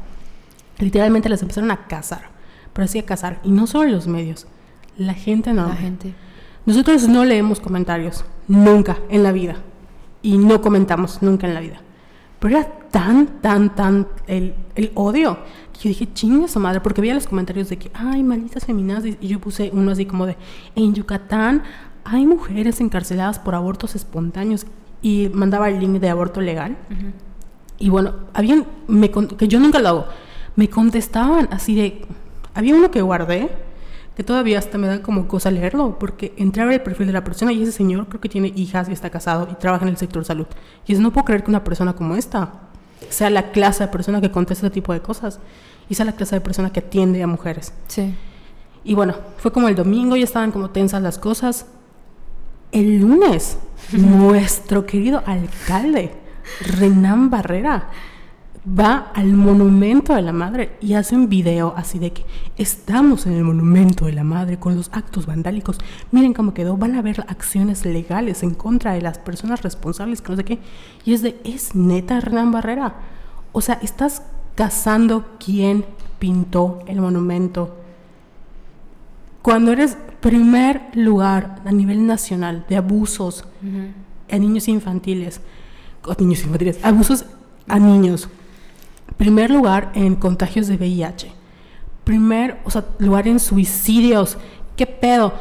literalmente 0.79 1.29
las 1.29 1.41
empezaron 1.41 1.71
a 1.71 1.88
cazar, 1.88 2.29
pero 2.73 2.85
así 2.85 2.99
a 2.99 3.05
cazar, 3.05 3.39
y 3.43 3.51
no 3.51 3.67
solo 3.67 3.89
los 3.89 4.07
medios, 4.07 4.47
la 4.97 5.13
gente 5.13 5.53
no. 5.53 5.67
La 5.69 5.75
gente. 5.75 6.13
Nosotros 6.65 7.08
no 7.08 7.25
leemos 7.25 7.60
comentarios, 7.60 8.25
nunca 8.47 8.97
en 9.10 9.23
la 9.23 9.32
vida, 9.32 9.58
y 10.21 10.38
no 10.38 10.62
comentamos 10.62 11.21
nunca 11.21 11.47
en 11.47 11.54
la 11.54 11.60
vida. 11.60 11.82
Pero 12.39 12.58
era 12.58 12.67
tan, 12.91 13.41
tan, 13.41 13.75
tan 13.75 14.08
el, 14.28 14.54
el 14.75 14.91
odio 14.95 15.38
que 15.73 15.80
yo 15.80 15.89
dije, 15.89 16.13
chinga 16.13 16.47
su 16.47 16.60
madre, 16.60 16.82
porque 16.82 17.01
veía 17.01 17.13
los 17.13 17.28
comentarios 17.28 17.69
de 17.69 17.78
que, 17.78 17.91
ay, 17.93 18.23
malditas 18.23 18.65
feminazis, 18.65 19.17
y 19.21 19.28
yo 19.28 19.39
puse 19.39 19.69
uno 19.73 19.91
así 19.91 20.06
como 20.06 20.25
de, 20.25 20.38
en 20.75 20.93
Yucatán 20.93 21.63
hay 22.04 22.25
mujeres 22.25 22.82
encarceladas 22.82 23.39
por 23.39 23.56
abortos 23.56 23.95
espontáneos, 23.95 24.65
y 25.01 25.30
mandaba 25.34 25.69
el 25.69 25.80
link 25.80 25.99
de 25.99 26.10
aborto 26.10 26.41
legal. 26.41 26.78
Y 27.78 27.89
bueno, 27.89 28.13
habían, 28.34 28.65
me, 28.88 29.12
que 29.12 29.47
yo 29.47 29.60
nunca 29.60 29.80
lo 29.80 29.89
hago, 29.89 30.06
me 30.56 30.69
contestaban 30.69 31.47
así 31.51 31.75
de, 31.75 32.06
había 32.56 32.73
uno 32.73 32.89
que 32.89 33.01
guardé, 33.01 33.51
que 34.15 34.23
todavía 34.23 34.60
hasta 34.60 34.78
me 34.78 34.88
da 34.88 35.01
como 35.01 35.28
cosa 35.28 35.51
leerlo, 35.51 35.99
porque 35.99 36.34
entré 36.38 36.63
a 36.63 36.65
ver 36.65 36.75
el 36.75 36.82
perfil 36.82 37.08
de 37.08 37.13
la 37.13 37.23
persona 37.23 37.51
y 37.51 37.63
ese 37.63 37.71
señor 37.71 38.08
creo 38.08 38.21
que 38.21 38.30
tiene 38.30 38.54
hijas 38.56 38.88
y 38.88 38.93
está 38.93 39.10
casado 39.10 39.47
y 39.51 39.56
trabaja 39.56 39.84
en 39.84 39.89
el 39.89 39.97
sector 39.97 40.23
salud. 40.23 40.47
Y 40.88 40.93
es, 40.93 40.99
no 40.99 41.12
puedo 41.12 41.25
creer 41.25 41.43
que 41.43 41.51
una 41.51 41.63
persona 41.63 41.93
como 41.93 42.15
esta 42.15 42.54
sea 43.10 43.30
la 43.30 43.51
clase 43.51 43.84
de 43.84 43.89
persona 43.89 44.21
que 44.21 44.32
contesta 44.32 44.67
ese 44.67 44.73
tipo 44.73 44.93
de 44.93 45.01
cosas 45.01 45.39
y 45.89 45.95
sea 45.95 46.06
la 46.06 46.13
clase 46.13 46.36
de 46.36 46.41
persona 46.41 46.71
que 46.71 46.80
atiende 46.80 47.21
a 47.21 47.28
mujeres. 47.28 47.73
Sí. 47.88 48.15
Y 48.86 48.93
bueno, 48.93 49.15
fue 49.38 49.51
como 49.51 49.67
el 49.67 49.75
domingo, 49.75 50.15
ya 50.15 50.23
estaban 50.23 50.51
como 50.51 50.69
tensas 50.69 51.01
las 51.01 51.17
cosas. 51.17 51.65
El 52.71 52.99
lunes, 52.99 53.58
nuestro 53.91 54.86
querido 54.86 55.23
alcalde, 55.25 56.13
Renan 56.80 57.30
Barrera, 57.30 57.89
va 58.67 59.12
al 59.13 59.34
monumento 59.34 60.15
de 60.15 60.21
la 60.21 60.34
madre 60.34 60.78
y 60.82 60.93
hace 60.93 61.15
un 61.15 61.30
video 61.30 61.73
así 61.78 61.99
de 61.99 62.12
que 62.12 62.25
estamos 62.58 63.25
en 63.25 63.34
el 63.34 63.43
monumento 63.43 64.06
de 64.06 64.13
la 64.13 64.23
madre 64.23 64.58
con 64.58 64.75
los 64.75 64.89
actos 64.91 65.25
vandálicos. 65.25 65.78
Miren 66.12 66.34
cómo 66.34 66.54
quedó, 66.54 66.75
van 66.78 66.95
a 66.95 67.01
ver 67.01 67.25
acciones 67.28 67.86
legales 67.86 68.41
en 68.43 68.54
contra 68.54 68.93
de 68.93 69.01
las 69.01 69.19
personas 69.19 69.62
responsables, 69.62 70.21
que 70.21 70.32
no 70.32 70.38
sé 70.38 70.43
qué. 70.45 70.60
Y 71.06 71.13
es 71.13 71.21
de, 71.21 71.39
es 71.43 71.75
neta 71.75 72.19
Renan 72.21 72.51
Barrera. 72.51 72.95
O 73.51 73.62
sea, 73.62 73.80
estás 73.82 74.23
cazando 74.56 75.25
quién 75.39 75.86
pintó 76.17 76.80
el 76.88 77.01
monumento 77.01 77.86
cuando 79.45 79.71
eres 79.71 79.95
primer 80.21 80.82
lugar 80.95 81.62
a 81.65 81.71
nivel 81.71 82.08
nacional 82.08 82.65
de 82.67 82.78
abusos 82.78 83.45
a 84.32 84.38
niños 84.39 84.67
infantiles, 84.67 85.39
a 86.01 86.19
niños 86.19 86.43
infantiles, 86.43 86.80
abusos 86.84 87.25
a 87.67 87.78
niños, 87.78 88.28
primer 89.17 89.49
lugar 89.51 89.91
en 89.95 90.15
contagios 90.15 90.67
de 90.67 90.75
VIH, 90.75 91.32
primer, 92.04 92.60
o 92.65 92.69
sea, 92.71 92.86
lugar 92.99 93.28
en 93.28 93.39
suicidios, 93.39 94.38
¿qué 94.75 94.86
pedo? 94.86 95.34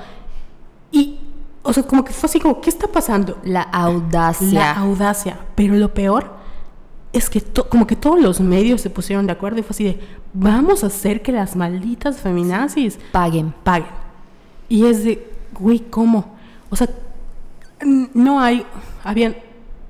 Y, 0.90 1.18
o 1.62 1.72
sea, 1.72 1.82
como 1.82 2.04
que 2.04 2.12
fue 2.12 2.28
así 2.28 2.40
como, 2.40 2.60
¿qué 2.60 2.70
está 2.70 2.86
pasando? 2.88 3.38
La 3.44 3.62
audacia. 3.62 4.52
La 4.52 4.72
audacia, 4.78 5.38
pero 5.54 5.74
lo 5.74 5.92
peor 5.92 6.32
es 7.12 7.28
que 7.30 7.40
to- 7.40 7.68
como 7.68 7.86
que 7.86 7.96
todos 7.96 8.20
los 8.20 8.40
medios 8.40 8.80
se 8.80 8.90
pusieron 8.90 9.26
de 9.26 9.32
acuerdo 9.32 9.58
y 9.60 9.62
fue 9.62 9.70
así 9.70 9.84
de, 9.84 10.00
vamos 10.32 10.82
a 10.84 10.88
hacer 10.88 11.22
que 11.22 11.32
las 11.32 11.54
malditas 11.56 12.18
feminazis 12.18 12.98
Paguen. 13.12 13.54
paguen. 13.62 13.88
Y 14.68 14.86
es 14.86 15.04
de, 15.04 15.30
güey, 15.58 15.80
¿cómo? 15.80 16.34
O 16.70 16.76
sea, 16.76 16.88
no 18.14 18.40
hay, 18.40 18.64
habían, 19.04 19.36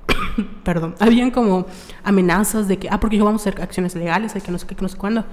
perdón, 0.64 0.95
habían 0.99 1.31
como 1.31 1.67
amenazas 2.03 2.69
de 2.69 2.79
que, 2.79 2.88
ah, 2.90 3.01
porque 3.01 3.17
yo 3.17 3.25
vamos 3.25 3.47
a 3.47 3.51
hacer 3.51 3.62
acciones 3.62 3.95
legales, 3.95 4.35
de 4.35 4.40
que 4.40 4.51
no 4.51 4.59
sé 4.59 4.67
qué, 4.67 4.75
que 4.75 4.83
no 4.83 4.88
sé 4.88 4.97
cuándo. 4.97 5.25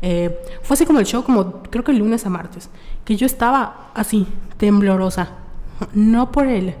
Eh, 0.00 0.36
fue 0.62 0.74
así 0.74 0.84
como 0.84 0.98
el 0.98 1.06
show, 1.06 1.22
como 1.22 1.62
creo 1.62 1.84
que 1.84 1.92
el 1.92 1.98
lunes 1.98 2.26
a 2.26 2.30
martes, 2.30 2.70
que 3.04 3.16
yo 3.16 3.26
estaba 3.26 3.90
así, 3.94 4.26
temblorosa. 4.56 5.30
No 5.94 6.30
por 6.32 6.46
el, 6.46 6.74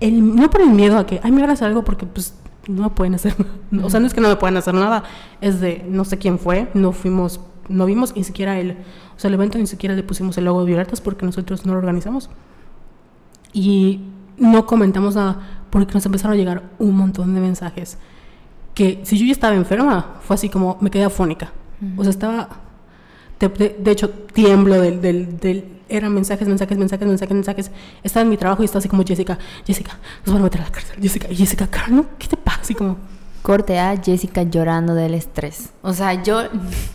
el 0.00 0.36
no 0.36 0.50
por 0.50 0.60
el 0.60 0.70
miedo 0.70 0.98
a 0.98 1.06
que, 1.06 1.20
ay, 1.22 1.30
me 1.30 1.40
van 1.40 1.50
a 1.50 1.52
hacer 1.54 1.68
algo 1.68 1.84
porque 1.84 2.06
pues 2.06 2.34
no 2.66 2.94
pueden 2.94 3.14
hacer 3.14 3.34
nada. 3.38 3.86
O 3.86 3.90
sea, 3.90 4.00
no 4.00 4.06
es 4.06 4.14
que 4.14 4.20
no 4.20 4.28
me 4.28 4.36
puedan 4.36 4.56
hacer 4.56 4.74
nada, 4.74 5.04
es 5.40 5.60
de 5.60 5.84
no 5.88 6.04
sé 6.04 6.18
quién 6.18 6.38
fue, 6.38 6.68
no 6.74 6.92
fuimos, 6.92 7.40
no 7.68 7.86
vimos 7.86 8.16
ni 8.16 8.24
siquiera 8.24 8.58
el, 8.58 8.72
o 8.72 9.20
sea, 9.20 9.28
el 9.28 9.34
evento 9.34 9.58
ni 9.58 9.66
siquiera 9.66 9.94
le 9.94 10.02
pusimos 10.02 10.36
el 10.38 10.44
logo 10.44 10.60
de 10.60 10.66
violetas 10.66 11.00
porque 11.00 11.24
nosotros 11.26 11.64
no 11.64 11.72
lo 11.72 11.78
organizamos. 11.78 12.28
Y 13.52 14.00
no 14.38 14.66
comentamos 14.66 15.14
nada 15.14 15.64
porque 15.70 15.94
nos 15.94 16.04
empezaron 16.06 16.32
a 16.34 16.36
llegar 16.36 16.62
un 16.78 16.96
montón 16.96 17.34
de 17.34 17.40
mensajes 17.40 17.98
que 18.74 19.00
si 19.04 19.18
yo 19.18 19.26
ya 19.26 19.32
estaba 19.32 19.54
enferma, 19.56 20.16
fue 20.22 20.34
así 20.34 20.48
como 20.48 20.78
me 20.80 20.90
quedé 20.90 21.04
afónica. 21.04 21.52
O 21.96 22.02
sea, 22.04 22.10
estaba, 22.10 22.48
de, 23.40 23.48
de- 23.48 23.76
de 23.78 23.90
hecho, 23.90 24.10
tiemblo 24.10 24.80
del, 24.80 25.00
del, 25.00 25.38
del- 25.38 25.64
eran 25.88 26.12
mensajes, 26.12 26.46
mensajes, 26.46 26.76
mensajes, 26.78 27.06
mensajes, 27.08 27.34
mensajes. 27.34 27.70
Estaba 28.02 28.22
en 28.22 28.28
mi 28.30 28.36
trabajo 28.36 28.62
y 28.62 28.66
estaba 28.66 28.78
así 28.80 28.88
como 28.88 29.02
Jessica, 29.04 29.38
Jessica, 29.66 29.98
nos 30.24 30.32
van 30.34 30.42
a 30.42 30.44
meter 30.44 30.60
a 30.60 30.64
la 30.64 30.70
cárcel, 30.70 30.96
Jessica, 31.00 31.28
Jessica, 31.30 31.66
Carlos, 31.66 32.06
¿qué 32.18 32.28
te 32.28 32.36
pasa? 32.36 32.60
Así 32.62 32.74
como, 32.74 32.96
Corte 33.42 33.78
a 33.78 33.96
Jessica 33.96 34.42
llorando 34.42 34.94
del 34.94 35.14
estrés. 35.14 35.70
O 35.82 35.92
sea, 35.92 36.22
yo 36.22 36.42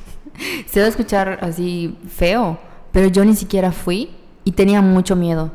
se 0.68 0.80
va 0.80 0.86
a 0.86 0.90
escuchar 0.90 1.40
así 1.42 1.98
feo, 2.08 2.60
pero 2.92 3.08
yo 3.08 3.26
ni 3.26 3.36
siquiera 3.36 3.72
fui 3.72 4.10
y 4.44 4.52
tenía 4.52 4.82
mucho 4.82 5.16
miedo. 5.16 5.52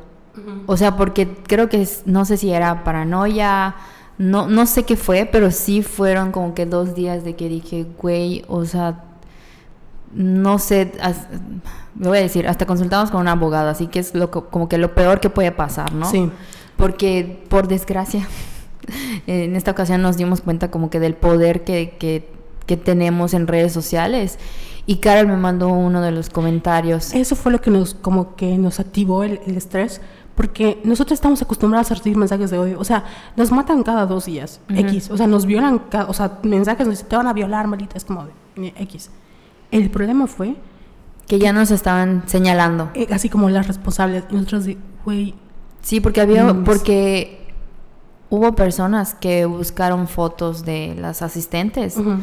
O 0.67 0.77
sea, 0.77 0.97
porque 0.97 1.29
creo 1.47 1.69
que 1.69 1.87
no 2.07 2.25
sé 2.25 2.37
si 2.37 2.51
era 2.53 2.85
paranoia, 2.85 3.75
no, 4.19 4.49
no 4.49 4.67
sé 4.67 4.83
qué 4.85 4.97
fue, 4.97 5.29
pero 5.31 5.51
sí 5.51 5.83
fueron 5.83 6.33
como 6.33 6.55
que 6.55 6.67
dos 6.67 6.95
días 6.95 7.25
de 7.25 7.37
que 7.37 7.49
dije, 7.49 7.87
güey, 8.01 8.45
o 8.49 8.65
sea, 8.65 9.05
no 10.13 10.59
sé, 10.59 10.93
as- 11.01 11.27
me 11.95 12.09
voy 12.09 12.19
a 12.19 12.23
decir, 12.23 12.49
hasta 12.49 12.67
consultamos 12.67 13.11
con 13.11 13.21
un 13.21 13.29
abogado, 13.29 13.69
así 13.69 13.87
que 13.89 13.99
es 13.99 14.15
lo, 14.15 14.31
co- 14.31 14.47
como 14.49 14.69
que 14.69 14.79
lo 14.79 14.95
peor 14.95 15.21
que 15.21 15.31
puede 15.31 15.53
pasar, 15.53 15.93
¿no? 15.93 16.11
Sí. 16.11 16.31
Porque, 16.77 17.45
por 17.49 17.69
desgracia, 17.69 18.27
en 19.27 19.57
esta 19.57 19.71
ocasión 19.73 20.01
nos 20.03 20.17
dimos 20.17 20.41
cuenta 20.41 20.71
como 20.71 20.91
que 20.91 21.01
del 21.01 21.15
poder 21.15 21.65
que, 21.65 21.97
que, 21.99 22.29
que 22.67 22.77
tenemos 22.77 23.35
en 23.35 23.47
redes 23.47 23.73
sociales. 23.73 24.39
Y 24.87 24.97
Carol 24.97 25.27
me 25.27 25.37
mandó 25.37 25.69
uno 25.69 26.01
de 26.01 26.13
los 26.13 26.31
comentarios. 26.31 27.13
Eso 27.13 27.37
fue 27.37 27.53
lo 27.53 27.61
que 27.61 27.71
nos, 27.71 27.93
como 27.95 28.37
que 28.37 28.57
nos 28.57 28.81
activó 28.81 29.23
el, 29.23 29.41
el 29.47 29.57
estrés, 29.59 30.01
porque 30.39 30.81
nosotros 30.85 31.17
estamos 31.17 31.43
acostumbrados 31.43 31.91
a 31.91 31.97
recibir 31.97 32.17
mensajes 32.17 32.49
de 32.53 32.61
odio. 32.61 32.79
O 32.79 32.85
sea, 32.85 33.03
nos 33.35 33.51
matan 33.51 33.83
cada 33.83 34.07
dos 34.07 34.27
días, 34.27 34.61
X. 34.69 35.11
O 35.11 35.17
sea, 35.17 35.27
nos 35.27 35.47
violan, 35.47 35.83
o 36.07 36.15
sea, 36.15 36.39
mensajes, 36.45 36.87
nos 36.87 36.95
dicen, 36.95 37.09
te 37.09 37.17
van 37.17 37.27
a 37.27 37.33
violar, 37.33 37.67
malita, 37.67 37.97
es 37.97 38.05
como 38.05 38.25
de, 38.55 38.73
X. 38.77 39.11
El 39.73 39.91
problema 39.91 40.29
fue, 40.29 40.55
Que 41.27 41.41
ya 41.41 41.53
nos 41.53 41.73
estaban 41.73 42.23
señalando. 42.27 42.89
eh, 42.95 43.09
así 43.11 43.29
como 43.29 43.51
las 43.51 43.67
responsables, 43.67 44.27
y 44.31 44.35
nosotros 44.35 44.65
de, 44.67 44.79
güey, 45.05 45.35
Sí, 45.83 46.01
porque 46.01 46.21
había, 46.21 46.45
No 46.45 46.63
porque 46.63 47.53
hubo 48.31 48.55
personas 48.55 49.15
que 49.15 49.45
buscaron 49.45 50.07
fotos 50.07 50.65
de 50.65 50.95
las 51.01 51.21
asistentes 51.21 51.97
Ujú. 51.97 52.19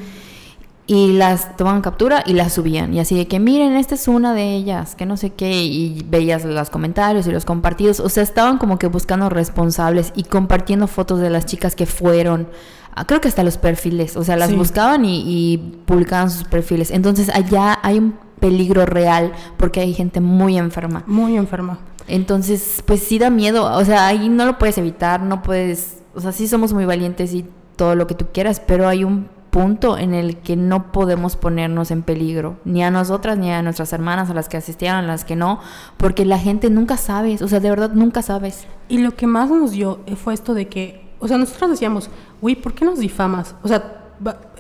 Y 0.88 1.14
las 1.14 1.58
tomaban 1.58 1.82
captura 1.82 2.24
y 2.26 2.34
las 2.34 2.54
subían. 2.54 2.94
Y 2.94 3.00
así 3.00 3.16
de 3.16 3.28
que 3.28 3.40
miren, 3.40 3.76
esta 3.76 3.96
es 3.96 4.08
una 4.08 4.34
de 4.34 4.54
ellas, 4.56 4.94
que 4.96 5.06
no 5.08 5.18
sé 5.18 5.32
qué, 5.32 5.64
y 5.64 6.06
veías 6.08 6.46
los 6.46 6.70
comentarios 6.70 7.26
y 7.28 7.32
los 7.32 7.44
compartidos. 7.46 8.00
O 8.00 8.10
sea, 8.10 8.22
estaban 8.22 8.58
como 8.60 8.78
que 8.78 8.88
buscando 8.88 9.30
responsables 9.30 10.14
y 10.16 10.24
compartiendo 10.24 10.88
fotos 10.88 11.20
de 11.20 11.30
las 11.32 11.46
chicas 11.46 11.76
que 11.76 11.86
fueron. 11.88 12.48
ah, 12.96 13.06
Creo 13.06 13.20
que 13.20 13.28
hasta 13.28 13.44
los 13.44 13.58
perfiles, 13.58 14.16
o 14.16 14.24
sea, 14.24 14.38
las 14.38 14.50
Sí. 14.50 14.56
buscaban 14.56 15.06
y, 15.06 15.24
y 15.26 15.58
publicaban 15.86 16.30
sus 16.30 16.44
perfiles. 16.44 16.92
Entonces 16.92 17.30
allá 17.30 17.80
hay 17.82 17.98
un 17.98 18.14
peligro 18.40 18.86
real 18.86 19.32
porque 19.58 19.80
hay 19.80 19.94
gente 19.94 20.20
muy 20.22 20.58
enferma. 20.58 21.04
Muy 21.08 21.36
enferma. 21.36 21.80
Entonces, 22.08 22.84
pues 22.86 23.02
sí 23.02 23.18
da 23.18 23.32
miedo. 23.32 23.66
O 23.76 23.84
sea, 23.84 24.06
ahí 24.06 24.30
no 24.30 24.46
lo 24.46 24.60
puedes 24.60 24.78
evitar, 24.78 25.22
no 25.24 25.42
puedes. 25.42 26.04
O 26.14 26.22
sea, 26.22 26.32
sí 26.32 26.48
somos 26.48 26.72
muy 26.74 26.86
valientes 26.86 27.34
y 27.34 27.46
todo 27.76 27.96
lo 27.96 28.06
que 28.08 28.14
tú 28.14 28.28
quieras, 28.32 28.62
pero 28.66 28.88
hay 28.88 29.04
un 29.04 29.28
punto 29.56 29.98
en 29.98 30.14
el 30.14 30.36
que 30.36 30.58
no 30.58 30.92
podemos 30.92 31.38
ponernos 31.38 31.90
en 31.90 32.04
peligro, 32.04 32.58
ni 32.66 32.84
a 32.84 32.92
nosotras, 32.92 33.38
ni 33.38 33.54
a 33.54 33.62
nuestras 33.62 33.94
hermanas, 33.94 34.30
a 34.30 34.34
las 34.34 34.50
que 34.50 34.58
asistieron, 34.58 34.98
a 34.98 35.08
las 35.08 35.24
que 35.24 35.38
no, 35.38 35.62
porque 35.96 36.26
la 36.26 36.38
gente 36.38 36.70
nunca 36.70 36.98
sabe, 36.98 37.38
o 37.42 37.48
sea, 37.48 37.62
de 37.62 37.70
verdad 37.70 37.92
nunca 37.94 38.22
sabes. 38.22 38.68
Y 38.90 38.98
lo 38.98 39.16
que 39.16 39.28
más 39.28 39.50
nos 39.50 39.72
dio 39.72 40.02
eh, 40.08 40.18
fue 40.18 40.34
esto 40.34 40.54
de 40.54 40.68
que, 40.68 41.10
o 41.20 41.30
sea, 41.30 41.38
nosotros 41.38 41.70
decíamos, 41.70 42.10
güey, 42.42 42.58
¿por 42.58 42.74
qué 42.74 42.84
nos 42.84 43.00
difamas? 43.00 43.56
O 43.64 43.70
sea, 43.70 44.12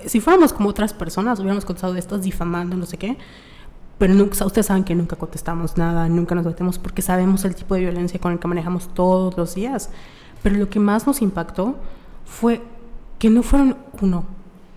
si 0.06 0.22
fuéramos 0.22 0.54
como 0.54 0.70
otras 0.70 0.94
personas, 0.94 1.40
hubiéramos 1.40 1.66
contestado 1.66 1.92
de 1.92 2.00
estás 2.00 2.22
difamando, 2.22 2.78
no 2.78 2.86
sé 2.86 2.96
qué. 2.96 3.18
Pero 3.98 4.14
nunca, 4.14 4.46
ustedes 4.46 4.68
saben 4.68 4.86
que 4.86 4.96
nunca 4.96 5.18
contestamos 5.18 5.76
nada, 5.76 6.08
nunca 6.08 6.36
nos 6.36 6.46
metemos 6.46 6.80
porque 6.80 7.02
sabemos 7.02 7.44
el 7.44 7.54
tipo 7.54 7.76
de 7.76 7.82
violencia 7.82 8.18
con 8.22 8.32
el 8.32 8.40
que 8.40 8.48
manejamos 8.48 8.88
todos 8.94 9.36
los 9.36 9.56
días. 9.56 9.90
Pero 10.42 10.56
lo 10.56 10.70
que 10.70 10.80
más 10.80 11.06
nos 11.06 11.22
impactó 11.22 11.76
fue 12.24 12.62
que 13.20 13.30
no 13.30 13.44
fueron 13.44 13.76
uno, 14.00 14.26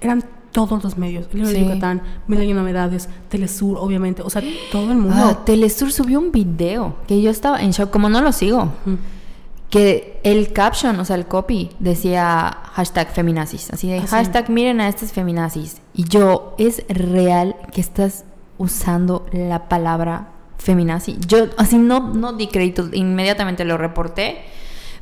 eran 0.00 0.24
todos 0.52 0.82
los 0.82 0.96
medios. 0.96 1.26
El 1.32 1.38
Libro 1.40 1.48
Sí. 1.50 1.54
de 1.58 1.64
Yucatán, 1.64 2.02
Milenio 2.26 2.54
Novedades, 2.54 3.08
Telesur, 3.28 3.76
obviamente, 3.78 4.22
o 4.22 4.30
sea, 4.30 4.42
todo 4.72 4.90
el 4.90 4.98
mundo. 4.98 5.14
Ah, 5.16 5.44
Telesur 5.44 5.92
subió 5.92 6.18
un 6.18 6.32
video 6.32 6.96
que 7.06 7.20
yo 7.20 7.30
estaba 7.30 7.60
en 7.62 7.70
shock, 7.72 7.90
como 7.90 8.08
no 8.08 8.20
lo 8.22 8.32
sigo, 8.32 8.70
que 9.70 10.18
el 10.24 10.52
caption, 10.54 10.98
o 10.98 11.04
sea, 11.04 11.16
el 11.16 11.26
copy 11.26 11.70
decía 11.78 12.56
hashtag 12.72 13.12
feminazis, 13.12 13.70
así 13.70 13.88
de 13.88 13.98
Ah, 13.98 14.02
sí. 14.02 14.06
hashtag 14.08 14.48
miren 14.48 14.80
a 14.80 14.88
estas 14.88 15.12
feminazis. 15.12 15.82
Y 15.94 16.04
yo, 16.04 16.54
es 16.58 16.82
real 16.88 17.54
que 17.72 17.82
estás 17.82 18.24
usando 18.56 19.26
la 19.32 19.68
palabra 19.68 20.28
feminazi. 20.56 21.18
Yo 21.28 21.48
así 21.58 21.76
no, 21.78 22.00
no 22.14 22.32
di 22.32 22.46
crédito, 22.48 22.88
inmediatamente 22.92 23.64
lo 23.66 23.76
reporté, 23.76 24.38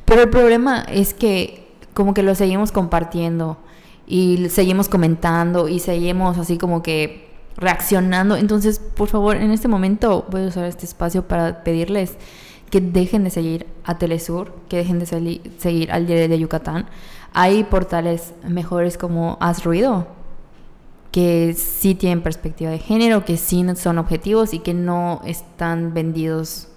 pero 0.03 0.21
el 0.23 0.29
problema 0.29 0.81
es 0.81 1.13
que 1.13 1.65
como 1.93 2.13
que 2.13 2.21
lo 2.21 2.35
seguimos 2.35 2.71
compartiendo 2.73 3.57
y 4.07 4.47
seguimos 4.49 4.87
comentando 4.87 5.67
y 5.67 5.79
seguimos 5.79 6.37
así 6.37 6.57
como 6.57 6.81
que 6.81 7.27
reaccionando. 7.57 8.37
Entonces, 8.37 8.79
por 8.79 9.09
favor, 9.09 9.35
en 9.35 9.51
este 9.51 9.67
momento 9.67 10.25
voy 10.31 10.43
a 10.43 10.47
usar 10.47 10.65
este 10.65 10.85
espacio 10.85 11.27
para 11.27 11.63
pedirles 11.63 12.15
que 12.69 12.81
dejen 12.81 13.23
de 13.25 13.29
seguir 13.29 13.67
a 13.83 13.97
Telesur, 13.97 14.53
que 14.69 14.77
dejen 14.77 14.99
de 14.99 15.05
seguir 15.05 15.91
al 15.91 16.07
diario 16.07 16.29
de 16.29 16.39
Yucatán. 16.39 16.87
Hay 17.33 17.65
portales 17.65 18.33
mejores 18.47 18.97
como 18.97 19.37
Haz 19.41 19.63
Ruido, 19.63 20.07
que 21.11 21.53
sí 21.53 21.95
tienen 21.95 22.21
perspectiva 22.21 22.71
de 22.71 22.79
género, 22.79 23.25
que 23.25 23.37
sí 23.37 23.65
son 23.75 23.97
objetivos 23.97 24.53
y 24.53 24.59
que 24.59 24.73
no 24.73 25.21
están 25.25 25.93
vendidos 25.93 26.69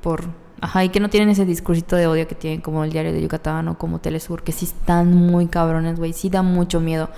por... 0.00 0.47
Ajá, 0.60 0.84
y 0.84 0.88
que 0.88 1.00
no 1.00 1.08
tienen 1.08 1.28
ese 1.28 1.44
discursito 1.44 1.96
de 1.96 2.06
odio 2.06 2.26
que 2.26 2.34
tienen 2.34 2.60
como 2.60 2.82
el 2.84 2.90
diario 2.90 3.12
de 3.12 3.22
Yucatán 3.22 3.68
o 3.68 3.78
como 3.78 4.00
Telesur, 4.00 4.42
que 4.42 4.52
sí 4.52 4.64
están 4.64 5.14
muy 5.14 5.46
cabrones, 5.46 5.98
güey, 5.98 6.12
sí 6.12 6.30
da 6.30 6.42
mucho 6.42 6.80
miedo. 6.80 7.10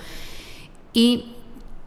Y 0.93 1.35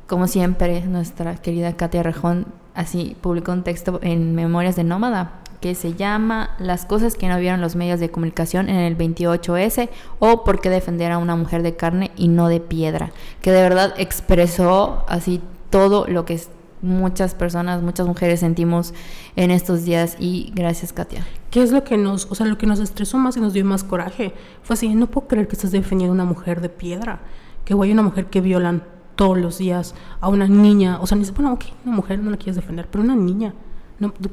como 0.06 0.26
siempre, 0.26 0.80
nuestra 0.82 1.36
querida 1.36 1.76
Katia 1.76 2.02
Rejón 2.02 2.46
así 2.74 3.16
publicó 3.20 3.52
un 3.52 3.62
texto 3.62 4.00
en 4.02 4.34
Memorias 4.34 4.76
de 4.76 4.84
Nómada 4.84 5.40
que 5.64 5.74
se 5.74 5.94
llama 5.94 6.50
Las 6.58 6.84
cosas 6.84 7.14
que 7.14 7.26
no 7.26 7.38
vieron 7.38 7.62
los 7.62 7.74
medios 7.74 7.98
de 7.98 8.10
comunicación 8.10 8.68
en 8.68 8.76
el 8.76 8.98
28S 8.98 9.88
o 10.18 10.44
por 10.44 10.60
qué 10.60 10.68
defender 10.68 11.10
a 11.10 11.16
una 11.16 11.36
mujer 11.36 11.62
de 11.62 11.74
carne 11.74 12.10
y 12.16 12.28
no 12.28 12.48
de 12.48 12.60
piedra, 12.60 13.12
que 13.40 13.50
de 13.50 13.62
verdad 13.62 13.94
expresó 13.96 15.06
así 15.08 15.40
todo 15.70 16.04
lo 16.06 16.26
que 16.26 16.38
muchas 16.85 17.35
personas, 17.35 17.83
muchas 17.83 18.07
mujeres 18.07 18.40
sentimos 18.40 18.94
en 19.37 19.51
estos 19.51 19.85
días 19.85 20.16
y 20.20 20.53
gracias 20.55 20.92
Katia. 20.92 21.27
¿Qué 21.51 21.62
es 21.62 21.73
lo 21.73 21.83
que 21.83 21.97
nos, 21.97 22.31
o 22.31 22.35
sea, 22.35 22.47
lo 22.47 22.59
que 22.59 22.66
nos 22.66 22.79
estresó 22.79 23.18
más 23.18 23.37
y 23.37 23.40
nos 23.40 23.53
dio 23.53 23.64
más 23.64 23.83
coraje? 23.83 24.35
Fue 24.62 24.75
así, 24.75 24.94
no 24.94 25.07
puedo 25.09 25.27
creer 25.27 25.49
que 25.49 25.57
estás 25.57 25.73
defendiendo 25.73 26.12
a 26.12 26.14
una 26.14 26.25
mujer 26.25 26.61
de 26.61 26.68
piedra, 26.68 27.20
que 27.64 27.75
güey, 27.75 27.92
una 27.92 28.03
mujer 28.03 28.27
que 28.27 28.40
violan 28.40 28.85
todos 29.16 29.38
los 29.38 29.59
días 29.59 29.94
a 30.20 30.29
una 30.29 30.47
niña, 30.47 30.99
o 31.01 31.07
sea, 31.07 31.16
ni 31.16 31.25
bueno, 31.31 31.53
ok, 31.53 31.64
una 31.85 31.97
mujer 31.97 32.18
no 32.18 32.31
la 32.31 32.37
quieres 32.37 32.57
defender, 32.57 32.88
pero 32.90 33.03
una 33.03 33.16
niña. 33.16 33.55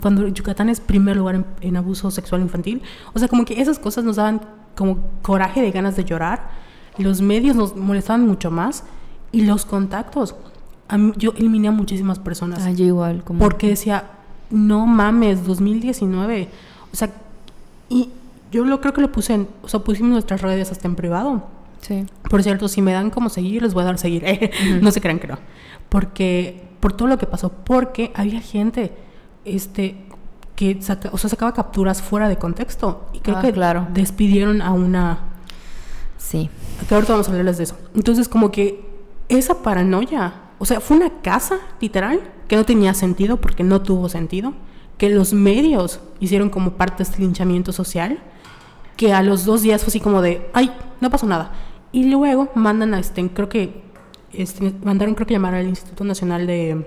Cuando 0.01 0.27
Yucatán 0.27 0.69
es 0.69 0.79
primer 0.79 1.15
lugar 1.15 1.35
en, 1.35 1.45
en 1.61 1.77
abuso 1.77 2.11
sexual 2.11 2.41
infantil, 2.41 2.81
o 3.13 3.19
sea, 3.19 3.27
como 3.27 3.45
que 3.45 3.61
esas 3.61 3.79
cosas 3.79 4.03
nos 4.03 4.17
daban 4.17 4.41
como 4.75 4.97
coraje 5.21 5.61
de 5.61 5.71
ganas 5.71 5.95
de 5.95 6.03
llorar, 6.03 6.49
los 6.97 7.21
medios 7.21 7.55
nos 7.55 7.75
molestaban 7.75 8.27
mucho 8.27 8.51
más 8.51 8.83
y 9.31 9.45
los 9.45 9.65
contactos. 9.65 10.35
Mí- 10.97 11.13
yo 11.17 11.31
eliminé 11.37 11.67
a 11.69 11.71
muchísimas 11.71 12.19
personas. 12.19 12.63
Ah, 12.63 12.71
yo 12.71 12.85
igual, 12.85 13.23
como... 13.23 13.39
Porque 13.39 13.67
decía, 13.69 14.05
no 14.49 14.85
mames, 14.85 15.45
2019. 15.45 16.49
O 16.91 16.95
sea, 16.95 17.11
y 17.89 18.09
yo 18.51 18.65
lo 18.65 18.81
creo 18.81 18.93
que 18.93 19.01
lo 19.01 19.11
puse 19.11 19.33
en, 19.33 19.47
o 19.63 19.67
sea, 19.67 19.79
pusimos 19.81 20.11
nuestras 20.11 20.41
redes 20.41 20.71
hasta 20.71 20.87
en 20.87 20.95
privado. 20.95 21.43
Sí. 21.81 22.05
Por 22.29 22.43
cierto, 22.43 22.67
si 22.67 22.81
me 22.81 22.93
dan 22.93 23.09
como 23.09 23.29
seguir, 23.29 23.61
les 23.63 23.73
voy 23.73 23.83
a 23.83 23.85
dar 23.87 23.97
seguir. 23.97 24.23
No 24.81 24.91
se 24.91 25.01
crean 25.01 25.19
que 25.19 25.27
no. 25.27 25.37
Porque, 25.89 26.67
por 26.79 26.93
todo 26.93 27.07
lo 27.07 27.17
que 27.17 27.25
pasó, 27.25 27.49
porque 27.51 28.11
había 28.15 28.39
gente, 28.41 28.93
este, 29.45 29.95
que 30.55 30.81
saca, 30.81 31.09
o 31.11 31.17
sea, 31.17 31.29
sacaba 31.29 31.53
capturas 31.53 32.01
fuera 32.01 32.29
de 32.29 32.37
contexto. 32.37 33.07
Y 33.13 33.19
creo 33.19 33.37
Ah, 33.37 33.41
que 33.41 33.51
claro. 33.51 33.87
despidieron 33.93 34.61
a 34.61 34.71
una, 34.73 35.19
Sí. 36.17 36.49
que 36.87 36.93
ahorita 36.95 37.13
vamos 37.13 37.27
a 37.27 37.31
hablarles 37.31 37.57
de 37.57 37.63
eso. 37.63 37.75
Entonces, 37.95 38.27
como 38.29 38.51
que 38.51 38.85
esa 39.27 39.63
paranoia, 39.63 40.33
o 40.61 40.65
sea, 40.65 40.79
fue 40.79 40.95
una 40.95 41.09
casa, 41.23 41.57
literal, 41.79 42.21
que 42.47 42.55
no 42.55 42.63
tenía 42.65 42.93
sentido 42.93 43.41
porque 43.41 43.63
no 43.63 43.81
tuvo 43.81 44.09
sentido, 44.09 44.53
que 44.99 45.09
los 45.09 45.33
medios 45.33 46.01
hicieron 46.19 46.51
como 46.51 46.73
parte 46.73 46.97
de 46.97 47.09
este 47.09 47.19
linchamiento 47.19 47.73
social, 47.73 48.19
que 48.95 49.11
a 49.11 49.23
los 49.23 49.43
dos 49.43 49.63
días 49.63 49.81
fue 49.81 49.89
así 49.89 49.99
como 49.99 50.21
de, 50.21 50.47
ay, 50.53 50.71
no 50.99 51.09
pasó 51.09 51.25
nada. 51.25 51.51
Y 51.91 52.11
luego 52.11 52.49
mandan 52.53 52.93
a 52.93 52.99
este, 52.99 53.27
creo 53.29 53.49
que, 53.49 53.81
este, 54.33 54.71
mandaron 54.83 55.15
creo 55.15 55.25
que 55.25 55.33
llamar 55.33 55.55
al 55.55 55.67
Instituto 55.67 56.03
Nacional 56.03 56.45
de, 56.45 56.85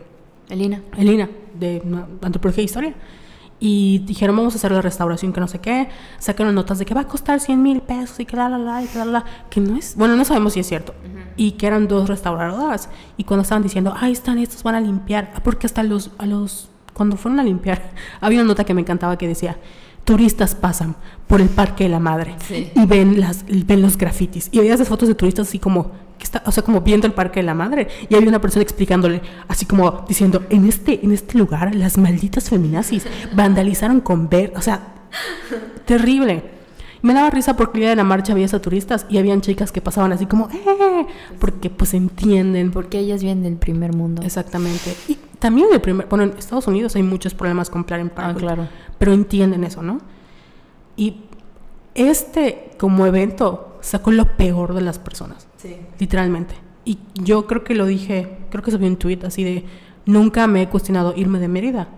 Elina. 0.50 0.80
Elina, 0.96 1.28
de 1.58 1.82
Antropología 2.22 2.62
e 2.62 2.66
Historia. 2.66 2.94
Y 3.60 4.00
dijeron, 4.00 4.36
vamos 4.36 4.54
a 4.54 4.56
hacer 4.56 4.72
la 4.72 4.82
restauración, 4.82 5.32
que 5.32 5.40
no 5.40 5.48
sé 5.48 5.60
qué. 5.60 5.88
Sacaron 6.18 6.54
notas 6.54 6.78
de 6.78 6.84
que 6.84 6.92
va 6.92 7.02
a 7.02 7.06
costar 7.06 7.40
100 7.40 7.62
mil 7.62 7.80
pesos 7.80 8.20
y 8.20 8.26
que 8.26 8.36
la, 8.36 8.48
la, 8.48 8.58
la, 8.58 8.82
y 8.82 8.86
que 8.86 8.98
la, 8.98 9.04
la. 9.04 9.24
Que 9.48 9.60
no 9.60 9.76
es, 9.76 9.96
bueno, 9.96 10.16
no 10.16 10.24
sabemos 10.24 10.54
si 10.54 10.60
es 10.60 10.66
cierto. 10.66 10.94
Y 11.36 11.52
que 11.52 11.66
eran 11.66 11.88
dos 11.88 12.08
restauradoras. 12.08 12.90
Y 13.16 13.24
cuando 13.24 13.42
estaban 13.42 13.62
diciendo, 13.62 13.94
ahí 13.98 14.12
están, 14.12 14.38
estos 14.38 14.62
van 14.62 14.74
a 14.74 14.80
limpiar. 14.80 15.32
Porque 15.42 15.66
hasta 15.66 15.82
los, 15.82 16.10
a 16.18 16.26
los, 16.26 16.68
cuando 16.92 17.16
fueron 17.16 17.40
a 17.40 17.44
limpiar, 17.44 17.90
había 18.20 18.40
una 18.40 18.48
nota 18.48 18.64
que 18.64 18.74
me 18.74 18.80
encantaba 18.80 19.16
que 19.16 19.28
decía, 19.28 19.56
turistas 20.04 20.54
pasan 20.54 20.96
por 21.26 21.40
el 21.40 21.48
Parque 21.48 21.84
de 21.84 21.90
la 21.90 21.98
Madre 22.00 22.36
Sí. 22.46 22.70
y 22.74 22.86
ven, 22.86 23.20
las, 23.20 23.44
ven 23.48 23.82
los 23.82 23.96
grafitis. 23.96 24.48
Y 24.52 24.58
veías 24.58 24.78
las 24.78 24.88
fotos 24.88 25.08
de 25.08 25.14
turistas 25.14 25.48
así 25.48 25.58
como, 25.58 25.90
que 26.18 26.24
está, 26.24 26.42
o 26.46 26.52
sea, 26.52 26.62
como 26.62 26.82
viendo 26.82 27.06
el 27.06 27.12
Parque 27.12 27.40
de 27.40 27.46
la 27.46 27.54
Madre. 27.54 27.88
Y 28.08 28.14
había 28.14 28.28
una 28.28 28.40
persona 28.40 28.62
explicándole, 28.62 29.22
así 29.48 29.66
como 29.66 30.04
diciendo, 30.08 30.44
en 30.50 30.66
este, 30.66 31.04
en 31.04 31.12
este 31.12 31.38
lugar 31.38 31.74
las 31.74 31.96
malditas 31.98 32.50
feminazis 32.50 33.06
vandalizaron 33.34 34.00
con 34.00 34.28
ver, 34.28 34.52
o 34.56 34.60
sea, 34.60 34.80
terrible. 35.86 36.54
Me 37.02 37.12
daba 37.12 37.28
risa 37.28 37.54
porque 37.54 37.78
el 37.78 37.80
día 37.82 37.90
de 37.90 37.96
la 37.96 38.04
marcha 38.04 38.32
había 38.32 38.46
a 38.46 38.58
turistas 38.60 39.04
y 39.10 39.18
habían 39.18 39.42
chicas 39.42 39.70
que 39.72 39.82
pasaban 39.82 40.12
así 40.12 40.24
como, 40.24 40.48
¡eh! 40.50 41.06
Porque 41.38 41.68
pues 41.68 41.92
entienden. 41.92 42.70
Porque 42.70 42.98
ellas 42.98 43.22
vienen 43.22 43.42
del 43.44 43.56
primer 43.56 43.94
mundo. 43.94 44.22
Exactamente. 44.22 44.96
Y 45.06 45.18
también 45.44 45.68
el 45.74 45.80
primer, 45.82 46.06
bueno, 46.08 46.24
en 46.24 46.38
Estados 46.38 46.66
Unidos 46.68 46.96
hay 46.96 47.02
muchos 47.02 47.34
problemas 47.34 47.68
con 47.68 47.84
Planned 47.84 48.12
Ah, 48.12 48.14
Parenthood, 48.14 48.40
claro. 48.40 48.68
pero 48.96 49.12
entienden 49.12 49.62
eso, 49.62 49.82
¿no? 49.82 50.00
Y 50.96 51.20
este 51.94 52.70
como 52.78 53.04
evento 53.04 53.76
sacó 53.82 54.10
lo 54.10 54.36
peor 54.38 54.72
de 54.72 54.80
las 54.80 54.98
personas, 54.98 55.46
Sí. 55.58 55.76
literalmente. 55.98 56.54
Y 56.86 56.98
yo 57.14 57.46
creo 57.46 57.62
que 57.62 57.74
lo 57.74 57.84
dije, 57.84 58.38
creo 58.48 58.62
que 58.62 58.70
subí 58.70 58.86
un 58.86 58.96
tweet 58.96 59.18
así 59.26 59.44
de, 59.44 59.66
nunca 60.06 60.46
me 60.46 60.62
he 60.62 60.68
cuestionado 60.70 61.12
irme 61.14 61.38
de 61.40 61.48
Mérida 61.48 61.88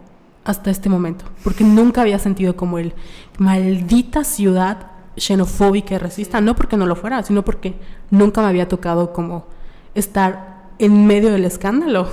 hasta 0.44 0.72
este 0.72 0.88
momento, 0.88 1.24
porque 1.44 1.62
nunca 1.62 2.01
había 2.03 2.18
sentido 2.18 2.57
como 2.57 2.80
el 2.80 2.94
maldita 3.38 4.24
ciudad 4.24 4.88
xenofóbica 5.16 5.94
y 5.94 5.99
racista, 5.99 6.40
no 6.40 6.57
porque 6.57 6.76
no 6.76 6.86
lo 6.86 6.97
fuera, 6.97 7.22
sino 7.22 7.44
porque 7.44 7.76
nunca 8.11 8.42
me 8.42 8.49
había 8.49 8.66
tocado 8.68 9.12
como 9.12 9.47
estar 9.94 10.66
en 10.80 11.07
medio 11.07 11.30
del 11.30 11.44
escándalo, 11.44 12.09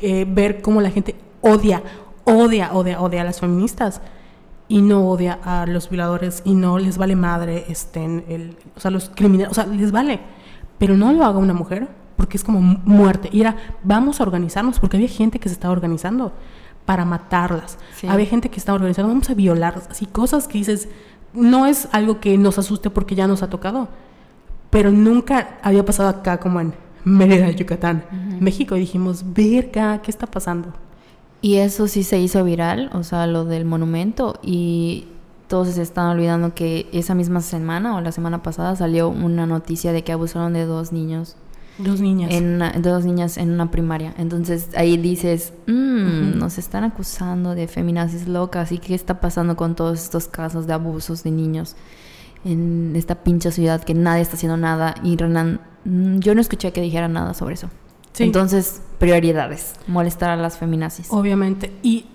eh, 0.00 0.26
ver 0.28 0.62
cómo 0.62 0.80
la 0.80 0.90
gente 0.90 1.14
odia, 1.40 1.82
odia, 2.24 2.72
odia, 2.72 3.00
odia 3.00 3.22
a 3.22 3.24
las 3.24 3.40
feministas 3.40 4.00
y 4.68 4.82
no 4.82 5.08
odia 5.08 5.38
a 5.42 5.66
los 5.66 5.88
violadores 5.88 6.42
y 6.44 6.54
no 6.54 6.78
les 6.78 6.98
vale 6.98 7.16
madre, 7.16 7.64
este, 7.68 8.04
el, 8.04 8.56
o 8.76 8.80
sea, 8.80 8.90
los 8.90 9.10
criminales, 9.10 9.50
o 9.50 9.54
sea, 9.54 9.66
les 9.66 9.92
vale, 9.92 10.20
pero 10.78 10.96
no 10.96 11.12
lo 11.12 11.24
haga 11.24 11.38
una 11.38 11.54
mujer 11.54 11.88
porque 12.18 12.36
es 12.36 12.44
como 12.44 12.60
muerte. 12.60 13.30
Y 13.32 13.40
era, 13.40 13.56
vamos 13.84 14.20
a 14.20 14.24
organizarnos, 14.24 14.80
porque 14.80 14.96
había 14.96 15.08
gente 15.08 15.38
que 15.38 15.48
se 15.48 15.54
estaba 15.54 15.72
organizando 15.72 16.32
para 16.84 17.04
matarlas. 17.04 17.78
Había 18.08 18.26
gente 18.26 18.50
que 18.50 18.58
estaba 18.58 18.76
organizando, 18.76 19.08
vamos 19.08 19.30
a 19.30 19.34
violarlas. 19.34 19.88
Así 19.88 20.04
cosas 20.06 20.48
que 20.48 20.58
dices, 20.58 20.88
no 21.32 21.66
es 21.66 21.88
algo 21.92 22.18
que 22.18 22.36
nos 22.36 22.58
asuste 22.58 22.90
porque 22.90 23.14
ya 23.14 23.28
nos 23.28 23.42
ha 23.42 23.50
tocado, 23.50 23.88
pero 24.68 24.90
nunca 24.90 25.58
había 25.62 25.84
pasado 25.84 26.08
acá 26.08 26.40
como 26.40 26.60
en 26.60 26.74
Mérida, 27.04 27.50
Yucatán, 27.50 28.04
México. 28.40 28.76
Y 28.76 28.80
dijimos, 28.80 29.24
verga, 29.34 30.00
¿qué 30.02 30.10
está 30.10 30.26
pasando? 30.26 30.72
Y 31.40 31.56
eso 31.56 31.86
sí 31.86 32.02
se 32.02 32.18
hizo 32.18 32.42
viral, 32.44 32.90
o 32.92 33.02
sea, 33.02 33.26
lo 33.26 33.44
del 33.44 33.64
monumento. 33.64 34.38
Y 34.42 35.06
todos 35.46 35.68
se 35.68 35.82
están 35.82 36.06
olvidando 36.06 36.54
que 36.54 36.88
esa 36.92 37.14
misma 37.14 37.40
semana 37.40 37.96
o 37.96 38.00
la 38.00 38.12
semana 38.12 38.42
pasada 38.42 38.76
salió 38.76 39.08
una 39.08 39.46
noticia 39.46 39.92
de 39.92 40.02
que 40.04 40.12
abusaron 40.12 40.52
de 40.52 40.64
dos 40.64 40.92
niños 40.92 41.36
Dos 41.78 42.00
niñas. 42.00 42.32
En 42.32 42.60
dos 42.82 43.04
niñas 43.04 43.38
en 43.38 43.52
una 43.52 43.70
primaria. 43.70 44.12
Entonces 44.18 44.68
ahí 44.76 44.96
dices, 44.96 45.52
mmm, 45.66 46.36
nos 46.36 46.58
están 46.58 46.82
acusando 46.82 47.54
de 47.54 47.68
feminazis 47.68 48.26
locas. 48.26 48.72
¿Y 48.72 48.78
qué 48.78 48.94
está 48.94 49.20
pasando 49.20 49.56
con 49.56 49.76
todos 49.76 50.02
estos 50.02 50.26
casos 50.26 50.66
de 50.66 50.72
abusos 50.72 51.22
de 51.22 51.30
niños 51.30 51.76
en 52.50 52.94
esta 52.96 53.16
pinche 53.16 53.50
ciudad 53.52 53.82
que 53.82 53.94
nadie 53.94 54.22
está 54.22 54.36
haciendo 54.36 54.56
nada? 54.56 54.94
Y 55.02 55.16
Renan, 55.16 55.60
mm, 55.84 56.18
yo 56.18 56.34
no 56.34 56.40
escuché 56.40 56.72
que 56.72 56.80
dijera 56.80 57.08
nada 57.08 57.34
sobre 57.34 57.54
eso. 57.54 57.68
Entonces, 58.18 58.82
prioridades, 58.98 59.74
molestar 59.86 60.30
a 60.30 60.36
las 60.36 60.58
feminazis. 60.58 61.06
Obviamente. 61.10 61.72
Y 61.82 62.06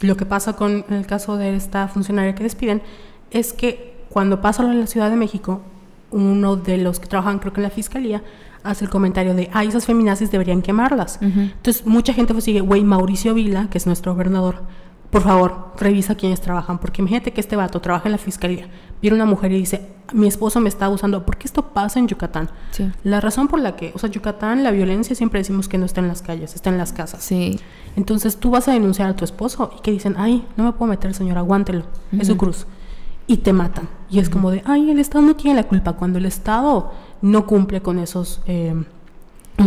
lo 0.00 0.16
que 0.16 0.26
pasa 0.26 0.54
con 0.54 0.84
el 0.88 1.06
caso 1.06 1.36
de 1.36 1.54
esta 1.54 1.88
funcionaria 1.88 2.34
que 2.34 2.42
despiden 2.42 2.82
es 3.30 3.52
que 3.52 3.96
cuando 4.08 4.40
pasa 4.40 4.62
lo 4.62 4.72
en 4.72 4.80
la 4.80 4.86
Ciudad 4.86 5.10
de 5.10 5.16
México, 5.16 5.60
uno 6.10 6.56
de 6.56 6.78
los 6.78 6.98
que 6.98 7.06
trabajan 7.06 7.38
creo 7.38 7.52
que 7.52 7.60
en 7.60 7.64
la 7.64 7.70
fiscalía 7.70 8.22
hace 8.62 8.84
el 8.84 8.90
comentario 8.90 9.34
de, 9.34 9.48
ah, 9.52 9.64
esas 9.64 9.86
feminazis 9.86 10.30
deberían 10.30 10.62
quemarlas. 10.62 11.18
Entonces, 11.22 11.86
mucha 11.86 12.12
gente 12.12 12.34
pues 12.34 12.44
sigue, 12.44 12.60
güey, 12.60 12.84
Mauricio 12.84 13.32
Vila, 13.34 13.68
que 13.70 13.78
es 13.78 13.86
nuestro 13.86 14.12
gobernador, 14.12 14.62
por 15.10 15.22
favor, 15.22 15.72
revisa 15.76 16.14
quiénes 16.14 16.40
trabajan, 16.40 16.78
porque 16.78 17.02
imagínate 17.02 17.32
que 17.32 17.40
este 17.40 17.56
vato 17.56 17.80
trabaja 17.80 18.06
en 18.06 18.12
la 18.12 18.18
fiscalía, 18.18 18.68
viene 19.02 19.16
una 19.16 19.26
mujer 19.26 19.50
y 19.52 19.58
dice, 19.58 19.88
mi 20.12 20.28
esposo 20.28 20.60
me 20.60 20.68
está 20.68 20.86
abusando, 20.86 21.24
¿por 21.26 21.36
qué 21.36 21.46
esto 21.46 21.68
pasa 21.68 21.98
en 21.98 22.06
Yucatán? 22.08 22.48
La 23.02 23.20
razón 23.20 23.48
por 23.48 23.60
la 23.60 23.76
que, 23.76 23.92
o 23.94 23.98
sea, 23.98 24.08
Yucatán, 24.08 24.62
la 24.62 24.70
violencia 24.70 25.14
siempre 25.16 25.40
decimos 25.40 25.68
que 25.68 25.78
no 25.78 25.86
está 25.86 26.00
en 26.00 26.08
las 26.08 26.22
calles, 26.22 26.54
está 26.54 26.70
en 26.70 26.78
las 26.78 26.92
casas. 26.92 27.22
Sí. 27.22 27.58
Entonces 27.96 28.36
tú 28.36 28.50
vas 28.50 28.68
a 28.68 28.72
denunciar 28.72 29.08
a 29.10 29.16
tu 29.16 29.24
esposo 29.24 29.72
y 29.76 29.82
que 29.82 29.90
dicen, 29.90 30.14
ay, 30.16 30.46
no 30.56 30.64
me 30.64 30.72
puedo 30.72 30.90
meter, 30.90 31.12
señor, 31.14 31.38
aguántelo, 31.38 31.84
es 32.18 32.28
su 32.28 32.36
cruz. 32.36 32.66
Y 33.26 33.38
te 33.38 33.52
matan. 33.52 33.88
Y 34.10 34.18
es 34.18 34.28
como 34.28 34.50
de, 34.50 34.62
ay, 34.64 34.90
el 34.90 34.98
Estado 34.98 35.22
no 35.22 35.36
tiene 35.36 35.56
la 35.56 35.66
culpa, 35.66 35.92
cuando 35.94 36.18
el 36.18 36.26
Estado 36.26 36.92
no 37.22 37.46
cumple 37.46 37.80
con 37.80 37.98
esos, 37.98 38.42
eh, 38.46 38.74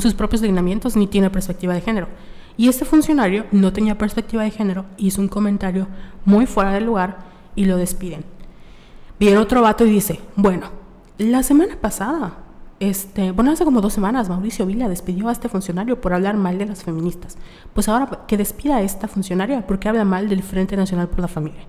sus 0.01 0.13
propios 0.13 0.41
lineamientos 0.41 0.95
ni 0.95 1.07
tiene 1.07 1.29
perspectiva 1.29 1.73
de 1.73 1.81
género. 1.81 2.07
Y 2.57 2.67
este 2.67 2.85
funcionario 2.85 3.45
no 3.51 3.73
tenía 3.73 3.97
perspectiva 3.97 4.43
de 4.43 4.51
género, 4.51 4.85
hizo 4.97 5.21
un 5.21 5.27
comentario 5.27 5.87
muy 6.25 6.45
fuera 6.45 6.71
del 6.71 6.85
lugar 6.85 7.17
y 7.55 7.65
lo 7.65 7.77
despiden. 7.77 8.23
Viene 9.19 9.37
otro 9.37 9.61
vato 9.61 9.85
y 9.85 9.91
dice, 9.91 10.19
bueno, 10.35 10.67
la 11.17 11.43
semana 11.43 11.75
pasada, 11.79 12.33
este, 12.79 13.31
bueno, 13.31 13.51
hace 13.51 13.63
como 13.63 13.81
dos 13.81 13.93
semanas, 13.93 14.29
Mauricio 14.29 14.65
Vila 14.65 14.89
despidió 14.89 15.29
a 15.29 15.31
este 15.31 15.49
funcionario 15.49 16.01
por 16.01 16.13
hablar 16.13 16.35
mal 16.35 16.57
de 16.57 16.65
las 16.65 16.83
feministas. 16.83 17.37
Pues 17.73 17.87
ahora 17.87 18.25
que 18.27 18.37
despida 18.37 18.77
a 18.77 18.81
esta 18.81 19.07
funcionaria 19.07 19.65
porque 19.65 19.87
habla 19.87 20.03
mal 20.05 20.27
del 20.29 20.43
Frente 20.43 20.75
Nacional 20.75 21.07
por 21.07 21.19
la 21.19 21.27
Familia. 21.27 21.61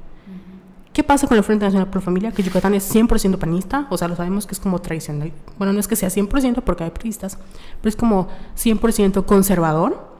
¿Qué 0.95 1.03
pasa 1.03 1.27
con 1.27 1.37
el 1.37 1.43
Frente 1.43 1.65
Nacional 1.65 1.89
por 1.89 2.03
Familia? 2.03 2.31
Que 2.31 2.43
Yucatán 2.43 2.73
es 2.75 2.95
100% 2.95 3.37
panista, 3.39 3.87
o 3.91 3.99
sea, 3.99 4.07
lo 4.07 4.15
sabemos 4.15 4.47
que 4.47 4.55
es 4.55 4.61
como 4.61 4.81
tradicional. 4.81 5.33
Bueno, 5.59 5.73
no 5.73 5.81
es 5.81 5.89
que 5.89 5.97
sea 5.97 6.09
100% 6.09 6.63
porque 6.63 6.85
hay 6.85 6.91
priistas, 6.91 7.37
pero 7.81 7.89
es 7.89 7.97
como 7.97 8.29
100% 8.57 9.25
conservador. 9.25 10.14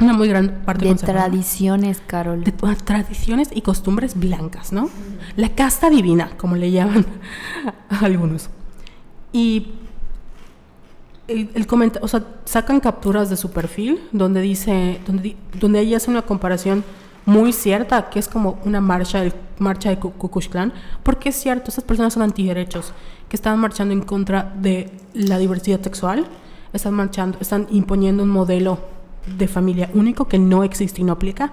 Una 0.00 0.14
muy 0.14 0.28
gran 0.28 0.62
parte 0.64 0.86
de 0.86 0.94
tradiciones, 0.94 2.02
Carol. 2.06 2.42
De 2.42 2.52
tradiciones 2.52 3.50
y 3.54 3.60
costumbres 3.60 4.18
blancas, 4.18 4.72
¿no? 4.72 4.88
La 5.36 5.50
casta 5.50 5.90
divina, 5.90 6.30
como 6.38 6.56
le 6.56 6.70
llaman 6.70 7.04
a 7.90 7.98
algunos. 8.04 8.48
Y 9.32 9.72
el, 11.28 11.50
el 11.54 11.66
o 12.00 12.08
sea, 12.08 12.24
sacan 12.44 12.80
capturas 12.80 13.30
de 13.30 13.36
su 13.36 13.50
perfil 13.50 14.00
donde 14.10 14.40
dice, 14.40 15.00
donde, 15.06 15.36
donde 15.58 15.80
ella 15.80 15.98
hace 15.98 16.10
una 16.10 16.22
comparación 16.22 16.82
muy 17.26 17.52
cierta, 17.52 18.10
que 18.10 18.18
es 18.18 18.26
como 18.26 18.58
una 18.64 18.80
marcha, 18.80 19.22
el, 19.22 19.32
marcha 19.58 19.90
de 19.90 19.98
Kukushklan, 19.98 20.72
porque 21.02 21.28
es 21.28 21.36
cierto, 21.36 21.70
esas 21.70 21.84
personas 21.84 22.14
son 22.14 22.22
antiderechos, 22.22 22.92
que 23.28 23.36
están 23.36 23.58
marchando 23.58 23.94
en 23.94 24.00
contra 24.00 24.52
de 24.56 24.90
la 25.14 25.38
diversidad 25.38 25.80
sexual, 25.80 26.26
están 26.72 26.94
marchando, 26.94 27.38
están 27.40 27.66
imponiendo 27.70 28.22
un 28.22 28.30
modelo 28.30 28.80
de 29.26 29.48
familia 29.48 29.90
único 29.94 30.28
que 30.28 30.38
no 30.38 30.64
existe 30.64 31.00
y 31.00 31.04
no 31.04 31.12
aplica, 31.12 31.52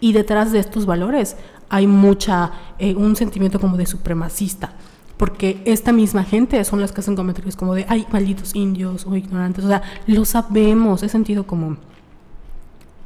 y 0.00 0.12
detrás 0.12 0.52
de 0.52 0.58
estos 0.58 0.86
valores 0.86 1.36
hay 1.68 1.86
mucha, 1.86 2.52
eh, 2.78 2.94
un 2.94 3.16
sentimiento 3.16 3.60
como 3.60 3.76
de 3.76 3.86
supremacista, 3.86 4.72
porque 5.16 5.60
esta 5.64 5.92
misma 5.92 6.24
gente 6.24 6.62
son 6.64 6.80
las 6.80 6.92
que 6.92 7.00
hacen 7.00 7.16
comentarios 7.16 7.56
como 7.56 7.74
de, 7.74 7.84
ay, 7.88 8.06
malditos 8.12 8.54
indios 8.54 9.06
o 9.06 9.16
ignorantes, 9.16 9.64
o 9.64 9.68
sea, 9.68 9.82
lo 10.06 10.24
sabemos, 10.24 11.02
es 11.02 11.12
sentido 11.12 11.46
común. 11.46 11.78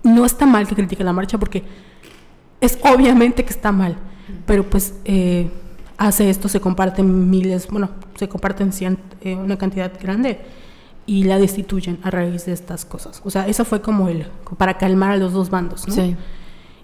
No 0.03 0.25
está 0.25 0.47
mal 0.47 0.67
que 0.67 0.75
critique 0.75 1.05
la 1.05 1.13
marcha 1.13 1.39
porque 1.39 1.63
es 2.61 2.79
obviamente 2.83 3.45
que 3.45 3.51
está 3.51 3.73
mal, 3.73 3.97
pero 4.47 4.69
pues 4.69 4.95
eh, 5.05 5.51
hace 5.97 6.29
esto, 6.29 6.49
se 6.49 6.61
comparten 6.61 7.31
miles, 7.31 7.69
bueno, 7.69 7.91
se 8.17 8.29
comparten 8.29 8.71
eh, 9.23 9.37
una 9.37 9.57
cantidad 9.57 9.93
grande 10.01 10.41
y 11.07 11.25
la 11.25 11.39
destituyen 11.39 11.99
a 12.03 12.11
raíz 12.11 12.47
de 12.47 12.53
estas 12.53 12.85
cosas. 12.85 13.21
O 13.25 13.31
sea, 13.31 13.47
eso 13.49 13.65
fue 13.65 13.81
como 13.81 14.09
el, 14.09 14.27
para 14.57 14.79
calmar 14.79 15.13
a 15.13 15.17
los 15.17 15.33
dos 15.33 15.51
bandos, 15.51 15.87
¿no? 15.89 15.95
Sí. 15.95 16.17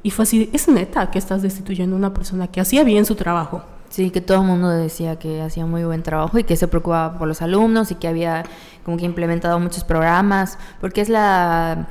Y 0.02 0.10
fue 0.10 0.24
así, 0.24 0.50
es 0.52 0.68
neta 0.68 1.10
que 1.10 1.18
estás 1.18 1.42
destituyendo 1.42 1.96
a 1.96 1.98
una 1.98 2.14
persona 2.14 2.48
que 2.48 2.60
hacía 2.60 2.84
bien 2.84 3.04
su 3.04 3.14
trabajo. 3.14 3.62
Sí, 3.90 4.10
que 4.10 4.20
todo 4.20 4.42
el 4.42 4.46
mundo 4.46 4.68
decía 4.68 5.18
que 5.18 5.40
hacía 5.40 5.64
muy 5.64 5.82
buen 5.84 6.02
trabajo 6.02 6.38
y 6.38 6.44
que 6.44 6.56
se 6.56 6.68
preocupaba 6.68 7.18
por 7.18 7.26
los 7.26 7.40
alumnos 7.40 7.90
y 7.90 7.94
que 7.94 8.06
había 8.06 8.44
como 8.84 8.98
que 8.98 9.06
implementado 9.06 9.58
muchos 9.58 9.82
programas, 9.84 10.58
porque 10.80 11.00
es 11.00 11.08
la 11.08 11.88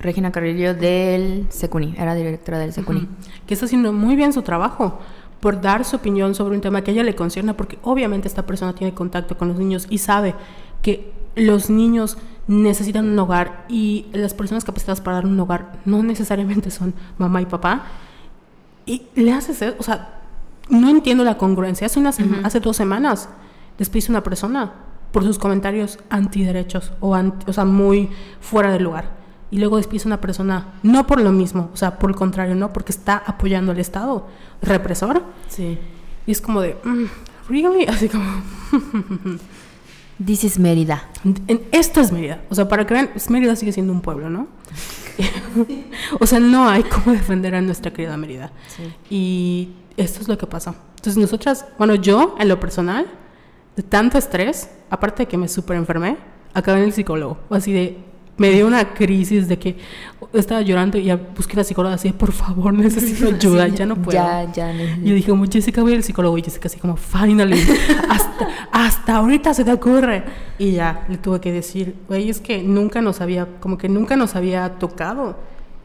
Regina 0.00 0.32
Carrillo 0.32 0.74
del 0.74 1.46
Secuni, 1.50 1.94
era 1.96 2.14
directora 2.14 2.58
del 2.58 2.72
Secuni. 2.72 3.08
Que 3.46 3.54
está 3.54 3.66
haciendo 3.66 3.92
muy 3.92 4.16
bien 4.16 4.32
su 4.32 4.42
trabajo 4.42 4.98
por 5.40 5.60
dar 5.60 5.84
su 5.84 5.96
opinión 5.96 6.34
sobre 6.34 6.56
un 6.56 6.60
tema 6.60 6.82
que 6.82 6.90
a 6.90 6.94
ella 6.94 7.04
le 7.04 7.14
concierne, 7.14 7.54
porque 7.54 7.78
obviamente 7.82 8.26
esta 8.26 8.44
persona 8.44 8.74
tiene 8.74 8.92
contacto 8.92 9.38
con 9.38 9.48
los 9.48 9.58
niños 9.58 9.86
y 9.90 9.98
sabe 9.98 10.34
que 10.84 11.12
los 11.34 11.70
niños 11.70 12.18
necesitan 12.46 13.08
un 13.08 13.18
hogar 13.18 13.64
y 13.70 14.06
las 14.12 14.34
personas 14.34 14.64
capacitadas 14.64 15.00
para 15.00 15.16
dar 15.16 15.26
un 15.26 15.40
hogar 15.40 15.80
no 15.86 16.02
necesariamente 16.02 16.70
son 16.70 16.92
mamá 17.16 17.40
y 17.40 17.46
papá. 17.46 17.86
Y 18.84 19.06
le 19.14 19.32
haces 19.32 19.74
o 19.78 19.82
sea, 19.82 20.20
no 20.68 20.90
entiendo 20.90 21.24
la 21.24 21.38
congruencia. 21.38 21.86
Hace, 21.86 21.98
unas, 21.98 22.18
hace 22.42 22.60
dos 22.60 22.76
semanas 22.76 23.30
despidió 23.78 24.10
una 24.10 24.22
persona 24.22 24.74
por 25.10 25.24
sus 25.24 25.38
comentarios 25.38 25.98
antiderechos 26.10 26.92
o, 27.00 27.16
o 27.46 27.52
sea, 27.52 27.64
muy 27.64 28.10
fuera 28.40 28.70
de 28.70 28.80
lugar 28.80 29.24
y 29.50 29.58
luego 29.58 29.78
despides 29.78 30.04
a 30.04 30.08
una 30.08 30.20
persona, 30.20 30.74
no 30.82 31.06
por 31.06 31.20
lo 31.20 31.30
mismo, 31.32 31.70
o 31.72 31.76
sea, 31.76 31.98
por 31.98 32.10
el 32.10 32.16
contrario, 32.16 32.56
no, 32.56 32.72
porque 32.72 32.92
está 32.92 33.22
apoyando 33.24 33.72
al 33.72 33.78
Estado 33.78 34.26
represor. 34.60 35.22
Sí. 35.48 35.78
Y 36.26 36.32
es 36.32 36.40
como 36.40 36.60
de, 36.60 36.76
mm, 36.82 37.04
¿really? 37.48 37.84
Así 37.88 38.08
como. 38.08 38.24
This 40.24 40.44
is 40.44 40.58
Mérida. 40.58 41.08
esto 41.72 42.00
es 42.00 42.12
Mérida. 42.12 42.42
O 42.50 42.54
sea, 42.54 42.68
para 42.68 42.86
que 42.86 42.94
vean, 42.94 43.10
Mérida 43.30 43.56
sigue 43.56 43.72
siendo 43.72 43.92
un 43.92 44.00
pueblo, 44.00 44.30
¿no? 44.30 44.46
o 46.20 46.26
sea, 46.26 46.40
no 46.40 46.68
hay 46.68 46.82
cómo 46.84 47.12
defender 47.12 47.54
a 47.54 47.60
nuestra 47.60 47.92
querida 47.92 48.16
Mérida. 48.16 48.52
Sí. 48.68 48.82
Y 49.10 49.68
esto 49.96 50.20
es 50.20 50.28
lo 50.28 50.38
que 50.38 50.46
pasa. 50.46 50.74
Entonces, 50.96 51.16
nosotras, 51.16 51.66
bueno, 51.78 51.94
yo, 51.96 52.36
en 52.38 52.48
lo 52.48 52.60
personal, 52.60 53.06
de 53.76 53.82
tanto 53.82 54.18
estrés, 54.18 54.70
aparte 54.90 55.24
de 55.24 55.28
que 55.28 55.36
me 55.36 55.48
súper 55.48 55.76
enfermé, 55.76 56.16
acabé 56.52 56.78
en 56.78 56.84
el 56.84 56.92
psicólogo. 56.92 57.38
Así 57.50 57.72
de, 57.72 57.98
me 58.36 58.50
dio 58.50 58.66
una 58.66 58.94
crisis 58.94 59.48
de 59.48 59.58
que 59.58 59.76
estaba 60.32 60.60
llorando 60.62 60.98
y 60.98 61.12
busqué 61.36 61.54
a 61.54 61.56
la 61.58 61.64
psicóloga 61.64 61.94
así, 61.94 62.12
por 62.12 62.32
favor, 62.32 62.74
necesito 62.74 63.28
ayuda, 63.28 63.68
ya, 63.68 63.86
no 63.86 63.96
puedo. 63.96 64.16
Ya, 64.16 64.50
ya. 64.52 64.72
Yo 64.72 65.14
dije, 65.14 65.30
como 65.30 65.44
Jessica, 65.46 65.82
voy 65.82 65.94
al 65.94 66.02
psicólogo 66.02 66.36
y 66.38 66.42
Jessica 66.42 66.66
así 66.66 66.78
como, 66.78 66.96
finally, 66.96 67.60
hasta, 68.08 68.48
hasta 68.72 69.16
ahorita 69.16 69.54
se 69.54 69.64
te 69.64 69.72
ocurre. 69.72 70.24
Y 70.58 70.72
ya, 70.72 71.04
le 71.08 71.18
tuve 71.18 71.40
que 71.40 71.52
decir, 71.52 71.94
güey, 72.08 72.30
es 72.30 72.40
que 72.40 72.62
nunca 72.62 73.00
nos 73.00 73.20
había, 73.20 73.46
como 73.60 73.78
que 73.78 73.88
nunca 73.88 74.16
nos 74.16 74.34
había 74.34 74.78
tocado 74.78 75.36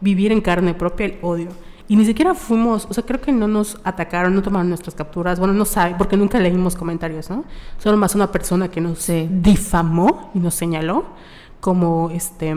vivir 0.01 0.31
en 0.31 0.41
carne 0.41 0.73
propia 0.73 1.07
el 1.07 1.17
odio. 1.21 1.49
Y 1.87 1.95
ni 1.95 2.05
siquiera 2.05 2.35
fuimos, 2.35 2.85
o 2.87 2.93
sea, 2.93 3.03
creo 3.03 3.19
que 3.19 3.31
no 3.31 3.47
nos 3.47 3.79
atacaron, 3.83 4.35
no 4.35 4.43
tomaron 4.43 4.69
nuestras 4.69 4.93
capturas, 4.93 5.39
bueno, 5.39 5.55
no 5.55 5.65
sabe, 5.65 5.95
porque 5.97 6.15
nunca 6.15 6.39
leímos 6.39 6.75
comentarios, 6.75 7.31
¿no? 7.31 7.45
Solo 7.79 7.97
más 7.97 8.13
una 8.13 8.31
persona 8.31 8.69
que 8.69 8.79
nos 8.79 9.11
difamó 9.41 10.29
y 10.35 10.39
nos 10.39 10.53
señaló 10.53 11.05
como 11.59 12.09
este 12.13 12.55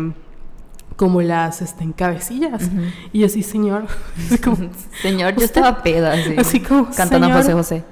como 0.97 1.21
las 1.23 1.63
este, 1.63 1.83
en 1.85 1.93
cabecillas. 1.93 2.71
Y 3.13 3.25
así, 3.25 3.43
señor. 3.43 3.87
así 4.27 4.39
como, 4.39 4.59
Señor, 5.01 5.35
yo 5.35 5.45
estaba 5.45 5.83
peda, 5.83 6.13
así, 6.13 6.35
así 6.39 6.61
como, 6.61 6.85
cantando 6.91 7.27
a 7.27 7.31
señor, 7.31 7.39
José 7.43 7.53
José. 7.55 7.85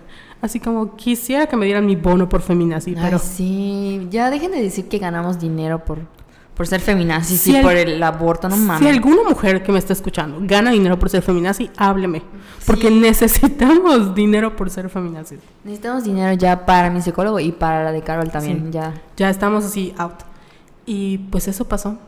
Así 0.42 0.60
como 0.60 0.96
quisiera 0.96 1.46
que 1.46 1.56
me 1.56 1.64
dieran 1.66 1.86
mi 1.86 1.96
bono 1.96 2.28
por 2.28 2.42
feminazi, 2.42 2.90
Ay, 2.96 3.02
pero 3.02 3.18
sí, 3.18 4.06
ya 4.10 4.30
dejen 4.30 4.52
de 4.52 4.62
decir 4.62 4.88
que 4.88 4.98
ganamos 4.98 5.38
dinero 5.40 5.84
por, 5.84 5.98
por 6.54 6.66
ser 6.66 6.80
feminazis 6.80 7.40
Si 7.40 7.56
al- 7.56 7.62
por 7.62 7.74
el 7.74 8.00
aborto, 8.02 8.48
no 8.48 8.56
mames. 8.56 8.80
si 8.80 8.88
alguna 8.94 9.22
mujer 9.28 9.62
que 9.62 9.72
me 9.72 9.78
está 9.78 9.92
escuchando 9.92 10.38
gana 10.42 10.70
dinero 10.70 10.98
por 10.98 11.10
ser 11.10 11.22
feminazi, 11.22 11.70
hábleme. 11.76 12.22
Porque 12.64 12.88
Sí. 12.88 12.94
necesitamos 13.00 14.14
dinero 14.14 14.54
por 14.56 14.70
ser 14.70 14.88
feminazi. 14.88 15.36
Necesitamos 15.64 16.04
dinero 16.04 16.32
ya 16.34 16.64
para 16.64 16.90
mi 16.90 17.02
psicólogo 17.02 17.40
y 17.40 17.50
para 17.52 17.82
la 17.84 17.92
de 17.92 18.02
Carol 18.02 18.30
también, 18.30 18.66
Sí. 18.66 18.72
ya. 18.72 18.94
Ya 19.16 19.30
estamos 19.30 19.64
así 19.64 19.94
out. 19.98 20.14
Y 20.92 21.18
pues 21.18 21.46
eso 21.46 21.66
pasó. 21.66 21.98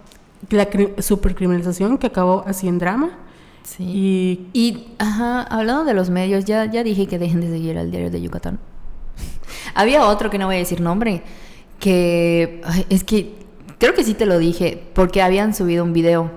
La 0.50 0.68
cri- 0.68 1.00
supercriminalización 1.00 1.98
que 1.98 2.08
acabó 2.08 2.42
así 2.46 2.66
en 2.66 2.78
drama. 2.80 3.10
Sí. 3.62 3.84
Y 3.84 4.40
Y, 4.52 4.88
ajá, 4.98 5.42
hablando 5.42 5.84
de 5.84 5.94
los 5.94 6.10
medios, 6.10 6.44
ya, 6.44 6.64
ya 6.64 6.82
dije 6.82 7.06
que 7.06 7.18
dejen 7.18 7.40
de 7.40 7.48
seguir 7.50 7.78
al 7.78 7.90
diario 7.92 8.10
de 8.10 8.20
Yucatán. 8.20 8.58
Había 9.74 10.04
otro 10.06 10.30
que 10.30 10.38
no 10.38 10.46
voy 10.46 10.56
a 10.56 10.58
decir 10.58 10.80
nombre, 10.80 11.22
que 11.78 12.60
es 12.88 13.04
que 13.04 13.36
creo 13.78 13.94
que 13.94 14.02
sí 14.02 14.14
te 14.14 14.26
lo 14.26 14.38
dije, 14.38 14.82
porque 14.94 15.22
habían 15.22 15.54
subido 15.54 15.84
un 15.84 15.92
video. 15.92 16.30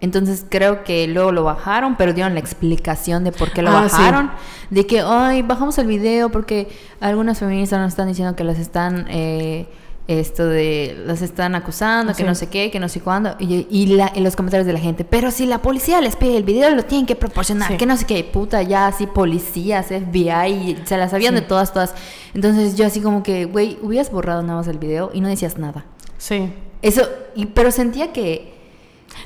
Entonces 0.00 0.44
creo 0.48 0.84
que 0.84 1.06
luego 1.08 1.32
lo 1.32 1.42
bajaron, 1.44 1.96
pero 1.96 2.12
dieron 2.12 2.34
la 2.34 2.40
explicación 2.40 3.24
de 3.24 3.32
por 3.32 3.52
qué 3.52 3.62
lo 3.62 3.70
Ah, 3.70 3.88
sí. 3.88 3.96
bajaron. 3.96 4.30
De 4.70 4.86
que, 4.86 5.00
ay, 5.00 5.42
bajamos 5.42 5.78
el 5.78 5.86
video 5.86 6.30
porque 6.30 6.68
algunas 7.00 7.38
feministas 7.38 7.78
nos 7.80 7.88
están 7.90 8.08
diciendo 8.08 8.34
que 8.36 8.44
las 8.44 8.58
están, 8.58 9.06
eh, 9.08 9.66
esto 10.08 10.46
de, 10.46 11.02
las 11.04 11.20
están 11.20 11.54
acusando, 11.56 12.14
que 12.14 12.22
no 12.22 12.34
sé 12.36 12.48
qué, 12.48 12.70
que 12.70 12.78
no 12.78 12.88
sé 12.88 13.00
cuándo. 13.00 13.34
Y, 13.40 13.66
y 13.70 13.86
la- 13.86 14.12
en 14.14 14.22
los 14.22 14.36
comentarios 14.36 14.66
de 14.66 14.72
la 14.72 14.78
gente, 14.78 15.04
pero 15.04 15.30
si 15.32 15.46
la 15.46 15.58
policía 15.58 16.00
les 16.00 16.14
pide 16.14 16.36
el 16.36 16.44
video, 16.44 16.70
lo 16.70 16.84
tienen 16.84 17.06
que 17.06 17.16
proporcionar, 17.16 17.72
Sí. 17.72 17.76
que 17.76 17.86
no 17.86 17.96
sé 17.96 18.06
qué, 18.06 18.22
puta, 18.22 18.62
ya 18.62 18.86
así 18.86 19.06
policías, 19.06 19.86
FBI, 19.90 20.78
se 20.84 20.96
las 20.96 21.10
sabían 21.10 21.34
Sí. 21.34 21.40
de 21.40 21.46
todas, 21.46 21.72
todas. 21.72 21.94
Entonces 22.34 22.76
yo 22.76 22.86
así 22.86 23.00
como 23.00 23.22
que, 23.22 23.46
güey, 23.46 23.78
hubieras 23.82 24.10
borrado 24.12 24.42
nada 24.42 24.58
más 24.58 24.68
el 24.68 24.78
video 24.78 25.10
y 25.12 25.20
no 25.20 25.28
decías 25.28 25.58
nada. 25.58 25.84
sí. 26.18 26.52
Eso, 26.82 27.02
y, 27.34 27.46
pero 27.46 27.70
sentía 27.72 28.12
que 28.12 28.52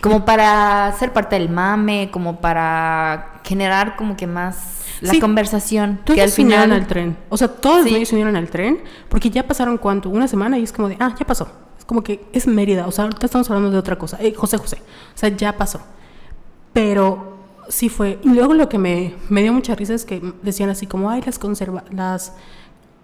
como 0.01 0.24
para 0.24 0.95
ser 0.99 1.12
parte 1.12 1.37
del 1.37 1.51
mame, 1.51 2.09
como 2.11 2.41
para 2.41 3.39
generar 3.51 3.96
como 3.96 4.16
que 4.16 4.26
más 4.28 4.55
la 5.01 5.12
Sí. 5.12 5.18
conversación, 5.20 5.98
Todos 6.05 6.14
que 6.14 6.22
al 6.22 6.30
se 6.30 6.42
unieron 6.42 6.64
final 6.66 6.80
al 6.80 6.86
tren. 6.86 7.16
O 7.30 7.36
sea, 7.36 7.48
todos 7.48 7.78
los 7.78 7.84
Sí. 7.86 7.92
medios 7.92 8.09
se 8.09 8.14
unieron 8.14 8.36
al 8.36 8.48
tren 8.48 8.78
porque 9.09 9.28
ya 9.28 9.42
pasaron 9.46 9.76
cuánto, 9.76 10.09
una 10.09 10.28
semana 10.28 10.57
y 10.57 10.62
es 10.62 10.72
como 10.72 10.88
de, 10.88 10.96
ah, 11.01 11.14
ya 11.18 11.26
pasó. 11.26 11.48
Es 11.76 11.84
como 11.84 12.03
que 12.05 12.24
es 12.32 12.46
Mérida, 12.46 12.86
o 12.86 12.92
sea, 12.92 13.05
ahorita 13.05 13.26
estamos 13.26 13.51
hablando 13.51 13.70
de 13.72 13.78
otra 13.78 13.96
cosa. 13.98 14.18
Eh, 14.20 14.32
José 14.34 14.57
José, 14.57 14.76
o 15.14 15.18
sea, 15.18 15.28
ya 15.30 15.57
pasó. 15.57 15.80
Pero 16.72 17.38
sí 17.68 17.88
fue. 17.88 18.18
Y 18.22 18.28
luego 18.28 18.55
lo 18.55 18.68
que 18.68 18.78
me, 18.78 19.14
me 19.28 19.42
dio 19.42 19.53
mucha 19.53 19.74
risa 19.74 19.94
es 19.94 20.05
que 20.05 20.22
decían 20.42 20.70
así 20.70 20.86
como, 20.86 21.11
ay, 21.11 21.22
las 21.26 21.38
conserva 21.38 21.82
las 21.90 22.34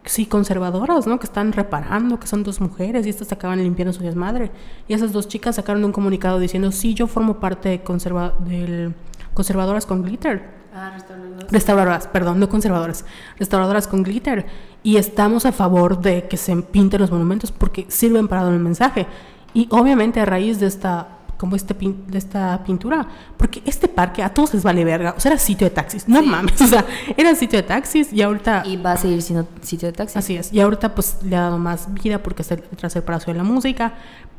sí, 0.04 0.26
conservadoras, 0.26 1.08
¿no? 1.08 1.18
Que 1.18 1.26
están 1.26 1.52
reparando, 1.52 2.20
que 2.20 2.28
son 2.28 2.44
dos 2.44 2.60
mujeres 2.60 3.06
y 3.06 3.10
estas 3.10 3.32
acaban 3.32 3.58
limpiando 3.60 3.92
su 3.92 4.04
desmadre. 4.04 4.52
Y 4.86 4.94
esas 4.94 5.10
dos 5.12 5.26
chicas 5.26 5.56
sacaron 5.56 5.84
un 5.84 5.90
comunicado 5.90 6.38
diciendo, 6.38 6.70
sí, 6.70 6.94
yo 6.94 7.08
formo 7.08 7.40
parte 7.40 7.70
de 7.70 7.82
conserva 7.82 8.32
del 8.38 8.94
conservadoras 9.36 9.86
con 9.86 10.02
glitter. 10.02 10.42
Restauradoras, 11.50 12.06
perdón, 12.08 12.40
no 12.40 12.48
conservadoras. 12.48 13.04
Restauradoras 13.38 13.86
con 13.86 14.02
glitter. 14.02 14.46
Y 14.82 14.96
estamos 14.96 15.46
a 15.46 15.52
favor 15.52 16.00
de 16.00 16.26
que 16.26 16.36
se 16.36 16.54
pinten 16.56 17.00
los 17.00 17.10
monumentos 17.10 17.52
porque 17.52 17.86
sirven 17.88 18.26
para 18.28 18.42
dar 18.42 18.52
un 18.52 18.62
mensaje. 18.62 19.06
Y 19.54 19.68
obviamente 19.70 20.20
a 20.20 20.24
raíz 20.24 20.58
de 20.58 20.66
esta 20.66 21.08
como 21.36 21.54
este 21.54 21.74
pin- 21.78 22.06
de 22.06 22.16
esta 22.16 22.64
pintura, 22.64 23.06
porque 23.36 23.62
este 23.66 23.88
parque 23.88 24.22
a 24.22 24.32
todos 24.32 24.54
les 24.54 24.62
vale 24.62 24.86
verga, 24.86 25.12
o 25.14 25.20
sea, 25.20 25.32
era 25.32 25.38
sitio 25.38 25.66
de 25.66 25.70
taxis, 25.74 26.08
no 26.08 26.22
mames, 26.22 26.58
o 26.62 26.66
sea, 26.66 26.82
era 27.14 27.34
sitio 27.34 27.58
de 27.58 27.62
taxis 27.62 28.10
y 28.10 28.22
ahorita 28.22 28.62
y 28.64 28.78
va 28.78 28.92
a 28.92 28.96
seguir 28.96 29.20
siendo 29.20 29.46
sitio 29.60 29.86
de 29.88 29.92
taxi. 29.92 30.18
Así 30.18 30.34
es. 30.34 30.50
Y 30.50 30.60
ahorita 30.60 30.94
pues 30.94 31.18
le 31.22 31.36
ha 31.36 31.42
dado 31.42 31.58
más 31.58 31.92
vida 31.92 32.22
porque 32.22 32.40
está 32.40 32.56
tras 32.56 32.96
el 32.96 33.02
Palacio 33.02 33.34
de 33.34 33.36
la 33.38 33.44
Música, 33.44 33.92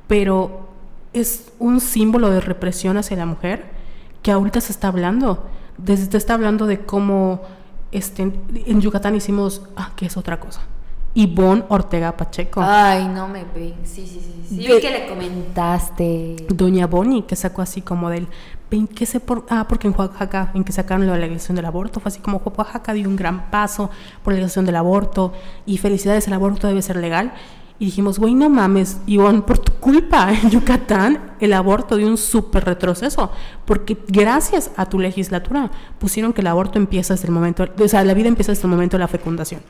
pero 0.07 0.69
es 1.13 1.51
un 1.59 1.81
símbolo 1.81 2.31
de 2.31 2.39
represión 2.41 2.97
hacia 2.97 3.15
la 3.15 3.27
mujer 3.27 3.76
que 4.27 4.33
ahorita 4.33 4.59
se 4.59 4.73
está 4.73 4.89
hablando. 4.89 5.45
Desde 5.77 6.11
se 6.11 6.17
está 6.17 6.33
hablando 6.33 6.65
de 6.65 6.81
cómo 6.81 7.39
este, 7.93 8.23
en 8.23 8.81
Yucatán 8.81 9.15
hicimos, 9.15 9.61
ah, 9.77 9.91
que 9.95 10.05
es 10.07 10.17
otra 10.17 10.37
cosa. 10.37 10.59
Ivonne 11.13 11.63
Ortega 11.69 12.11
Pacheco. 12.17 12.59
Ay, 12.61 13.07
no 13.07 13.29
me 13.29 13.45
ve. 13.45 13.73
Sí, 13.85 14.05
sí, 14.05 14.19
sí. 14.21 14.43
Sí, 14.49 14.67
De- 14.67 14.75
vi 14.75 14.81
que 14.81 14.91
le 14.91 15.07
comentaste. 15.07 16.35
Doña 16.49 16.87
Bonnie, 16.87 17.23
que 17.25 17.37
sacó 17.37 17.61
así 17.61 17.81
como 17.81 18.09
del... 18.09 18.27
¿qué 18.93 19.05
sé 19.05 19.21
por, 19.21 19.45
ah, 19.49 19.65
porque 19.69 19.87
en 19.87 19.95
Oaxaca, 19.97 20.51
en 20.53 20.65
que 20.65 20.73
sacaron 20.73 21.07
la 21.07 21.15
legalización 21.15 21.55
del 21.55 21.63
aborto, 21.65 22.01
fue 22.01 22.09
así 22.09 22.19
como 22.19 22.39
Oaxaca 22.43 22.91
dio 22.91 23.07
un 23.07 23.15
gran 23.15 23.49
paso 23.49 23.89
por 24.23 24.33
la 24.33 24.39
legalización 24.39 24.65
del 24.65 24.75
aborto 24.75 25.31
y 25.65 25.77
felicidades, 25.77 26.27
el 26.27 26.33
aborto 26.33 26.67
debe 26.67 26.81
ser 26.81 26.97
legal. 26.97 27.31
Y 27.79 27.85
dijimos, 27.85 28.17
güey, 28.17 28.33
no 28.33 28.49
mames, 28.49 28.97
Ivonne, 29.05 29.41
por 29.41 29.59
tu 29.59 29.71
culpa 29.73 30.33
en 30.43 30.49
Yucatán 30.49 31.33
el 31.39 31.53
aborto 31.53 31.95
dio 31.95 32.07
un 32.07 32.17
súper 32.17 32.65
retroceso, 32.65 33.31
porque 33.65 33.97
gracias 34.07 34.71
a 34.77 34.87
tu 34.87 34.99
legislatura 34.99 35.69
pusieron 35.99 36.33
que 36.33 36.41
el 36.41 36.47
aborto 36.47 36.79
empieza 36.79 37.13
desde 37.13 37.27
el 37.27 37.33
momento, 37.33 37.67
o 37.79 37.87
sea, 37.87 38.03
la 38.03 38.15
vida 38.15 38.27
empieza 38.27 38.51
desde 38.51 38.63
el 38.63 38.69
momento 38.69 38.97
de 38.97 39.01
la 39.01 39.07
fecundación. 39.07 39.61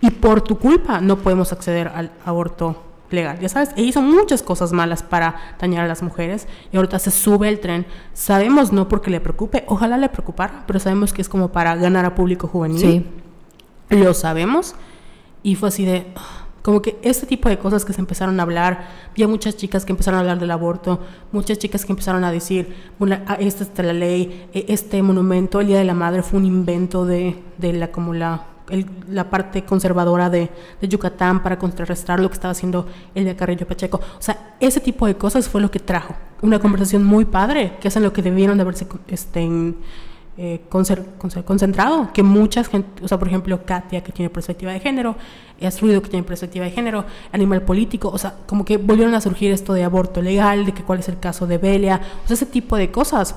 Y 0.00 0.10
por 0.10 0.42
tu 0.42 0.58
culpa 0.58 1.00
no 1.00 1.18
podemos 1.18 1.52
acceder 1.52 1.88
al 1.88 2.12
aborto 2.24 2.84
legal. 3.10 3.38
Ya 3.40 3.48
sabes, 3.48 3.70
e 3.76 3.82
hizo 3.82 4.02
muchas 4.02 4.42
cosas 4.42 4.72
malas 4.72 5.02
para 5.02 5.56
dañar 5.58 5.84
a 5.84 5.88
las 5.88 6.02
mujeres 6.02 6.46
y 6.72 6.76
ahorita 6.76 6.98
se 6.98 7.10
sube 7.10 7.48
el 7.48 7.60
tren. 7.60 7.86
Sabemos 8.12 8.72
no 8.72 8.88
porque 8.88 9.10
le 9.10 9.20
preocupe, 9.20 9.64
ojalá 9.66 9.96
le 9.96 10.08
preocupara, 10.08 10.64
pero 10.66 10.78
sabemos 10.78 11.12
que 11.12 11.22
es 11.22 11.28
como 11.28 11.48
para 11.48 11.74
ganar 11.76 12.04
a 12.04 12.14
público 12.14 12.46
juvenil. 12.46 12.80
Sí. 12.80 13.06
Lo 13.90 14.14
sabemos 14.14 14.74
y 15.42 15.54
fue 15.54 15.70
así 15.70 15.84
de 15.84 16.06
como 16.68 16.82
que 16.82 16.98
este 17.00 17.24
tipo 17.24 17.48
de 17.48 17.58
cosas 17.58 17.82
que 17.86 17.94
se 17.94 18.00
empezaron 18.02 18.38
a 18.38 18.42
hablar, 18.42 18.88
había 19.12 19.26
muchas 19.26 19.56
chicas 19.56 19.86
que 19.86 19.92
empezaron 19.92 20.18
a 20.18 20.20
hablar 20.20 20.38
del 20.38 20.50
aborto, 20.50 21.00
muchas 21.32 21.56
chicas 21.56 21.86
que 21.86 21.92
empezaron 21.92 22.24
a 22.24 22.30
decir, 22.30 22.76
ah, 23.26 23.38
esta 23.40 23.64
es 23.64 23.86
la 23.86 23.94
ley, 23.94 24.50
eh, 24.52 24.66
este 24.68 25.02
monumento, 25.02 25.62
el 25.62 25.68
Día 25.68 25.78
de 25.78 25.86
la 25.86 25.94
Madre 25.94 26.22
fue 26.22 26.38
un 26.38 26.44
invento 26.44 27.06
de, 27.06 27.42
de 27.56 27.72
la 27.72 27.90
como 27.90 28.12
la 28.12 28.48
la 29.10 29.30
parte 29.30 29.64
conservadora 29.64 30.28
de, 30.28 30.50
Yucatán 30.82 31.42
para 31.42 31.58
contrarrestar 31.58 32.20
lo 32.20 32.28
que 32.28 32.34
estaba 32.34 32.52
haciendo 32.52 32.86
el 33.14 33.24
de 33.24 33.34
Carrillo 33.34 33.66
Pacheco. 33.66 33.96
O 33.96 34.22
sea, 34.22 34.56
ese 34.60 34.80
tipo 34.80 35.06
de 35.06 35.16
cosas 35.16 35.48
fue 35.48 35.62
lo 35.62 35.70
que 35.70 35.78
trajo. 35.78 36.14
Una 36.42 36.58
conversación 36.58 37.02
muy 37.02 37.24
padre, 37.24 37.78
que 37.80 37.88
es 37.88 37.96
en 37.96 38.02
lo 38.02 38.12
que 38.12 38.20
debieron 38.20 38.58
de 38.58 38.62
haberse 38.62 38.86
este, 39.08 39.48
eh, 40.40 40.60
concentrado, 40.68 42.12
que 42.12 42.22
muchas 42.22 42.68
gente, 42.68 43.04
o 43.04 43.08
sea, 43.08 43.18
por 43.18 43.26
ejemplo, 43.26 43.64
Katia, 43.66 44.04
que 44.04 44.12
tiene 44.12 44.30
perspectiva 44.30 44.72
de 44.72 44.78
género, 44.78 45.16
Astruido, 45.60 46.00
que 46.00 46.08
tiene 46.08 46.24
perspectiva 46.24 46.64
de 46.64 46.70
género, 46.70 47.04
Animal 47.32 47.62
Político, 47.62 48.08
o 48.08 48.18
sea, 48.18 48.36
como 48.46 48.64
que 48.64 48.76
volvieron 48.76 49.14
a 49.16 49.20
surgir 49.20 49.50
esto 49.50 49.72
de 49.72 49.82
aborto 49.82 50.22
legal, 50.22 50.64
de 50.64 50.72
que 50.72 50.84
cuál 50.84 51.00
es 51.00 51.08
el 51.08 51.18
caso 51.18 51.48
de 51.48 51.58
Belia, 51.58 52.00
o 52.24 52.28
sea, 52.28 52.34
ese 52.34 52.46
tipo 52.46 52.76
de 52.76 52.92
cosas 52.92 53.34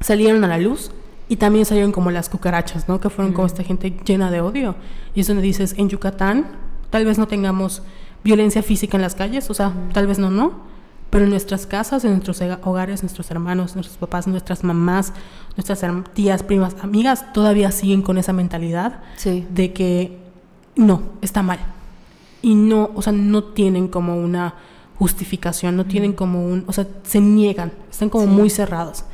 salieron 0.00 0.44
a 0.44 0.46
la 0.46 0.58
luz 0.58 0.92
y 1.28 1.34
también 1.34 1.64
salieron 1.64 1.90
como 1.90 2.12
las 2.12 2.28
cucarachas, 2.28 2.88
¿no? 2.88 3.00
Que 3.00 3.10
fueron 3.10 3.32
como 3.32 3.48
esta 3.48 3.64
gente 3.64 3.96
llena 4.04 4.30
de 4.30 4.40
odio. 4.40 4.76
Y 5.14 5.20
es 5.20 5.26
donde 5.26 5.42
dices, 5.42 5.74
en 5.78 5.88
Yucatán 5.88 6.46
tal 6.90 7.04
vez 7.04 7.18
no 7.18 7.26
tengamos 7.26 7.82
violencia 8.22 8.62
física 8.62 8.96
en 8.96 9.02
las 9.02 9.16
calles, 9.16 9.50
o 9.50 9.54
sea, 9.54 9.72
tal 9.92 10.06
vez 10.06 10.20
no, 10.20 10.30
no, 10.30 10.73
pero 11.14 11.24
en 11.24 11.30
nuestras 11.30 11.66
casas, 11.66 12.04
en 12.04 12.10
nuestros 12.10 12.40
hogares, 12.64 13.02
nuestros 13.02 13.30
hermanos, 13.30 13.74
nuestros 13.76 13.96
papás, 13.96 14.26
nuestras 14.26 14.64
mamás, 14.64 15.12
nuestras 15.56 15.82
tías, 16.12 16.42
primas, 16.42 16.74
amigas, 16.82 17.32
todavía 17.32 17.70
siguen 17.70 18.02
con 18.02 18.18
esa 18.18 18.32
mentalidad 18.32 19.00
Sí. 19.16 19.46
de 19.50 19.72
que 19.72 20.18
no, 20.76 21.02
está 21.22 21.42
mal. 21.42 21.60
Y 22.42 22.56
no, 22.56 22.90
o 22.94 23.00
sea, 23.00 23.12
no 23.12 23.44
tienen 23.44 23.86
como 23.88 24.16
una 24.16 24.54
justificación, 24.98 25.76
no 25.76 25.84
tienen 25.86 26.12
como 26.14 26.44
un, 26.46 26.64
o 26.66 26.72
sea, 26.72 26.86
se 27.04 27.20
niegan, 27.20 27.72
están 27.90 28.08
como 28.10 28.24
Sí. 28.24 28.30
muy 28.30 28.50
cerrados. 28.50 29.04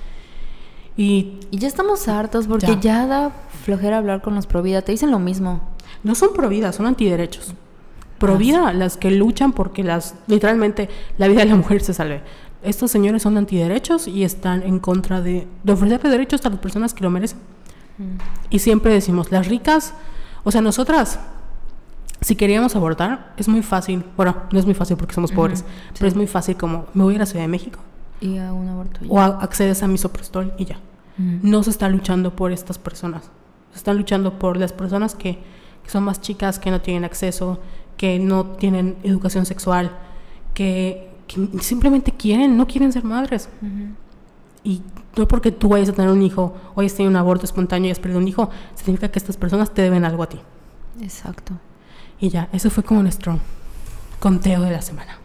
Y 0.97 1.37
Y 1.51 1.59
ya 1.59 1.69
estamos 1.69 2.09
hartos 2.09 2.47
porque 2.47 2.67
Ya. 2.67 2.81
ya, 2.81 3.07
da 3.07 3.33
flojera 3.65 3.99
hablar 3.99 4.23
con 4.23 4.35
los 4.35 4.47
pro 4.47 4.63
vida. 4.63 4.83
Te 4.83 4.93
dicen 4.93 5.11
lo 5.11 5.19
mismo. 5.19 5.61
no 6.03 6.15
son 6.15 6.33
pro 6.33 6.49
vida, 6.49 6.73
son 6.73 6.87
antiderechos. 6.87 7.53
Pro 8.21 8.37
vida, 8.37 8.73
las 8.73 8.97
que 8.97 9.11
luchan 9.11 9.53
porque 9.53 9.83
las, 9.83 10.15
literalmente, 10.29 10.89
la 11.19 11.27
vida 11.27 11.41
de 11.41 11.47
la 11.47 11.57
mujer 11.57 11.81
se 11.83 11.95
salve. 11.95 12.23
Estos 12.63 12.91
señores 12.91 13.23
son 13.23 13.37
antiderechos 13.39 14.07
y 14.07 14.23
están 14.23 14.63
en 14.63 14.79
contra 14.79 15.21
de, 15.23 15.49
de 15.65 15.73
ofrecerle 15.73 16.11
derechos 16.11 16.45
a 16.47 16.51
las 16.51 16.59
personas 16.59 16.95
que 16.95 17.03
lo 17.03 17.11
merecen. 17.11 17.39
Y 18.51 18.59
siempre 18.61 18.93
decimos, 18.93 19.31
las 19.31 19.47
ricas, 19.49 19.93
o 20.45 20.51
sea, 20.51 20.61
nosotras, 20.63 21.19
si 22.21 22.37
queríamos 22.37 22.77
abortar, 22.77 23.33
es 23.37 23.49
muy 23.49 23.63
fácil, 23.63 24.05
bueno, 24.17 24.37
no 24.53 24.59
es 24.59 24.65
muy 24.67 24.75
fácil 24.75 24.97
porque 24.97 25.15
somos 25.15 25.33
pobres, 25.33 25.65
pero 25.95 26.07
es 26.09 26.15
muy 26.17 26.27
fácil 26.27 26.57
como, 26.57 26.87
me 26.95 27.03
voy 27.05 27.17
a 27.17 27.19
la 27.19 27.27
Ciudad 27.27 27.45
de 27.45 27.49
México, 27.49 27.79
Y 28.21 28.39
a 28.39 28.53
un 28.53 28.69
aborto. 28.69 29.01
o 29.09 29.19
a- 29.21 29.39
accedes 29.43 29.83
a 29.83 29.87
misoprostol 29.89 30.53
y 30.59 30.65
ya. 30.67 30.79
No 31.19 31.63
se 31.63 31.69
está 31.71 31.89
luchando 31.91 32.35
por 32.35 32.51
estas 32.53 32.79
personas, 32.79 33.25
se 33.73 33.77
están 33.79 33.99
luchando 33.99 34.39
por 34.39 34.57
las 34.57 34.73
personas 34.73 35.15
que, 35.15 35.39
que 35.85 35.91
son 35.91 36.05
más 36.05 36.23
chicas, 36.23 36.59
que 36.59 36.71
no 36.71 36.81
tienen 36.81 37.05
acceso, 37.05 37.61
que 38.01 38.19
no 38.19 38.47
tienen 38.47 38.97
educación 39.03 39.45
sexual, 39.45 39.91
que, 40.55 41.11
que 41.27 41.51
simplemente 41.61 42.13
quieren, 42.13 42.57
no 42.57 42.67
quieren 42.67 42.95
ser 42.95 43.05
madres. 43.05 43.51
Y 44.65 44.81
no 45.19 45.29
porque 45.29 45.53
tú 45.53 45.69
vayas 45.69 45.91
a 45.91 45.93
tener 45.93 46.11
un 46.11 46.23
hijo 46.23 46.57
o 46.75 46.81
hayas 46.81 46.95
tenido 46.95 47.11
un 47.11 47.17
aborto 47.17 47.45
espontáneo 47.45 47.89
y 47.89 47.91
has 47.91 47.99
perdido 47.99 48.19
un 48.19 48.27
hijo, 48.27 48.49
significa 48.75 49.11
que 49.11 49.19
estas 49.19 49.37
personas 49.37 49.75
te 49.75 49.83
deben 49.83 50.07
algo 50.07 50.23
a 50.23 50.31
ti. 50.31 50.39
Exacto. 51.03 51.53
Y 52.19 52.31
ya, 52.31 52.49
eso 52.55 52.71
fue 52.71 52.83
como 52.85 53.03
nuestro 53.03 53.39
conteo 54.19 54.63
de 54.63 54.71
la 54.71 54.81
semana. 54.81 55.19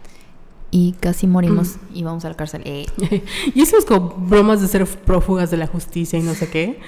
Y 0.76 0.92
casi 1.00 1.26
morimos 1.26 1.76
y 1.94 2.02
vamos 2.02 2.26
a 2.26 2.28
la 2.28 2.34
cárcel. 2.34 2.60
Eh. 2.66 2.84
y 3.54 3.62
eso 3.62 3.78
es 3.78 3.86
como 3.86 4.10
bromas 4.10 4.60
de 4.60 4.68
ser 4.68 4.84
prófugas 4.84 5.50
de 5.50 5.56
la 5.56 5.66
justicia 5.66 6.18
y 6.18 6.22
no 6.22 6.34
sé 6.34 6.50
qué. 6.50 6.78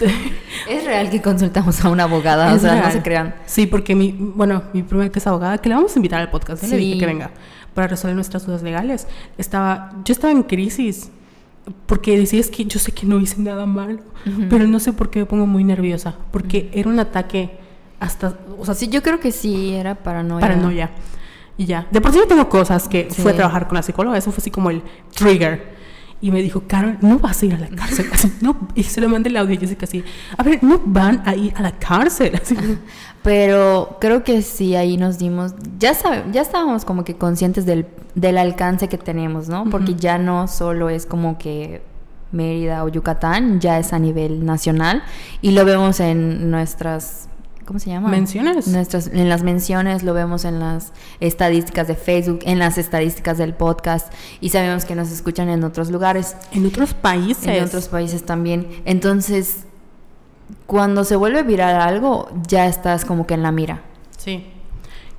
es 0.70 0.84
real 0.86 1.10
que 1.10 1.20
consultamos 1.20 1.84
a 1.84 1.90
una 1.90 2.04
abogada, 2.04 2.54
o 2.54 2.58
sea, 2.58 2.80
no 2.80 2.90
se 2.90 3.02
crean. 3.02 3.34
Sí, 3.44 3.66
porque 3.66 3.94
mi, 3.94 4.12
bueno, 4.18 4.62
mi 4.72 4.82
prima 4.82 5.10
que 5.10 5.18
es 5.18 5.26
abogada, 5.26 5.58
que 5.58 5.68
le 5.68 5.74
vamos 5.74 5.94
a 5.94 5.98
invitar 5.98 6.22
al 6.22 6.30
podcast, 6.30 6.64
¿eh? 6.64 6.68
le 6.68 6.78
dije 6.78 7.00
que 7.00 7.04
venga 7.04 7.30
para 7.74 7.88
resolver 7.88 8.14
nuestras 8.14 8.46
dudas 8.46 8.62
legales. 8.62 9.06
Estaba, 9.36 9.92
yo 10.06 10.12
estaba 10.12 10.32
en 10.32 10.44
crisis 10.44 11.10
porque 11.84 12.18
decía 12.18 12.40
es 12.40 12.48
que 12.48 12.64
yo 12.64 12.78
sé 12.78 12.92
que 12.92 13.04
no 13.04 13.20
hice 13.20 13.42
nada 13.42 13.66
malo, 13.66 14.00
pero 14.48 14.66
no 14.66 14.80
sé 14.80 14.94
por 14.94 15.10
qué 15.10 15.18
me 15.18 15.26
pongo 15.26 15.44
muy 15.44 15.64
nerviosa, 15.64 16.16
porque 16.30 16.70
era 16.72 16.88
un 16.88 16.98
ataque 16.98 17.58
hasta, 18.00 18.38
o 18.58 18.64
sea, 18.64 18.72
sí, 18.72 18.88
yo 18.88 19.02
creo 19.02 19.20
que 19.20 19.32
sí 19.32 19.74
era 19.74 19.96
paranoia. 19.96 20.40
Paranoia. 20.40 20.90
Y 21.58 21.66
ya. 21.66 21.86
De 21.90 22.00
por 22.00 22.12
sí 22.12 22.18
yo 22.18 22.26
tengo 22.26 22.48
cosas 22.48 22.88
que 22.88 23.08
fue 23.10 23.32
a 23.32 23.34
trabajar 23.34 23.66
con 23.66 23.74
la 23.74 23.82
psicóloga, 23.82 24.16
eso 24.16 24.30
fue 24.30 24.40
así 24.40 24.50
como 24.50 24.70
el 24.70 24.82
trigger. 25.14 25.76
Y 26.20 26.30
me 26.30 26.40
dijo, 26.42 26.62
Carol, 26.66 26.98
no 27.00 27.18
vas 27.18 27.42
a 27.42 27.46
ir 27.46 27.54
a 27.54 27.58
la 27.58 27.68
cárcel. 27.68 28.06
no. 28.40 28.56
Y 28.74 28.84
se 28.84 29.00
lo 29.00 29.08
mandé 29.08 29.28
el 29.28 29.36
audio 29.36 29.56
a 29.56 29.60
Jessica 29.60 29.84
así, 29.84 30.02
a 30.36 30.42
ver, 30.42 30.62
no 30.62 30.80
van 30.84 31.22
a 31.26 31.34
ir 31.34 31.52
a 31.56 31.62
la 31.62 31.72
cárcel. 31.72 32.40
Pero 33.22 33.98
creo 34.00 34.24
que 34.24 34.42
sí, 34.42 34.76
ahí 34.76 34.96
nos 34.96 35.18
dimos, 35.18 35.54
ya 35.78 35.94
sabe, 35.94 36.24
ya 36.32 36.40
estábamos 36.40 36.84
como 36.84 37.04
que 37.04 37.16
conscientes 37.16 37.66
del, 37.66 37.86
del 38.14 38.38
alcance 38.38 38.88
que 38.88 38.96
tenemos, 38.96 39.48
¿no? 39.48 39.68
Porque 39.68 39.94
ya 39.94 40.18
no 40.18 40.46
solo 40.46 40.88
es 40.88 41.06
como 41.06 41.38
que 41.38 41.82
Mérida 42.30 42.84
o 42.84 42.88
Yucatán, 42.88 43.60
ya 43.60 43.78
es 43.78 43.92
a 43.92 43.98
nivel 43.98 44.44
nacional 44.44 45.02
y 45.40 45.52
lo 45.52 45.64
vemos 45.64 45.98
en 46.00 46.50
nuestras 46.50 47.28
¿cómo 47.68 47.78
se 47.78 47.90
llama? 47.90 48.08
Menciones. 48.08 48.66
Nuestras, 48.66 49.08
en 49.08 49.28
las 49.28 49.42
menciones 49.42 50.02
lo 50.02 50.14
vemos 50.14 50.46
en 50.46 50.58
las 50.58 50.94
estadísticas 51.20 51.86
de 51.86 51.96
Facebook, 51.96 52.38
en 52.44 52.58
las 52.58 52.78
estadísticas 52.78 53.36
del 53.36 53.52
podcast 53.52 54.10
y 54.40 54.48
sabemos 54.48 54.86
que 54.86 54.94
nos 54.94 55.10
escuchan 55.10 55.50
en 55.50 55.62
otros 55.62 55.90
lugares. 55.90 56.34
En 56.52 56.64
otros 56.64 56.94
países. 56.94 57.46
En 57.46 57.62
otros 57.62 57.88
países 57.88 58.24
también. 58.24 58.80
Entonces, 58.86 59.66
cuando 60.66 61.04
se 61.04 61.14
vuelve 61.16 61.42
viral 61.42 61.78
algo, 61.78 62.30
ya 62.48 62.64
estás 62.64 63.04
como 63.04 63.26
que 63.26 63.34
en 63.34 63.42
la 63.42 63.52
mira. 63.52 63.82
Sí. 64.16 64.46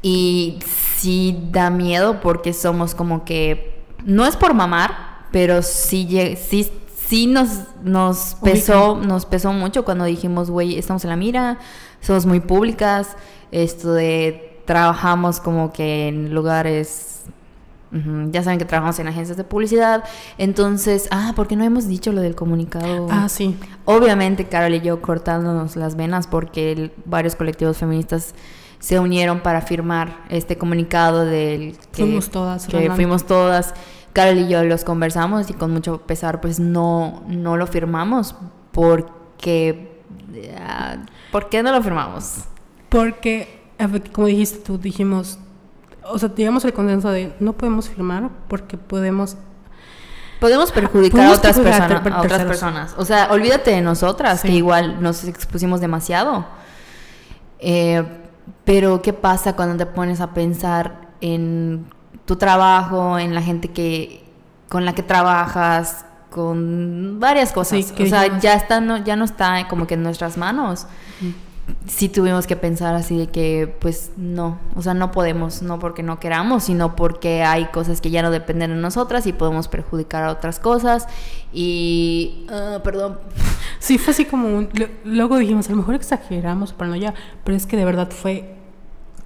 Y 0.01 0.57
sí 0.97 1.49
da 1.51 1.69
miedo 1.69 2.19
porque 2.19 2.53
somos 2.53 2.95
como 2.95 3.25
que, 3.25 3.83
no 4.05 4.25
es 4.25 4.35
por 4.35 4.55
mamar, 4.55 5.27
pero 5.31 5.61
sí, 5.61 6.35
sí, 6.49 6.67
sí 7.05 7.27
nos, 7.27 7.49
nos 7.83 8.37
pesó, 8.41 8.97
nos 8.97 9.27
pesó 9.27 9.53
mucho 9.53 9.85
cuando 9.85 10.05
dijimos, 10.05 10.49
güey, 10.49 10.79
estamos 10.79 11.03
en 11.03 11.11
la 11.11 11.15
mira 11.15 11.59
somos 12.01 12.25
muy 12.25 12.39
públicas, 12.39 13.15
esto 13.51 13.93
de 13.93 14.61
trabajamos 14.65 15.39
como 15.39 15.73
que 15.73 16.07
en 16.07 16.33
lugares, 16.33 17.23
ya 17.91 18.43
saben 18.43 18.59
que 18.59 18.65
trabajamos 18.65 18.99
en 18.99 19.07
agencias 19.07 19.35
de 19.35 19.43
publicidad, 19.43 20.03
entonces, 20.37 21.07
ah, 21.09 21.33
porque 21.35 21.55
no 21.55 21.63
hemos 21.63 21.87
dicho 21.87 22.11
lo 22.11 22.21
del 22.21 22.35
comunicado. 22.35 23.07
Ah, 23.09 23.29
sí. 23.29 23.57
Obviamente, 23.85 24.45
Carol 24.45 24.75
y 24.75 24.81
yo 24.81 25.01
cortándonos 25.01 25.75
las 25.75 25.95
venas 25.95 26.27
porque 26.27 26.91
varios 27.05 27.35
colectivos 27.35 27.77
feministas 27.77 28.35
se 28.79 28.99
unieron 28.99 29.41
para 29.41 29.61
firmar 29.61 30.23
este 30.29 30.57
comunicado 30.57 31.25
del 31.25 31.77
que 31.91 32.03
fuimos 32.03 32.29
todas, 32.29 32.67
que 32.67 32.91
fuimos 32.91 33.25
todas. 33.25 33.73
Carol 34.13 34.37
y 34.37 34.47
yo 34.47 34.63
los 34.63 34.83
conversamos 34.83 35.49
y 35.49 35.53
con 35.53 35.71
mucho 35.71 36.01
pesar 36.01 36.41
pues 36.41 36.59
no, 36.59 37.23
no 37.27 37.57
lo 37.57 37.67
firmamos 37.67 38.35
porque 38.71 39.99
ah, 40.59 40.97
¿Por 41.31 41.49
qué 41.49 41.63
no 41.63 41.71
lo 41.71 41.81
firmamos? 41.81 42.45
Porque, 42.89 43.61
como 44.11 44.27
dijiste 44.27 44.59
tú, 44.59 44.77
dijimos, 44.77 45.39
o 46.03 46.17
sea, 46.17 46.33
llegamos 46.33 46.65
al 46.65 46.73
consenso 46.73 47.09
de 47.11 47.33
no 47.39 47.53
podemos 47.53 47.89
firmar 47.89 48.29
porque 48.47 48.77
podemos 48.77 49.37
podemos 50.39 50.71
perjudicar 50.71 51.27
a, 51.27 51.31
otras 51.33 52.45
personas, 52.45 52.95
O 52.97 53.03
sea, 53.03 53.27
olvídate 53.31 53.71
de 53.71 53.81
nosotras, 53.81 54.41
que 54.41 54.51
igual 54.51 55.01
nos 55.01 55.25
expusimos 55.25 55.81
demasiado. 55.81 56.45
Eh, 57.59 58.03
pero, 58.63 59.01
¿qué 59.01 59.11
pasa 59.11 59.55
cuando 59.55 59.75
te 59.77 59.85
pones 59.85 60.21
a 60.21 60.33
pensar 60.33 61.09
en 61.19 61.85
tu 62.25 62.37
trabajo, 62.37 63.19
en 63.19 63.35
la 63.35 63.41
gente 63.41 63.69
que 63.69 64.23
con 64.69 64.85
la 64.85 64.93
que 64.93 65.03
trabajas, 65.03 66.05
con 66.29 67.19
varias 67.19 67.51
cosas. 67.51 67.93
o 67.97 68.05
sea, 68.05 68.39
ya 68.39 68.53
está, 68.53 68.81
no, 68.81 69.03
ya 69.03 69.15
no 69.15 69.25
está 69.25 69.67
como 69.67 69.87
que 69.87 69.95
en 69.95 70.03
nuestras 70.03 70.37
manos. 70.37 70.87
Sí 71.85 72.09
tuvimos 72.09 72.47
que 72.47 72.55
pensar 72.55 72.95
así 72.95 73.15
de 73.15 73.27
que, 73.27 73.75
pues 73.79 74.11
no, 74.17 74.57
o 74.75 74.81
sea, 74.81 74.95
no 74.95 75.11
podemos, 75.11 75.61
no 75.61 75.77
porque 75.77 76.01
no 76.01 76.19
queramos, 76.19 76.63
sino 76.63 76.95
porque 76.95 77.43
hay 77.43 77.65
cosas 77.65 78.01
que 78.01 78.09
ya 78.09 78.23
no 78.23 78.31
dependen 78.31 78.71
de 78.71 78.77
nosotras 78.77 79.27
y 79.27 79.33
podemos 79.33 79.67
perjudicar 79.67 80.23
a 80.23 80.31
otras 80.31 80.59
cosas. 80.59 81.07
Y, 81.53 82.47
ah, 82.49 82.79
perdón. 82.83 83.19
Sí, 83.79 83.97
fue 83.97 84.11
así 84.11 84.25
como 84.25 84.49
un, 84.49 84.69
luego 85.05 85.37
dijimos, 85.37 85.67
a 85.67 85.71
lo 85.71 85.77
mejor 85.77 85.95
exageramos, 85.95 86.73
pero 86.73 86.89
no 86.89 86.97
ya, 86.97 87.13
pero 87.45 87.55
es 87.55 87.65
que 87.65 87.77
de 87.77 87.85
verdad 87.85 88.11
fue, 88.11 88.57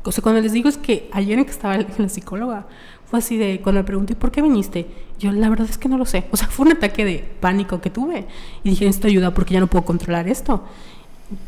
o 0.03 0.11
sea, 0.11 0.21
cuando 0.21 0.41
les 0.41 0.51
digo 0.51 0.69
es 0.69 0.77
que 0.77 1.09
ayer 1.11 1.39
en 1.39 1.45
que 1.45 1.51
estaba 1.51 1.75
la 1.75 2.07
psicóloga, 2.07 2.67
fue 3.13 3.19
así 3.19 3.37
de, 3.37 3.59
cuando 3.61 3.81
me 3.81 3.83
pregunté, 3.83 4.15
¿por 4.15 4.31
qué 4.31 4.41
viniste? 4.41 4.87
Yo, 5.19 5.31
la 5.31 5.47
verdad 5.47 5.67
es 5.69 5.77
que 5.77 5.87
no 5.87 5.99
lo 5.99 6.05
sé. 6.07 6.25
O 6.31 6.35
sea, 6.35 6.47
fue 6.47 6.65
un 6.65 6.71
ataque 6.71 7.05
de 7.05 7.23
pánico 7.39 7.79
que 7.79 7.91
tuve. 7.91 8.25
Y 8.63 8.71
dije, 8.71 8.85
necesito 8.85 9.07
ayuda 9.07 9.35
porque 9.35 9.53
ya 9.53 9.59
no 9.59 9.67
puedo 9.67 9.85
controlar 9.85 10.27
esto. 10.27 10.63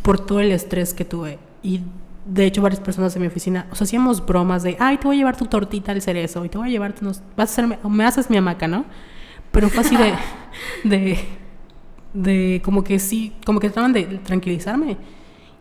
Por 0.03 0.23
todo 0.23 0.41
el 0.41 0.51
estrés 0.51 0.93
que 0.93 1.05
tuve. 1.05 1.39
Y 1.63 1.81
de 2.23 2.45
hecho, 2.45 2.61
varias 2.61 2.79
personas 2.79 3.15
en 3.15 3.23
mi 3.23 3.29
oficina, 3.29 3.65
o 3.71 3.75
sea, 3.75 3.85
hacíamos 3.85 4.23
bromas 4.23 4.61
de, 4.61 4.77
ay, 4.79 4.99
te 4.99 5.07
voy 5.07 5.15
a 5.15 5.17
llevar 5.17 5.37
tu 5.37 5.47
tortita 5.47 5.91
al 5.91 6.03
cerezo 6.03 6.45
y 6.45 6.49
te 6.49 6.59
voy 6.59 6.67
a 6.67 6.71
llevar, 6.71 6.93
vas 7.01 7.23
a 7.39 7.41
hacerme, 7.41 7.79
me 7.89 8.05
haces 8.05 8.29
mi 8.29 8.37
hamaca, 8.37 8.67
¿no? 8.67 8.85
Pero 9.51 9.69
fue 9.69 9.81
así 9.81 9.97
de, 9.97 10.13
de, 10.83 11.17
de, 12.13 12.61
como 12.63 12.83
que 12.83 12.99
sí, 12.99 13.33
como 13.43 13.59
que 13.59 13.69
trataban 13.69 13.91
de 13.91 14.03
tranquilizarme. 14.19 14.97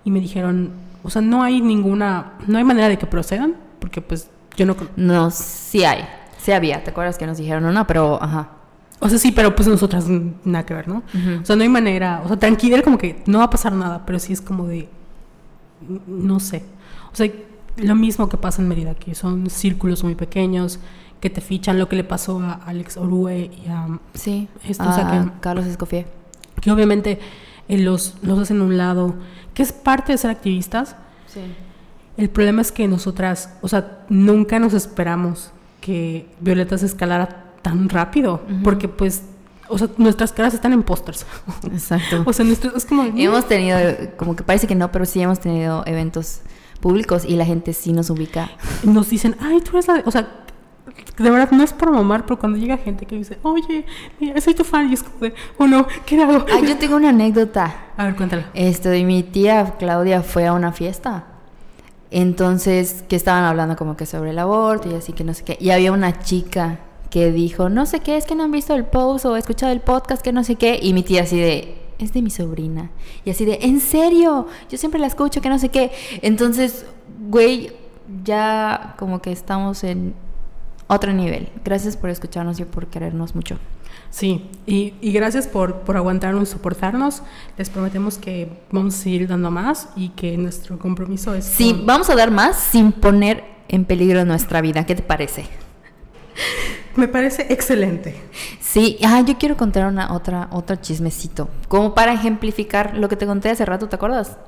Y 0.05 0.11
me 0.11 0.21
dijeron, 0.21 0.71
o 1.03 1.09
sea, 1.09 1.23
no 1.23 1.43
hay 1.43 1.63
ninguna, 1.63 2.35
no 2.47 2.59
hay 2.59 2.65
manera 2.65 2.91
de 2.91 2.99
que 2.99 3.07
procedan, 3.07 3.57
porque 3.79 4.03
pues 4.03 4.29
yo 4.57 4.67
no... 4.67 4.77
No, 4.97 5.31
sí 5.31 5.85
hay. 5.85 6.05
Sí 6.39 6.53
había. 6.53 6.85
¿Te 6.85 6.91
acuerdas 6.91 7.17
que 7.19 7.27
nos 7.27 7.39
dijeron? 7.39 7.73
No, 7.73 7.87
pero, 7.87 8.23
ajá. 8.23 8.51
O 9.01 9.09
sea, 9.09 9.19
sí, 9.19 9.33
pero 9.33 9.55
pues 9.55 9.69
nosotras 9.69 10.07
nada 10.45 10.65
que 10.65 10.75
ver, 10.75 10.89
¿no? 10.89 11.03
O 11.43 11.45
sea, 11.45 11.57
no 11.57 11.63
hay 11.63 11.69
manera. 11.69 12.23
O 12.25 12.29
sea, 12.29 12.39
tranquila, 12.39 12.81
como 12.83 12.97
que 12.97 13.23
no 13.27 13.39
va 13.39 13.45
a 13.45 13.51
pasar 13.51 13.73
nada, 13.73 14.07
pero 14.07 14.19
sí 14.19 14.33
es 14.33 14.41
como 14.41 14.67
de. 14.67 14.89
No 16.07 16.41
sé. 16.41 16.65
O 17.13 17.17
sea, 17.17 17.31
lo 17.77 17.95
mismo 17.95 18.29
que 18.29 18.37
pasa 18.37 18.63
en 18.63 18.69
Mérida, 18.69 18.95
que 18.95 19.15
son 19.15 19.51
círculos 19.51 20.05
muy 20.05 20.15
pequeños, 20.15 20.79
que 21.21 21.29
te 21.29 21.41
fichan 21.41 21.79
lo 21.79 21.89
que 21.89 21.97
le 21.97 22.05
pasó 22.05 22.41
a 22.41 22.53
Alex 22.67 22.97
Orue 22.97 23.51
y 23.65 23.69
a. 23.69 23.99
Sí, 24.15 24.49
esto, 24.67 24.85
a 24.85 25.11
que, 25.11 25.31
Carlos 25.41 25.67
Escofié. 25.67 26.07
Que 26.61 26.71
obviamente 26.71 27.19
eh, 27.69 27.79
los, 27.79 28.15
los 28.23 28.39
hacen 28.39 28.61
a 28.61 28.65
un 28.65 28.77
lado, 28.77 29.15
que 29.53 29.63
es 29.63 29.73
parte 29.73 30.13
de 30.13 30.19
ser 30.19 30.31
activistas. 30.31 30.97
Sí. 31.27 31.41
El 32.17 32.31
problema 32.31 32.63
es 32.63 32.71
que 32.71 32.87
nosotras, 32.87 33.51
o 33.61 33.69
sea, 33.69 34.05
nunca 34.09 34.59
nos 34.59 34.73
esperamos 34.73 35.51
que 35.81 36.29
Violeta 36.41 36.79
se 36.79 36.87
escalara 36.87 37.45
tan 37.61 37.89
rápido, 37.89 38.43
porque 38.63 38.89
pues, 38.89 39.23
o 39.69 39.79
sea, 39.79 39.89
nuestras 39.97 40.33
caras 40.33 40.55
están 40.55 40.73
en 40.73 40.83
pósters. 40.83 41.27
Exacto. 41.65 42.23
o 42.27 42.33
sea, 42.33 42.47
es 42.47 42.85
como... 42.85 43.03
Hemos 43.03 43.49
tenido, 43.49 43.79
como 44.17 44.37
que 44.37 44.45
parece 44.45 44.67
que 44.67 44.75
no, 44.75 44.93
pero 44.93 45.07
sí 45.07 45.21
hemos 45.21 45.41
tenido 45.41 45.83
eventos 45.87 46.41
públicos 46.81 47.25
y 47.25 47.37
la 47.37 47.45
gente 47.45 47.73
sí 47.73 47.93
nos 47.93 48.11
ubica. 48.11 48.51
Nos 48.85 49.11
dicen, 49.11 49.37
ay, 49.41 49.61
tú 49.61 49.71
eres 49.73 49.89
la... 49.89 50.03
O 50.05 50.11
sea, 50.11 50.29
de 51.19 51.31
verdad 51.31 51.51
no 51.51 51.65
es 51.65 51.73
por 51.73 51.91
mamar, 51.91 52.27
pero 52.27 52.39
cuando 52.39 52.59
llega 52.59 52.77
gente 52.77 53.07
que 53.07 53.17
dice, 53.17 53.39
oye, 53.43 53.87
mira, 54.21 54.41
soy 54.41 54.55
tu 54.55 54.63
fan, 54.63 54.91
y 54.91 54.95
es 54.95 55.03
como 55.03 55.19
de, 55.21 55.35
oh 55.59 55.67
no, 55.67 55.87
¿qué 56.07 56.23
hago? 56.23 56.45
Ay, 56.53 56.69
yo 56.69 56.77
tengo 56.77 56.97
una 56.97 57.09
anécdota. 57.09 57.75
A 57.97 58.05
ver, 58.05 58.15
cuéntala. 58.15 58.51
Esto, 58.55 58.91
de 58.91 59.03
mi 59.03 59.23
tía 59.23 59.75
Claudia 59.79 60.23
fue 60.23 60.47
a 60.47 60.53
una 60.53 60.71
fiesta 60.71 61.34
entonces, 62.15 63.05
que 63.09 63.17
estaban 63.17 63.43
hablando 63.43 63.75
como 63.75 63.97
que 63.97 64.07
sobre 64.07 64.31
el 64.31 64.39
aborto 64.39 64.89
y 64.89 64.95
así 64.95 65.13
que 65.13 65.25
no 65.25 65.35
sé 65.35 65.43
qué. 65.43 65.59
Y 65.61 65.71
había 65.71 65.91
una 65.91 66.21
chica 66.21 66.79
que 67.11 67.33
dijo, 67.33 67.69
no 67.69 67.87
sé 67.87 67.99
qué, 67.99 68.17
es 68.17 68.25
que 68.25 68.37
no 68.37 68.45
han 68.45 68.53
visto 68.53 68.73
el 68.73 68.85
post 68.85 69.25
o 69.25 69.37
escuchado 69.37 69.73
el 69.73 69.81
podcast, 69.81 70.23
que 70.23 70.33
no 70.33 70.45
sé 70.45 70.55
qué. 70.55 70.79
Y 70.81 70.93
mi 70.93 71.03
tía 71.03 71.23
así 71.23 71.37
de, 71.37 71.77
es 71.99 72.13
de 72.13 72.23
mi 72.23 72.31
sobrina. 72.31 72.93
Y 73.25 73.31
así 73.31 73.45
de, 73.45 73.59
¿en 73.63 73.81
serio? 73.81 74.47
Yo 74.71 74.79
siempre 74.79 75.01
la 75.01 75.09
escucho, 75.09 75.41
que 75.41 75.49
no 75.49 75.59
sé 75.59 75.71
qué. 75.71 75.91
Entonces, 76.23 76.87
güey, 77.29 77.73
ya 78.23 78.95
como 78.97 79.21
que 79.21 79.33
estamos 79.33 79.83
en 79.83 80.15
otro 80.87 81.13
nivel. 81.13 81.49
Gracias 81.65 81.97
por 81.97 82.11
escucharnos 82.11 82.61
y 82.61 82.65
por 82.65 82.87
querernos 82.87 83.35
mucho. 83.35 83.59
Sí, 84.15 84.49
y, 84.65 84.95
y 85.01 85.11
gracias 85.11 85.49
por, 85.49 85.81
por, 85.81 85.97
aguantarnos 85.97 86.49
y 86.49 86.53
soportarnos. 86.53 87.23
Les 87.59 87.69
prometemos 87.69 88.17
que 88.17 88.49
vamos 88.71 88.95
a 88.95 88.99
seguir 88.99 89.27
dando 89.27 89.51
más 89.51 89.89
y 89.97 90.11
que 90.11 90.37
nuestro 90.37 90.79
compromiso 90.79 91.35
es... 91.35 91.45
Sí, 91.45 91.83
vamos 91.85 92.09
a 92.11 92.15
dar 92.15 92.31
más 92.31 92.57
sin 92.57 92.93
poner 92.93 93.43
en 93.67 93.85
peligro 93.85 94.25
nuestra 94.25 94.61
vida. 94.61 94.87
¿Qué 94.87 94.95
te 94.95 95.03
parece? 95.03 95.47
Me 96.95 97.09
parece 97.09 97.53
excelente. 97.53 98.15
Sí, 98.61 98.99
ah, 99.05 99.21
yo 99.27 99.37
quiero 99.37 99.57
contar 99.57 99.89
una 99.89 100.13
otra 100.13 100.47
otro 100.53 100.77
chismecito, 100.77 101.49
como 101.67 101.93
para 101.93 102.13
ejemplificar 102.13 102.97
lo 102.97 103.09
que 103.09 103.17
te 103.17 103.27
conté 103.27 103.51
hace 103.51 103.65
rato, 103.65 103.89
¿te 103.89 103.97
acuerdas? 103.97 104.39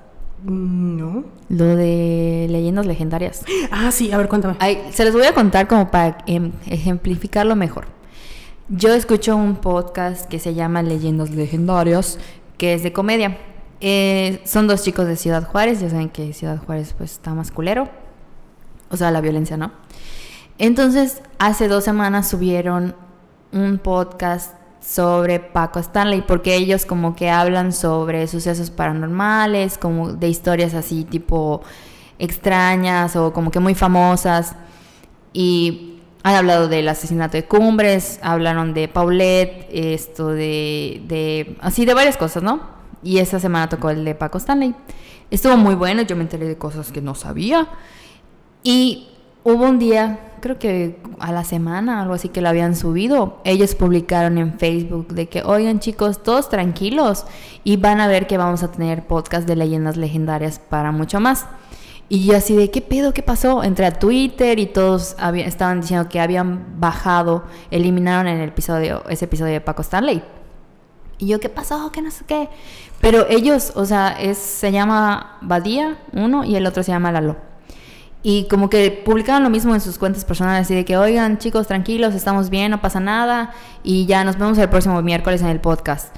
Mm, 0.45 0.97
No. 0.97 1.25
Lo 1.49 1.75
de 1.75 2.47
leyendas 2.49 2.87
legendarias. 2.87 3.43
Ah, 3.73 3.91
sí, 3.91 4.13
a 4.13 4.17
ver, 4.17 4.29
cuéntame. 4.29 4.55
Ay, 4.61 4.79
se 4.93 5.05
los 5.05 5.13
voy 5.13 5.25
a 5.25 5.35
contar 5.35 5.67
como 5.67 5.91
para 5.91 6.19
em, 6.29 6.53
ejemplificarlo 6.67 7.57
mejor. 7.57 7.97
Yo 8.69 8.93
escucho 8.93 9.37
un 9.37 9.55
podcast 9.55 10.29
que 10.29 10.41
se 10.41 10.55
llama 10.55 10.83
Leyendas 10.83 11.31
Legendarias, 11.31 12.19
que 12.59 12.75
es 12.75 12.83
de 12.83 12.93
comedia. 12.93 13.39
Eh, 13.81 14.43
son 14.45 14.67
dos 14.67 14.83
chicos 14.83 15.07
de 15.07 15.15
Ciudad 15.15 15.47
Juárez, 15.47 15.79
ya 15.81 15.89
saben 15.89 16.09
que 16.09 16.33
Ciudad 16.33 16.59
Juárez 16.59 16.93
pues 16.99 17.13
está 17.13 17.33
más 17.33 17.53
culero. 17.53 17.89
O 18.91 18.97
sea, 18.97 19.13
la 19.13 19.21
violencia, 19.21 19.57
¿no? 19.57 19.71
Entonces, 20.59 21.23
hace 21.39 21.69
dos 21.69 21.85
semanas 21.85 22.29
subieron 22.29 22.97
un 23.53 23.79
podcast 23.79 24.57
sobre 24.81 25.39
Paco 25.39 25.79
Stanley, 25.79 26.23
porque 26.23 26.57
ellos 26.57 26.87
como 26.87 27.15
que 27.15 27.31
hablan 27.31 27.73
sobre 27.73 28.27
sucesos 28.27 28.71
paranormales, 28.71 29.79
como 29.79 30.13
de 30.13 30.29
historias 30.29 30.75
así 30.75 31.05
tipo 31.05 31.63
extrañas 32.19 33.15
o 33.15 33.33
como 33.33 33.53
que 33.53 33.61
muy 33.61 33.77
famosas. 33.77 34.57
Y 35.33 35.96
han 36.27 36.35
hablado 36.35 36.67
del 36.67 36.89
asesinato 36.89 37.37
de 37.37 37.45
Cumbres, 37.45 38.19
hablaron 38.21 38.75
de 38.75 38.89
Paulette, 38.89 39.69
esto 39.71 40.31
de, 40.31 41.01
de 41.07 41.57
así 41.61 41.85
de 41.85 41.95
varias 41.95 42.17
cosas, 42.17 42.43
¿no? 42.43 42.63
Y 43.05 43.19
esa 43.19 43.39
semana 43.39 43.69
tocó 43.69 43.91
el 43.91 44.05
de 44.05 44.17
Paco 44.17 44.39
Stanley. 44.39 44.75
Estuvo 45.31 45.57
muy 45.57 45.77
bueno, 45.77 46.03
yo 46.03 46.17
me 46.17 46.23
enteré 46.23 46.49
de 46.49 46.59
cosas 46.59 46.91
que 46.91 47.01
no 47.01 47.15
sabía. 47.15 47.69
Y 48.65 49.07
hubo 49.45 49.67
un 49.67 49.79
día, 49.79 50.33
creo 50.41 50.59
que 50.59 50.99
a 51.21 51.31
la 51.31 51.45
semana, 51.45 52.03
algo 52.03 52.15
así 52.15 52.29
que 52.29 52.41
lo 52.41 52.49
habían 52.49 52.75
subido. 52.75 53.41
Ellos 53.45 53.77
publicaron 53.77 54.37
en 54.37 54.59
Facebook 54.59 55.15
de 55.15 55.29
que, 55.29 55.45
oigan 55.45 55.79
chicos, 55.79 56.25
todos 56.25 56.49
tranquilos 56.49 57.25
y 57.63 57.77
van 57.77 58.01
a 58.01 58.09
ver 58.09 58.27
que 58.27 58.37
vamos 58.37 58.65
a 58.65 58.73
tener 58.73 59.07
podcast 59.07 59.47
de 59.47 59.55
leyendas 59.55 59.97
legendarias 59.97 60.59
para 60.59 60.91
mucho 60.91 61.21
más. 61.21 61.47
Y 62.09 62.25
yo 62.25 62.37
así 62.37 62.55
de, 62.55 62.71
¿qué 62.71 62.81
pedo? 62.83 63.13
¿Qué 63.13 63.23
pasó? 63.23 63.65
Entré 63.65 63.85
a 63.87 63.99
Twitter 63.99 64.61
y 64.61 64.67
todos 64.67 65.17
había- 65.19 65.47
estaban 65.47 65.81
diciendo 65.81 66.09
que 66.09 66.21
habían 66.21 66.79
bajado, 66.81 67.45
eliminaron 67.71 68.29
en 68.29 68.39
el 68.41 68.51
episodio, 68.51 69.03
ese 69.09 69.25
episodio 69.25 69.55
de 69.55 69.61
Paco 69.61 69.83
Stanley. 69.83 70.23
Y 71.19 71.27
yo, 71.29 71.41
¿qué 71.41 71.49
pasó? 71.49 71.91
¿Qué 71.91 72.03
no 72.03 72.11
sé 72.13 72.25
qué? 72.27 72.49
Pero 73.01 73.27
ellos, 73.29 73.73
o 73.75 73.85
sea, 73.87 74.17
se 74.35 74.71
llama 74.71 75.39
Badía, 75.41 75.99
uno, 76.13 76.45
y 76.45 76.55
el 76.57 76.67
otro 76.67 76.83
se 76.83 76.93
llama 76.93 77.11
Lalo. 77.11 77.37
Y 78.23 78.47
como 78.49 78.71
que 78.71 78.91
publicaron 79.05 79.43
lo 79.43 79.51
mismo 79.51 79.75
en 79.75 79.81
sus 79.81 79.99
cuentas 79.99 80.25
personales, 80.25 80.67
así 80.67 80.75
de 80.75 80.85
que, 80.85 80.97
oigan, 80.97 81.39
chicos, 81.39 81.67
tranquilos, 81.67 82.15
estamos 82.15 82.51
bien, 82.51 82.71
no 82.71 82.81
pasa 82.81 83.01
nada, 83.01 83.53
y 83.83 84.07
ya 84.07 84.25
nos 84.25 84.39
vemos 84.39 84.59
el 84.59 84.69
próximo 84.69 85.01
miércoles 85.03 85.43
en 85.43 85.49
el 85.49 85.61
podcast. 85.61 86.15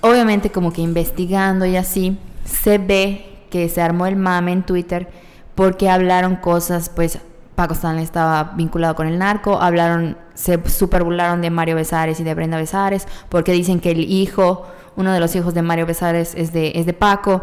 Obviamente, 0.00 0.50
como 0.50 0.72
que 0.72 0.82
investigando 0.82 1.64
y 1.66 1.76
así, 1.76 2.18
se 2.44 2.78
ve 2.78 3.35
que 3.50 3.68
se 3.68 3.82
armó 3.82 4.06
el 4.06 4.16
mame 4.16 4.52
en 4.52 4.62
Twitter 4.62 5.08
porque 5.54 5.88
hablaron 5.88 6.36
cosas, 6.36 6.90
pues 6.90 7.18
Paco 7.56 7.72
Stanley 7.74 8.04
estaba 8.04 8.52
vinculado 8.54 8.94
con 8.94 9.08
el 9.08 9.18
narco, 9.18 9.58
hablaron, 9.60 10.16
se 10.34 10.60
super 10.68 11.02
burlaron 11.02 11.40
de 11.40 11.50
Mario 11.50 11.74
Besares 11.74 12.20
y 12.20 12.24
de 12.24 12.34
Brenda 12.34 12.58
Besares, 12.58 13.08
porque 13.30 13.52
dicen 13.52 13.80
que 13.80 13.90
el 13.90 14.00
hijo, 14.00 14.66
uno 14.94 15.12
de 15.12 15.18
los 15.18 15.34
hijos 15.34 15.54
de 15.54 15.62
Mario 15.62 15.86
Besares 15.86 16.34
es 16.36 16.52
de, 16.52 16.72
es 16.74 16.84
de 16.84 16.92
Paco. 16.92 17.42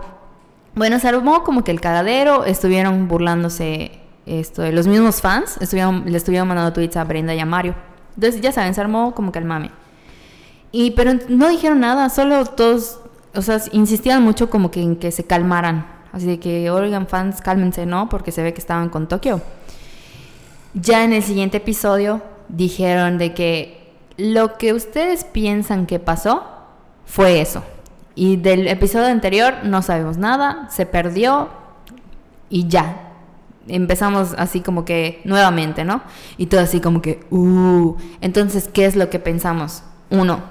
Bueno, 0.76 1.00
se 1.00 1.08
armó 1.08 1.44
como 1.44 1.64
que 1.64 1.72
el 1.72 1.82
cagadero, 1.82 2.46
estuvieron 2.46 3.08
burlándose 3.08 4.00
esto, 4.28 4.72
los 4.72 4.88
mismos 4.88 5.20
fans, 5.20 5.58
estuvieron, 5.60 6.04
le 6.06 6.18
estuvieron 6.18 6.48
mandando 6.48 6.72
tweets 6.72 6.96
a 6.98 7.04
Brenda 7.04 7.34
y 7.34 7.40
a 7.40 7.46
Mario. 7.46 7.74
Entonces, 8.16 8.40
ya 8.42 8.52
saben, 8.52 8.76
se 8.76 8.82
armó 8.82 9.16
como 9.16 9.32
que 9.32 9.40
el 9.40 9.46
mame. 9.46 9.72
Y, 10.72 10.92
pero 10.92 11.14
no 11.30 11.50
dijeron 11.50 11.80
nada, 11.80 12.10
solo 12.10 12.46
todos, 12.46 13.00
o 13.34 13.42
sea, 13.42 13.60
insistían 13.72 14.24
mucho 14.24 14.52
como 14.52 14.70
que 14.70 14.82
en 14.82 14.96
que 14.96 15.12
se 15.12 15.24
calmaran. 15.24 15.93
Así 16.14 16.38
que, 16.38 16.70
oigan, 16.70 17.08
fans, 17.08 17.42
cálmense, 17.42 17.86
¿no? 17.86 18.08
Porque 18.08 18.32
se 18.32 18.44
ve 18.44 18.54
que 18.54 18.62
estaban 18.62 18.90
con 18.90 19.08
Tokio. 19.08 19.42
Ya 20.76 21.04
en 21.04 21.12
el 21.12 21.24
siguiente 21.24 21.58
episodio 21.58 22.22
dijeron 22.50 23.18
de 23.18 23.34
que 23.34 23.94
lo 24.18 24.58
que 24.58 24.74
ustedes 24.74 25.24
piensan 25.24 25.88
que 25.88 26.00
pasó 26.00 26.44
fue 27.06 27.42
eso. 27.42 27.64
Y 28.16 28.38
del 28.38 28.68
episodio 28.68 29.08
anterior 29.08 29.56
no 29.64 29.82
sabemos 29.82 30.18
nada, 30.18 30.68
se 30.70 30.86
perdió 30.86 31.50
y 32.48 32.68
ya. 32.68 33.10
Empezamos 33.68 34.36
así 34.38 34.62
como 34.62 34.86
que 34.86 35.20
nuevamente, 35.26 35.84
¿no? 35.84 36.04
Y 36.38 36.46
todo 36.46 36.62
así 36.62 36.80
como 36.80 37.02
que, 37.02 37.26
uh. 37.32 37.96
Entonces, 38.22 38.70
¿qué 38.72 38.86
es 38.86 38.96
lo 38.96 39.10
que 39.10 39.18
pensamos? 39.18 39.84
Uno, 40.12 40.42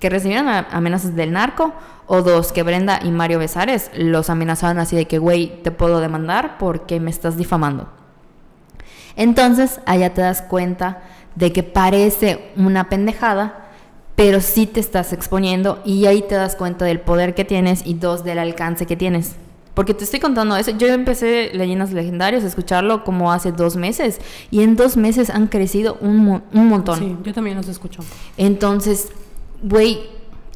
que 0.00 0.10
recibieron 0.10 0.48
amenazas 0.48 1.14
del 1.14 1.30
narco. 1.30 1.72
O 2.06 2.22
dos, 2.22 2.52
que 2.52 2.62
Brenda 2.62 3.00
y 3.02 3.10
Mario 3.10 3.38
Besares 3.38 3.90
los 3.96 4.28
amenazaban 4.28 4.78
así 4.78 4.96
de 4.96 5.06
que, 5.06 5.18
güey, 5.18 5.62
te 5.62 5.70
puedo 5.70 6.00
demandar 6.00 6.58
porque 6.58 7.00
me 7.00 7.10
estás 7.10 7.36
difamando. 7.36 7.88
Entonces, 9.16 9.80
allá 9.86 10.14
te 10.14 10.20
das 10.22 10.42
cuenta 10.42 11.02
de 11.36 11.52
que 11.52 11.62
parece 11.62 12.50
una 12.56 12.88
pendejada, 12.88 13.68
pero 14.16 14.40
sí 14.40 14.66
te 14.66 14.80
estás 14.80 15.12
exponiendo 15.12 15.80
y 15.84 16.06
ahí 16.06 16.22
te 16.22 16.34
das 16.34 16.56
cuenta 16.56 16.84
del 16.84 17.00
poder 17.00 17.34
que 17.34 17.44
tienes 17.44 17.82
y 17.86 17.94
dos, 17.94 18.24
del 18.24 18.38
alcance 18.38 18.86
que 18.86 18.96
tienes. 18.96 19.36
Porque 19.74 19.94
te 19.94 20.04
estoy 20.04 20.20
contando 20.20 20.54
eso. 20.56 20.72
Yo 20.72 20.86
empecé 20.88 21.50
Leyendas 21.54 21.92
Legendarias 21.92 22.44
a 22.44 22.46
escucharlo 22.46 23.04
como 23.04 23.32
hace 23.32 23.52
dos 23.52 23.76
meses 23.76 24.20
y 24.50 24.62
en 24.62 24.76
dos 24.76 24.98
meses 24.98 25.30
han 25.30 25.46
crecido 25.46 25.96
un, 26.02 26.18
mo- 26.18 26.42
un 26.52 26.68
montón. 26.68 26.98
Sí, 26.98 27.16
yo 27.22 27.32
también 27.32 27.56
los 27.56 27.68
escucho. 27.68 28.02
Entonces, 28.36 29.08
güey, 29.62 30.00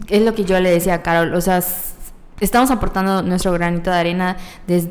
es 0.08 0.22
lo 0.22 0.34
que 0.34 0.44
yo 0.44 0.58
le 0.60 0.70
decía 0.70 0.94
a 0.94 1.02
Carol, 1.02 1.34
o 1.34 1.40
sea, 1.40 1.62
estamos 2.40 2.70
aportando 2.70 3.22
nuestro 3.22 3.52
granito 3.52 3.90
de 3.90 3.96
arena 3.96 4.36
des- 4.66 4.88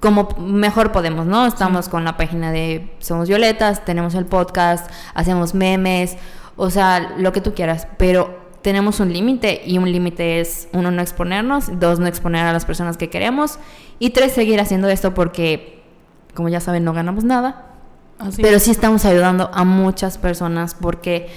como 0.00 0.28
mejor 0.40 0.90
podemos, 0.92 1.26
¿no? 1.26 1.46
Estamos 1.46 1.88
con 1.88 2.04
la 2.04 2.16
página 2.16 2.50
de 2.50 2.92
Somos 2.98 3.28
Violetas, 3.28 3.84
tenemos 3.84 4.14
el 4.16 4.26
podcast, 4.26 4.90
hacemos 5.14 5.54
memes, 5.54 6.16
o 6.56 6.70
sea, 6.70 7.14
lo 7.18 7.32
que 7.32 7.40
tú 7.40 7.54
quieras, 7.54 7.86
pero 7.96 8.36
tenemos 8.62 8.98
un 8.98 9.12
límite 9.12 9.62
y 9.64 9.78
un 9.78 9.90
límite 9.90 10.40
es, 10.40 10.68
uno, 10.72 10.90
no 10.90 11.00
exponernos, 11.00 11.78
dos, 11.78 12.00
no 12.00 12.06
exponer 12.08 12.44
a 12.44 12.52
las 12.52 12.64
personas 12.64 12.96
que 12.96 13.08
queremos 13.08 13.58
y 14.00 14.10
tres, 14.10 14.32
seguir 14.32 14.60
haciendo 14.60 14.88
esto 14.88 15.14
porque, 15.14 15.82
como 16.34 16.48
ya 16.48 16.58
saben, 16.60 16.82
no 16.84 16.92
ganamos 16.92 17.22
nada, 17.22 17.66
Así 18.18 18.42
pero 18.42 18.56
es. 18.56 18.64
sí 18.64 18.72
estamos 18.72 19.04
ayudando 19.04 19.48
a 19.54 19.62
muchas 19.62 20.18
personas 20.18 20.74
porque 20.74 21.28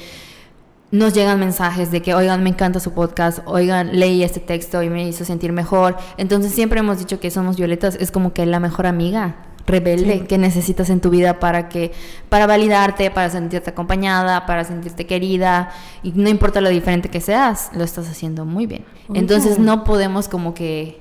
nos 0.92 1.14
llegan 1.14 1.40
mensajes 1.40 1.90
de 1.92 2.02
que, 2.02 2.14
oigan, 2.14 2.44
me 2.44 2.50
encanta 2.50 2.80
su 2.80 2.92
podcast, 2.94 3.40
oigan, 3.46 3.98
leí 4.00 4.24
este 4.24 4.40
texto 4.42 4.84
y 4.84 4.90
me 4.90 5.08
hizo 5.08 5.24
sentir 5.26 5.54
mejor. 5.54 5.96
Entonces 6.18 6.52
siempre 6.52 6.80
hemos 6.82 7.00
dicho 7.00 7.20
que 7.20 7.32
Somos 7.32 7.56
Violetas 7.58 7.96
es 8.00 8.12
como 8.12 8.34
que 8.34 8.46
la 8.46 8.60
mejor 8.60 8.86
amiga 8.86 9.36
rebelde 9.68 10.20
Sí. 10.20 10.26
que 10.28 10.38
necesitas 10.40 10.90
en 10.90 11.00
tu 11.02 11.10
vida 11.12 11.40
para 11.40 11.70
que 11.70 11.92
para 12.30 12.46
validarte, 12.48 13.10
para 13.12 13.30
sentirte 13.30 13.70
acompañada, 13.70 14.46
para 14.48 14.64
sentirte 14.66 15.06
querida 15.06 15.70
y 16.04 16.12
no 16.14 16.28
importa 16.30 16.60
lo 16.62 16.70
diferente 16.70 17.10
que 17.10 17.22
seas, 17.22 17.70
lo 17.76 17.84
estás 17.84 18.10
haciendo 18.10 18.44
muy 18.44 18.66
bien. 18.66 18.84
Entonces 19.14 19.60
no 19.60 19.84
podemos 19.86 20.28
como 20.28 20.54
que 20.54 21.00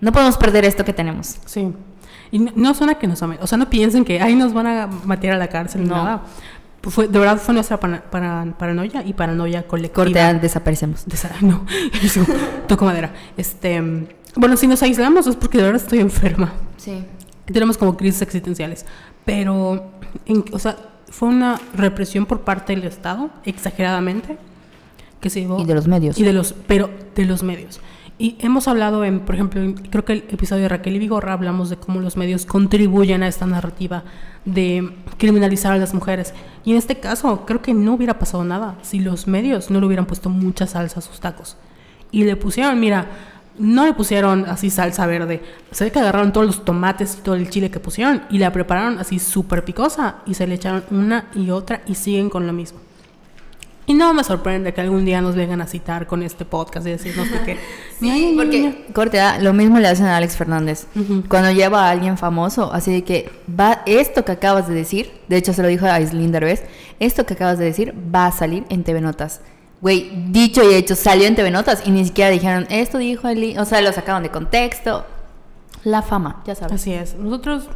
no 0.00 0.10
podemos 0.12 0.36
perder 0.38 0.64
esto 0.64 0.84
que 0.84 0.92
tenemos. 0.92 1.36
Sí. 1.44 1.72
Y 2.30 2.38
no, 2.38 2.52
no 2.54 2.72
suena 2.72 2.94
que 2.94 3.06
nos 3.06 3.22
amen. 3.22 3.38
O 3.42 3.46
sea, 3.46 3.58
no 3.58 3.68
piensen 3.68 4.04
que 4.06 4.22
ahí 4.22 4.36
nos 4.36 4.54
van 4.54 4.66
a 4.68 4.86
meter 5.04 5.32
a 5.32 5.36
la 5.36 5.48
cárcel 5.48 5.82
ni 5.82 5.88
No. 5.88 5.96
nada. 5.96 6.22
Pues 6.82 6.94
fue, 6.94 7.08
de 7.08 7.18
verdad 7.18 7.38
fue 7.38 7.54
nuestra 7.54 7.78
para- 7.80 8.02
paranoia 8.10 9.02
y 9.06 9.14
paranoia 9.14 9.62
colectiva. 9.66 10.04
Cortea, 10.04 10.34
desaparecemos. 10.34 11.06
De 11.06 11.14
esa- 11.14 11.30
no, 11.40 11.64
eso, 12.02 12.26
toco 12.68 12.84
madera. 12.84 13.14
Este, 13.36 13.80
bueno, 14.36 14.56
si 14.56 14.66
nos 14.66 14.82
aislamos 14.82 15.26
es 15.26 15.36
porque 15.36 15.58
de 15.58 15.64
verdad 15.64 15.80
estoy 15.80 16.00
enferma. 16.00 16.52
Sí. 16.76 17.04
Tenemos 17.46 17.78
como 17.78 17.96
crisis 17.96 18.20
existenciales. 18.22 18.84
Pero, 19.24 19.90
en- 20.26 20.44
o 20.52 20.58
sea, 20.58 20.76
fue 21.08 21.28
una 21.28 21.60
represión 21.74 22.26
por 22.26 22.40
parte 22.40 22.74
del 22.74 22.84
Estado, 22.84 23.30
exageradamente, 23.44 24.36
que 25.20 25.30
se 25.30 25.40
llevó. 25.42 25.60
Y 25.60 25.64
de 25.64 25.74
los 25.74 25.86
medios. 25.86 26.18
Y 26.18 26.24
de 26.24 26.32
los, 26.32 26.52
pero 26.66 26.90
de 27.14 27.24
los 27.26 27.42
medios. 27.44 27.80
Y 28.22 28.36
hemos 28.38 28.68
hablado 28.68 29.04
en, 29.04 29.18
por 29.18 29.34
ejemplo, 29.34 29.60
creo 29.90 30.04
que 30.04 30.12
el 30.12 30.24
episodio 30.28 30.62
de 30.62 30.68
Raquel 30.68 30.94
y 30.94 31.00
Vigorra 31.00 31.32
hablamos 31.32 31.70
de 31.70 31.76
cómo 31.76 31.98
los 31.98 32.16
medios 32.16 32.46
contribuyen 32.46 33.24
a 33.24 33.26
esta 33.26 33.46
narrativa 33.46 34.04
de 34.44 34.94
criminalizar 35.18 35.72
a 35.72 35.76
las 35.76 35.92
mujeres. 35.92 36.32
Y 36.64 36.70
en 36.70 36.76
este 36.76 37.00
caso, 37.00 37.44
creo 37.46 37.62
que 37.62 37.74
no 37.74 37.94
hubiera 37.94 38.20
pasado 38.20 38.44
nada 38.44 38.76
si 38.82 39.00
los 39.00 39.26
medios 39.26 39.72
no 39.72 39.80
le 39.80 39.86
hubieran 39.86 40.06
puesto 40.06 40.30
mucha 40.30 40.68
salsa 40.68 41.00
a 41.00 41.02
sus 41.02 41.18
tacos. 41.18 41.56
Y 42.12 42.22
le 42.22 42.36
pusieron, 42.36 42.78
mira, 42.78 43.08
no 43.58 43.86
le 43.86 43.92
pusieron 43.92 44.44
así 44.46 44.70
salsa 44.70 45.04
verde. 45.06 45.42
Se 45.72 45.82
ve 45.82 45.90
que 45.90 45.98
agarraron 45.98 46.32
todos 46.32 46.46
los 46.46 46.64
tomates 46.64 47.16
y 47.18 47.22
todo 47.22 47.34
el 47.34 47.50
chile 47.50 47.72
que 47.72 47.80
pusieron 47.80 48.22
y 48.30 48.38
la 48.38 48.52
prepararon 48.52 49.00
así 49.00 49.18
súper 49.18 49.64
picosa 49.64 50.18
y 50.26 50.34
se 50.34 50.46
le 50.46 50.54
echaron 50.54 50.84
una 50.92 51.26
y 51.34 51.50
otra 51.50 51.82
y 51.88 51.96
siguen 51.96 52.30
con 52.30 52.46
lo 52.46 52.52
mismo. 52.52 52.78
Y 53.84 53.94
no 53.94 54.14
me 54.14 54.22
sorprende 54.22 54.72
que 54.72 54.80
algún 54.80 55.04
día 55.04 55.20
nos 55.20 55.34
vengan 55.34 55.60
a 55.60 55.66
citar 55.66 56.06
con 56.06 56.22
este 56.22 56.44
podcast 56.44 56.86
y 56.86 56.90
decirnos 56.90 57.30
de 57.30 57.40
que... 57.42 57.58
Sí, 57.98 58.34
porque, 58.36 58.86
corte, 58.92 59.20
ah, 59.20 59.38
lo 59.40 59.52
mismo 59.52 59.78
le 59.78 59.86
hacen 59.86 60.06
a 60.06 60.16
Alex 60.16 60.36
Fernández. 60.36 60.86
Cuando 61.28 61.52
lleva 61.52 61.86
a 61.86 61.90
alguien 61.90 62.18
famoso, 62.18 62.72
así 62.72 62.92
de 62.92 63.04
que 63.04 63.30
va, 63.48 63.82
esto 63.86 64.24
que 64.24 64.32
acabas 64.32 64.66
de 64.66 64.74
decir, 64.74 65.12
de 65.28 65.36
hecho 65.36 65.52
se 65.52 65.62
lo 65.62 65.68
dijo 65.68 65.86
a 65.86 65.94
Aislinn 65.94 66.32
Derbez, 66.32 66.64
esto 66.98 67.24
que 67.26 67.34
acabas 67.34 67.58
de 67.58 67.64
decir 67.64 67.94
va 68.12 68.26
a 68.26 68.32
salir 68.32 68.64
en 68.70 68.82
TV 68.82 69.00
Notas. 69.00 69.40
Güey, 69.80 70.10
dicho 70.30 70.68
y 70.68 70.74
hecho, 70.74 70.96
salió 70.96 71.26
en 71.26 71.36
TV 71.36 71.52
Notas 71.52 71.82
y 71.86 71.92
ni 71.92 72.04
siquiera 72.04 72.30
dijeron, 72.30 72.66
esto 72.70 72.98
dijo 72.98 73.28
Aislinn, 73.28 73.58
o 73.58 73.64
sea, 73.64 73.80
lo 73.80 73.92
sacaron 73.92 74.24
de 74.24 74.30
contexto. 74.30 75.06
La 75.84 76.02
fama, 76.02 76.42
ya 76.44 76.56
sabes. 76.56 76.74
Así 76.74 76.92
es. 76.92 77.14
Nosotros 77.14 77.68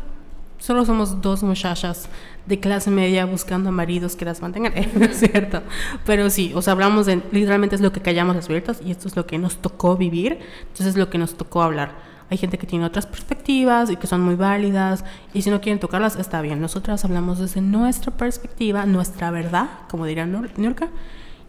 solo 0.58 0.84
somos 0.84 1.20
dos 1.22 1.42
muchachas 1.42 2.08
de 2.46 2.60
clase 2.60 2.90
media 2.90 3.26
buscando 3.26 3.68
a 3.70 3.72
maridos 3.72 4.16
que 4.16 4.24
las 4.24 4.40
mantengan. 4.42 4.72
es 4.76 5.18
cierto. 5.18 5.62
Pero 6.04 6.30
sí, 6.30 6.52
o 6.54 6.62
sea, 6.62 6.72
hablamos 6.72 7.06
de. 7.06 7.22
Literalmente 7.32 7.74
es 7.76 7.80
lo 7.80 7.92
que 7.92 8.00
callamos 8.00 8.36
las 8.36 8.46
abiertas 8.46 8.80
y 8.84 8.90
esto 8.90 9.08
es 9.08 9.16
lo 9.16 9.26
que 9.26 9.38
nos 9.38 9.56
tocó 9.56 9.96
vivir. 9.96 10.38
Entonces 10.62 10.86
es 10.88 10.96
lo 10.96 11.10
que 11.10 11.18
nos 11.18 11.34
tocó 11.36 11.62
hablar. 11.62 12.16
Hay 12.28 12.38
gente 12.38 12.58
que 12.58 12.66
tiene 12.66 12.84
otras 12.84 13.06
perspectivas 13.06 13.88
y 13.90 13.96
que 13.96 14.06
son 14.08 14.20
muy 14.20 14.34
válidas. 14.34 15.04
Y 15.32 15.42
si 15.42 15.50
no 15.50 15.60
quieren 15.60 15.78
tocarlas, 15.78 16.16
está 16.16 16.40
bien. 16.40 16.60
Nosotras 16.60 17.04
hablamos 17.04 17.38
desde 17.38 17.60
nuestra 17.60 18.10
perspectiva, 18.16 18.84
nuestra 18.84 19.30
verdad, 19.30 19.68
como 19.88 20.06
diría 20.06 20.26
Nur- 20.26 20.50
Nurka. 20.56 20.88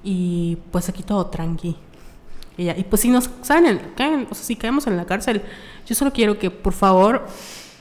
Y 0.03 0.57
pues 0.71 0.87
aquí 0.89 1.01
todo 1.03 1.25
tranqui. 1.27 1.75
Y, 2.57 2.65
ya. 2.65 2.77
y 2.77 2.83
pues 2.83 3.01
si 3.01 3.09
nos 3.09 3.27
caen, 3.27 3.79
o 4.29 4.35
sea, 4.35 4.43
si 4.43 4.55
caemos 4.55 4.87
en 4.87 4.97
la 4.97 5.05
cárcel, 5.05 5.41
yo 5.87 5.95
solo 5.95 6.11
quiero 6.11 6.37
que 6.39 6.49
por 6.51 6.73
favor 6.73 7.25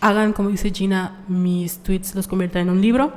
hagan, 0.01 0.32
como 0.32 0.51
dice 0.51 0.70
Gina, 0.70 1.24
mis 1.28 1.78
tweets 1.78 2.14
los 2.14 2.28
conviertan 2.28 2.62
en 2.62 2.70
un 2.70 2.80
libro, 2.80 3.12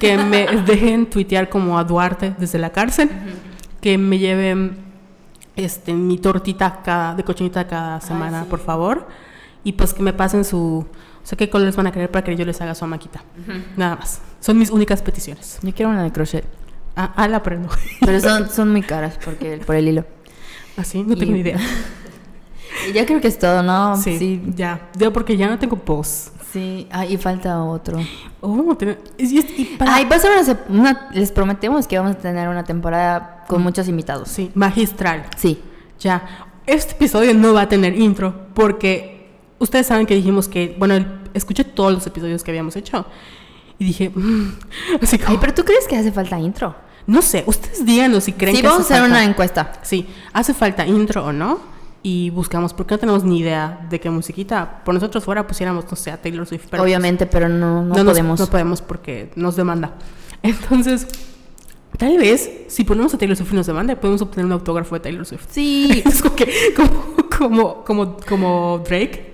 que 0.00 0.16
me 0.18 0.46
dejen 0.66 1.06
tuitear 1.08 1.48
como 1.48 1.78
a 1.78 1.84
Duarte 1.84 2.34
desde 2.38 2.58
la 2.58 2.70
cárcel, 2.70 3.10
que 3.80 3.98
me 3.98 4.18
lleven 4.18 4.76
este, 5.56 5.92
mi 5.94 6.18
tortita 6.18 6.80
cada, 6.84 7.14
de 7.14 7.24
cochinita 7.24 7.66
cada 7.66 8.00
semana, 8.00 8.42
sí. 8.42 8.46
por 8.50 8.60
favor, 8.60 9.06
y 9.64 9.72
pues 9.72 9.94
que 9.94 10.02
me 10.02 10.12
pasen 10.12 10.44
su... 10.44 10.86
O 11.22 11.24
sea, 11.26 11.38
qué 11.38 11.48
colores 11.48 11.76
van 11.76 11.86
a 11.86 11.92
querer 11.92 12.10
para 12.10 12.24
que 12.24 12.34
yo 12.34 12.44
les 12.44 12.60
haga 12.60 12.74
su 12.74 12.84
maquita. 12.84 13.22
Nada 13.76 13.94
más. 13.94 14.20
Son 14.40 14.58
mis 14.58 14.70
únicas 14.70 15.02
peticiones. 15.02 15.60
Yo 15.62 15.72
quiero 15.72 15.90
una 15.92 16.02
de 16.02 16.10
crochet, 16.10 16.44
Ah, 16.96 17.12
ah, 17.16 17.28
la 17.28 17.36
aprendo. 17.38 17.68
pero 18.00 18.18
son, 18.20 18.50
son 18.50 18.70
muy 18.72 18.82
caras 18.82 19.18
porque 19.24 19.58
por 19.58 19.76
el 19.76 19.86
hilo. 19.88 20.04
Así, 20.76 21.02
no 21.04 21.14
tengo 21.16 21.30
Y- 21.30 21.34
ni 21.34 21.40
idea. 21.40 21.58
Y 22.88 22.92
ya 22.92 23.06
creo 23.06 23.20
que 23.20 23.28
es 23.28 23.38
todo, 23.38 23.62
¿no? 23.62 23.96
Sí, 23.96 24.18
sí. 24.18 24.42
ya. 24.54 24.88
Yo 24.98 25.12
porque 25.12 25.36
ya 25.36 25.48
no 25.48 25.58
tengo 25.58 25.76
post. 25.76 26.28
Sí, 26.52 26.86
ah, 26.90 27.06
y 27.06 27.16
falta 27.16 27.62
otro. 27.64 27.98
Oh, 28.42 28.76
y, 29.16 29.38
y- 29.38 29.64
para- 29.78 29.94
Ay, 29.94 30.04
a 30.10 30.44
ser 30.44 30.58
una, 30.68 31.08
Les 31.14 31.32
prometemos 31.32 31.86
que 31.86 31.98
vamos 31.98 32.16
a 32.16 32.18
tener 32.18 32.48
una 32.48 32.64
temporada 32.64 33.44
con 33.48 33.62
muchos 33.62 33.88
invitados. 33.88 34.28
Sí, 34.28 34.50
magistral. 34.54 35.24
Sí. 35.36 35.62
Ya. 36.00 36.46
Este 36.66 36.92
episodio 36.92 37.32
no 37.34 37.54
va 37.54 37.62
a 37.62 37.68
tener 37.68 37.98
intro 37.98 38.48
porque 38.54 39.30
ustedes 39.58 39.86
saben 39.86 40.04
que 40.06 40.14
dijimos 40.14 40.46
que, 40.48 40.76
bueno, 40.78 40.94
escuché 41.34 41.64
todos 41.64 41.92
los 41.92 42.06
episodios 42.06 42.44
que 42.44 42.50
habíamos 42.50 42.76
hecho 42.76 43.06
y 43.78 43.84
dije, 43.86 44.10
mm, 44.14 44.58
así 45.02 45.18
como, 45.18 45.30
Ay, 45.30 45.38
pero 45.40 45.54
¿tú 45.54 45.64
crees 45.64 45.88
que 45.88 45.96
hace 45.96 46.12
falta 46.12 46.38
intro? 46.38 46.74
no 47.04 47.20
sé, 47.20 47.42
ustedes 47.46 47.84
díganos 47.84 48.22
si 48.24 48.32
creen 48.32 48.54
Sí, 48.56 48.62
que 48.62 48.68
vamos 48.68 48.82
a 48.82 48.84
hace 48.84 48.94
hacer 48.94 49.02
falta- 49.08 49.18
una 49.22 49.28
encuesta. 49.28 49.72
Sí, 49.82 50.06
hace 50.32 50.54
falta 50.54 50.86
intro 50.86 51.24
o 51.24 51.32
no 51.32 51.71
y 52.02 52.30
buscamos 52.30 52.74
porque 52.74 52.94
no 52.94 52.98
tenemos 52.98 53.24
ni 53.24 53.38
idea 53.38 53.86
de 53.88 54.00
qué 54.00 54.10
musiquita. 54.10 54.82
Por 54.84 54.94
nosotros 54.94 55.24
fuera 55.24 55.46
pusiéramos, 55.46 55.84
no 55.88 55.96
sé, 55.96 56.10
a 56.10 56.20
Taylor 56.20 56.46
Swift. 56.46 56.66
pero 56.70 56.82
Obviamente, 56.82 57.26
pero 57.26 57.48
no, 57.48 57.82
no, 57.84 57.94
podemos. 58.04 58.40
no 58.40 58.46
podemos 58.46 58.82
porque 58.82 59.30
nos 59.36 59.56
demanda. 59.56 59.94
Entonces, 60.42 61.06
tal 61.96 62.18
vez 62.18 62.50
si 62.68 62.84
ponemos 62.84 63.14
a 63.14 63.18
Taylor 63.18 63.36
Swift 63.36 63.52
y 63.52 63.56
nos 63.56 63.66
demanda, 63.66 63.94
podemos 63.94 64.20
obtener 64.22 64.46
un 64.46 64.52
autógrafo 64.52 64.96
de 64.96 65.00
Taylor 65.00 65.24
Swift. 65.24 65.46
Sí. 65.50 66.02
Es 66.06 66.20
como, 66.20 66.34
que, 66.34 66.52
como, 66.76 66.90
como, 67.38 67.84
como, 67.84 68.16
como 68.28 68.78
Drake. 68.86 69.32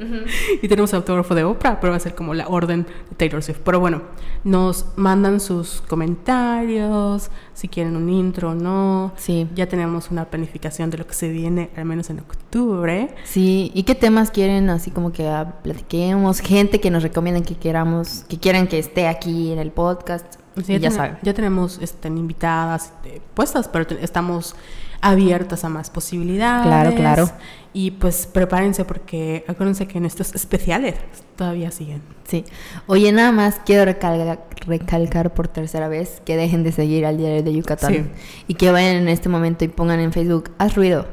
Y 0.63 0.69
tenemos 0.69 0.93
autógrafo 0.95 1.35
de 1.35 1.45
Oprah, 1.45 1.81
pero 1.81 1.91
va 1.93 1.97
a 1.97 2.01
ser 2.01 2.15
como 2.15 2.35
la 2.35 2.49
orden 2.49 2.87
de 3.11 3.17
Taylor 3.17 3.43
Swift. 3.43 3.61
Pero 3.65 3.81
bueno, 3.81 4.03
nos 4.45 4.87
mandan 4.97 5.41
sus 5.41 5.83
comentarios, 5.89 7.31
si 7.55 7.69
quieren 7.69 7.97
un 7.97 8.09
intro 8.09 8.51
o 8.51 8.55
no. 8.55 9.13
Sí. 9.17 9.49
Ya 9.55 9.67
tenemos 9.69 10.11
una 10.11 10.25
planificación 10.27 10.91
de 10.91 10.99
lo 10.99 11.07
que 11.07 11.15
se 11.15 11.29
viene, 11.29 11.71
al 11.77 11.85
menos 11.85 12.11
en 12.11 12.21
octubre. 12.21 13.15
Sí, 13.25 13.71
¿y 13.75 13.83
qué 13.83 13.95
temas 13.95 14.31
quieren 14.31 14.71
así 14.71 14.91
como 14.91 15.13
que 15.13 15.27
ah, 15.29 15.57
platiquemos? 15.63 16.41
Gente 16.41 16.81
que 16.81 16.91
nos 16.91 17.03
recomienden 17.03 17.45
que 17.45 17.57
queramos, 17.57 18.25
que 18.29 18.39
quieran 18.39 18.67
que 18.69 18.79
esté 18.79 19.07
aquí 19.09 19.53
en 19.53 19.59
el 19.59 19.71
podcast. 19.71 20.37
Sí, 20.65 20.73
ya 20.75 20.81
ten- 20.89 20.93
saben. 20.93 21.19
ya 21.23 21.35
tenemos 21.35 21.79
este, 21.81 22.09
invitadas 22.09 22.93
eh, 23.05 23.21
puestas, 23.35 23.69
pero 23.69 23.87
estamos 24.01 24.57
abiertas 25.01 25.65
a 25.65 25.69
más 25.69 25.91
posibilidades. 25.91 26.67
Claro, 26.67 26.95
claro. 26.95 27.31
Y 27.73 27.93
pues 27.93 28.27
prepárense 28.27 28.85
porque 28.85 29.45
acuérdense 29.47 29.87
que 29.87 30.01
nuestros 30.01 30.35
especiales 30.35 30.97
todavía 31.37 31.71
siguen. 31.71 32.03
Sí. 32.25 32.45
Oye, 32.87 33.13
nada 33.13 33.31
más 33.33 33.61
quiero 33.65 33.85
recalcar, 33.85 34.45
recalcar 34.67 35.33
por 35.35 35.49
tercera 35.49 35.89
vez 35.89 36.21
que 36.25 36.37
dejen 36.37 36.65
de 36.65 36.73
seguir 36.73 37.07
al 37.07 37.17
diario 37.19 37.43
de 37.43 37.55
Yucatán. 37.55 37.93
Sí. 37.95 38.05
Y 38.49 38.55
que 38.55 38.71
vayan 38.73 38.97
en 38.97 39.09
este 39.09 39.29
momento 39.29 39.65
y 39.65 39.69
pongan 39.69 40.01
en 40.01 40.13
Facebook, 40.13 40.51
haz 40.59 40.75
ruido. 40.75 41.07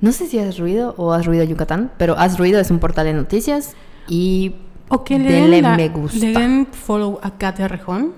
No 0.00 0.12
sé 0.12 0.26
si 0.26 0.38
haz 0.38 0.58
ruido 0.58 0.94
o 0.98 1.12
haz 1.12 1.24
ruido 1.26 1.44
Yucatán, 1.44 1.92
pero 1.96 2.18
haz 2.18 2.36
ruido 2.38 2.60
es 2.60 2.70
un 2.70 2.80
portal 2.80 3.06
de 3.06 3.14
noticias 3.14 3.74
y 4.08 4.56
O 4.88 5.04
que 5.04 5.18
le 5.18 5.32
den, 5.32 5.62
la- 5.62 5.76
me 5.76 5.88
gusta. 5.88 6.18
le 6.18 6.32
den 6.32 6.66
follow 6.70 7.18
a 7.22 7.30
Katia 7.38 7.68
Rejón 7.68 8.12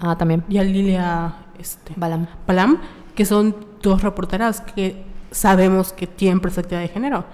Ah, 0.00 0.18
también. 0.18 0.44
y 0.48 0.58
a 0.58 0.64
Lilia 0.64 1.34
este, 1.58 1.92
Balam. 1.96 2.26
Palam, 2.44 2.78
que 3.14 3.24
son 3.24 3.54
dos 3.82 4.02
reporteras 4.02 4.60
que 4.60 5.04
sabemos 5.30 5.92
que 5.92 6.06
tienen 6.06 6.40
perspectiva 6.40 6.80
de 6.80 6.88
género 6.88 7.24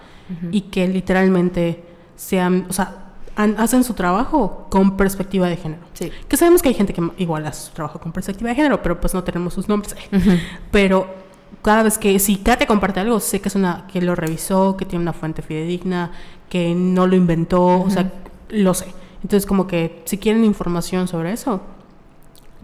y 0.50 0.62
que 0.62 0.88
literalmente 0.88 1.84
sean, 2.16 2.66
o 2.70 2.72
sea, 2.72 3.12
han- 3.36 3.56
hacen 3.58 3.84
su 3.84 3.94
trabajo 3.94 4.66
con 4.70 4.96
perspectiva 4.96 5.48
de 5.48 5.56
género. 5.56 5.82
Sí. 5.92 6.10
Que 6.28 6.36
sabemos 6.36 6.62
que 6.62 6.68
hay 6.70 6.74
gente 6.74 6.92
que 6.94 7.02
igual 7.18 7.46
hace 7.46 7.66
su 7.66 7.72
trabajo 7.72 8.00
con 8.00 8.10
perspectiva 8.12 8.48
de 8.50 8.56
género, 8.56 8.82
pero 8.82 9.00
pues 9.00 9.12
no 9.14 9.22
tenemos 9.22 9.52
sus 9.54 9.68
nombres. 9.68 9.94
Pero 10.70 11.06
cada 11.62 11.82
vez 11.82 11.98
que, 11.98 12.18
si 12.18 12.36
Kate 12.36 12.66
comparte 12.66 13.00
algo, 13.00 13.20
sé 13.20 13.40
que 13.40 13.48
es 13.48 13.54
una, 13.54 13.86
que 13.92 14.00
lo 14.02 14.14
revisó, 14.14 14.76
que 14.76 14.84
tiene 14.84 15.02
una 15.02 15.12
fuente 15.12 15.42
fidedigna, 15.42 16.10
que 16.48 16.74
no 16.74 17.06
lo 17.06 17.16
inventó, 17.16 17.80
o 17.82 17.90
sea, 17.90 18.10
lo 18.50 18.72
sé. 18.74 18.86
Entonces 19.22 19.46
como 19.46 19.66
que 19.66 20.02
si 20.04 20.18
quieren 20.18 20.44
información 20.44 21.06
sobre 21.08 21.32
eso, 21.32 21.60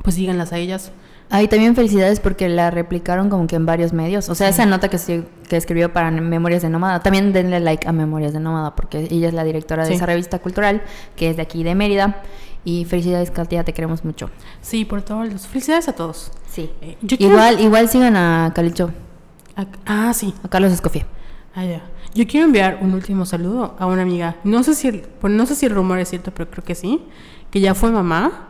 pues 0.03 0.17
díganlas 0.17 0.53
a 0.53 0.59
ellas. 0.59 0.93
Ah, 1.33 1.43
y 1.43 1.49
también 1.49 1.77
felicidades 1.77 2.19
porque 2.19 2.49
la 2.49 2.71
replicaron 2.73 3.31
como 3.31 3.47
que 3.47 3.55
en 3.57 3.65
varios 3.65 3.93
medios. 3.93 4.29
O 4.29 4.35
sea, 4.35 4.49
esa 4.49 4.67
nota 4.67 4.89
que, 4.89 4.99
se- 4.99 5.25
que 5.49 5.57
escribió 5.57 5.93
para 5.93 6.11
Memorias 6.11 6.63
de 6.63 6.69
Nómada, 6.71 7.01
también 7.01 7.33
denle 7.33 7.61
like 7.61 7.87
a 7.87 7.93
Memorias 7.93 8.33
de 8.33 8.41
Nómada 8.41 8.75
porque 8.75 9.07
ella 9.11 9.29
es 9.29 9.35
la 9.35 9.45
directora 9.45 9.85
de 9.85 9.91
Sí. 9.91 9.95
esa 9.95 10.07
revista 10.07 10.41
cultural 10.41 10.83
que 11.17 11.31
es 11.31 11.37
de 11.37 11.43
aquí 11.43 11.63
de 11.63 11.75
Mérida. 11.77 12.23
Y 12.65 12.85
felicidades, 12.85 13.31
Katia, 13.31 13.65
te 13.65 13.73
queremos 13.73 14.05
mucho. 14.05 14.29
Sí, 14.61 14.85
por 14.85 15.01
todos 15.03 15.33
los... 15.33 15.47
Felicidades 15.47 15.89
a 15.89 15.95
todos. 15.95 16.31
Sí. 16.47 16.69
Eh, 16.83 16.99
quiero- 17.07 17.25
Igual, 17.33 17.61
igual 17.61 17.89
sigan 17.89 18.17
a 18.17 18.53
Calicho, 18.55 18.91
a- 19.57 19.67
ah, 19.87 20.13
sí. 20.13 20.35
a 20.43 20.49
Carlos 20.49 20.73
Escofía. 20.73 21.07
Ah, 21.55 21.65
ya. 21.65 21.81
Yo 22.13 22.27
quiero 22.27 22.45
enviar 22.47 22.81
un 22.83 22.93
último 22.93 23.25
saludo 23.25 23.77
a 23.79 23.87
una 23.87 24.03
amiga. 24.03 24.37
No 24.45 24.63
sé 24.65 24.75
si 24.75 24.89
el, 24.89 25.07
no 25.23 25.47
sé 25.47 25.55
si 25.55 25.67
el 25.67 25.73
rumor 25.75 26.01
es 26.01 26.11
cierto, 26.11 26.33
pero 26.35 26.51
creo 26.51 26.65
que 26.65 26.75
sí. 26.75 27.01
Que 27.51 27.61
ya 27.61 27.75
fue 27.75 27.91
mamá. 27.93 28.49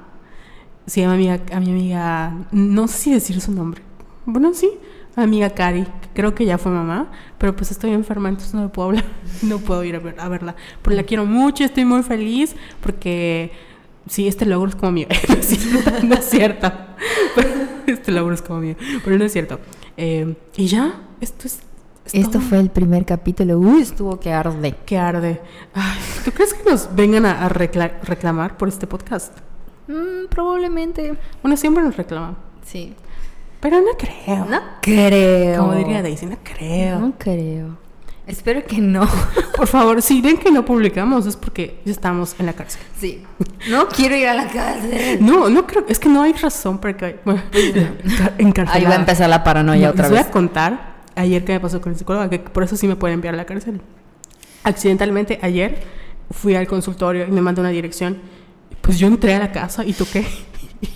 Se 0.91 1.01
llama 1.03 1.15
amiga, 1.15 1.39
a 1.53 1.61
mi 1.61 1.71
amiga. 1.71 2.35
No 2.51 2.89
sé 2.89 2.99
si 2.99 3.13
decir 3.13 3.41
su 3.41 3.53
nombre. 3.53 3.81
Bueno, 4.27 4.53
sí. 4.55 4.69
Amiga 5.15 5.51
Cari. 5.51 5.87
Creo 6.15 6.35
que 6.35 6.45
ya 6.45 6.59
fue 6.59 6.73
mamá. 6.73 7.13
Pero 7.39 7.55
pues 7.55 7.71
estoy 7.71 7.93
enferma, 7.93 8.29
entonces 8.29 8.55
no 8.55 8.65
le 8.65 8.71
puedo 8.71 8.89
hablar. 8.89 9.05
No 9.43 9.59
puedo 9.59 9.85
ir 9.85 9.95
a, 9.95 10.01
ver- 10.01 10.19
a 10.19 10.29
verla. 10.29 10.57
Pero 10.83 10.97
la 10.97 11.05
quiero 11.05 11.27
mucho, 11.27 11.63
estoy 11.63 11.85
muy 11.85 12.03
feliz. 12.03 12.57
Porque 12.83 13.53
sí, 14.09 14.27
este 14.27 14.47
logro 14.47 14.69
es 14.69 14.75
como 14.75 14.91
mío. 14.91 15.07
no 15.29 15.35
es 15.37 15.47
cierto. 15.47 16.07
No 16.07 16.15
es 16.17 16.25
cierto. 16.29 16.73
Pero 17.37 17.49
este 17.87 18.11
logro 18.11 18.35
es 18.35 18.43
como 18.43 18.59
mío. 18.59 18.75
Pero 19.05 19.17
no 19.17 19.25
es 19.25 19.33
cierto. 19.33 19.61
Eh, 19.97 20.35
y 20.57 20.67
ya, 20.67 21.03
esto 21.21 21.47
es. 21.47 21.61
es 22.05 22.15
Esto 22.15 22.41
fue 22.41 22.59
el 22.59 22.71
primer 22.71 23.05
capítulo. 23.07 23.61
Uy, 23.61 23.81
estuvo 23.83 24.19
que 24.19 24.33
arde. 24.33 24.75
que 24.85 24.99
arde. 24.99 25.41
Ay, 25.73 25.99
¿Tú 26.25 26.33
crees 26.33 26.53
que 26.53 26.69
nos 26.69 26.93
vengan 26.97 27.27
a, 27.27 27.47
a 27.47 27.49
recla- 27.49 28.01
reclamar 28.03 28.57
por 28.57 28.67
este 28.67 28.89
podcast? 28.89 29.39
Mm, 29.89 30.27
probablemente. 30.29 31.15
Bueno, 31.43 31.57
siempre 31.57 31.83
nos 31.83 31.97
reclaman. 31.97 32.37
Sí. 32.65 32.95
Pero 33.61 33.79
no 33.81 33.93
creo. 33.99 34.45
No 34.47 34.61
creo. 34.81 35.59
Como 35.59 35.75
diría 35.75 36.03
Daisy, 36.03 36.27
no 36.27 36.37
creo. 36.43 36.99
No 36.99 37.13
creo. 37.19 37.79
Espero 38.27 38.65
que 38.65 38.79
no. 38.79 39.07
Por 39.57 39.67
favor, 39.67 40.01
si 40.03 40.21
ven 40.21 40.39
que 40.39 40.51
no 40.53 40.65
publicamos 40.65 41.27
es 41.27 41.37
porque 41.37 41.81
ya 41.85 41.93
estamos 41.93 42.37
en 42.39 42.47
la 42.47 42.53
cárcel. 42.53 42.81
Sí. 42.97 43.23
No 43.69 43.89
quiero 43.89 44.15
ir 44.17 44.29
a 44.29 44.35
la 44.35 44.47
cárcel. 44.49 45.19
No, 45.21 45.51
no 45.51 45.67
creo. 45.67 45.85
Es 45.89 45.99
que 45.99 46.09
no 46.09 46.23
hay 46.23 46.33
razón 46.33 46.79
para 46.79 46.97
que... 46.97 47.19
Bueno, 47.25 47.43
encarcelada. 48.39 48.73
Ahí 48.79 48.85
va 48.85 48.93
a 48.93 49.01
empezar 49.01 49.29
la 49.29 49.43
paranoia 49.43 49.87
No, 49.89 49.93
otra 49.93 50.05
les 50.05 50.13
vez. 50.13 50.21
voy 50.23 50.29
a 50.29 50.33
contar 50.33 50.91
ayer 51.17 51.45
que 51.45 51.53
me 51.53 51.61
pasó 51.61 51.81
con 51.81 51.93
el 51.93 51.99
psicólogo, 51.99 52.31
que 52.31 52.39
por 52.39 52.63
eso 52.63 52.77
sí 52.77 52.87
me 52.87 52.97
pueden 52.97 53.15
enviar 53.15 53.35
a 53.35 53.37
la 53.37 53.47
cárcel. 53.47 53.81
Accidentalmente 54.63 55.39
ayer 55.43 55.83
fui 56.31 56.55
al 56.55 56.67
consultorio 56.67 57.27
y 57.27 57.31
me 57.33 57.41
mandó 57.41 57.61
una 57.63 57.71
dirección. 57.71 58.19
Pues 58.81 58.99
yo 58.99 59.07
entré 59.07 59.35
a 59.35 59.39
la 59.39 59.53
casa 59.53 59.85
y 59.85 59.93
toqué. 59.93 60.27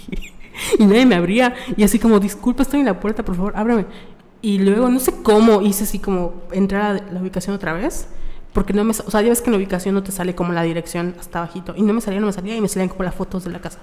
y 0.78 0.87
nadie 0.87 1.07
me 1.07 1.14
abría. 1.14 1.55
Y 1.76 1.85
así 1.85 1.99
como, 1.99 2.18
disculpa, 2.20 2.62
estoy 2.62 2.80
en 2.80 2.87
la 2.87 3.01
puerta, 3.01 3.24
por 3.24 3.37
favor, 3.37 3.53
ábrame. 3.57 3.87
Y 4.43 4.59
luego, 4.59 4.89
no 4.89 5.01
sé 5.01 5.12
cómo, 5.22 5.62
hice 5.62 5.85
así 5.85 5.99
como 5.99 6.43
entrar 6.53 6.97
a 6.97 7.12
la 7.12 7.20
ubicación 7.20 7.57
otra 7.57 7.72
vez. 7.72 8.09
Porque 8.53 8.72
no 8.72 8.85
me, 8.85 8.91
o 8.91 9.11
sea, 9.11 9.20
ya 9.20 9.30
ves 9.30 9.41
que 9.41 9.47
en 9.47 9.53
la 9.53 9.59
ubicación 9.59 9.95
no 9.95 10.03
te 10.03 10.12
sale 10.12 10.35
como 10.35 10.53
la 10.53 10.62
dirección 10.62 11.14
hasta 11.18 11.41
bajito. 11.41 11.74
Y 11.76 11.82
no 11.82 11.93
me 11.93 12.01
salía, 12.01 12.20
no 12.20 12.26
me 12.26 12.32
salía, 12.32 12.57
y 12.57 12.61
me 12.61 12.68
salían 12.68 12.89
como 12.89 13.05
las 13.05 13.14
fotos 13.14 13.45
de 13.45 13.51
la 13.51 13.61
casa. 13.61 13.80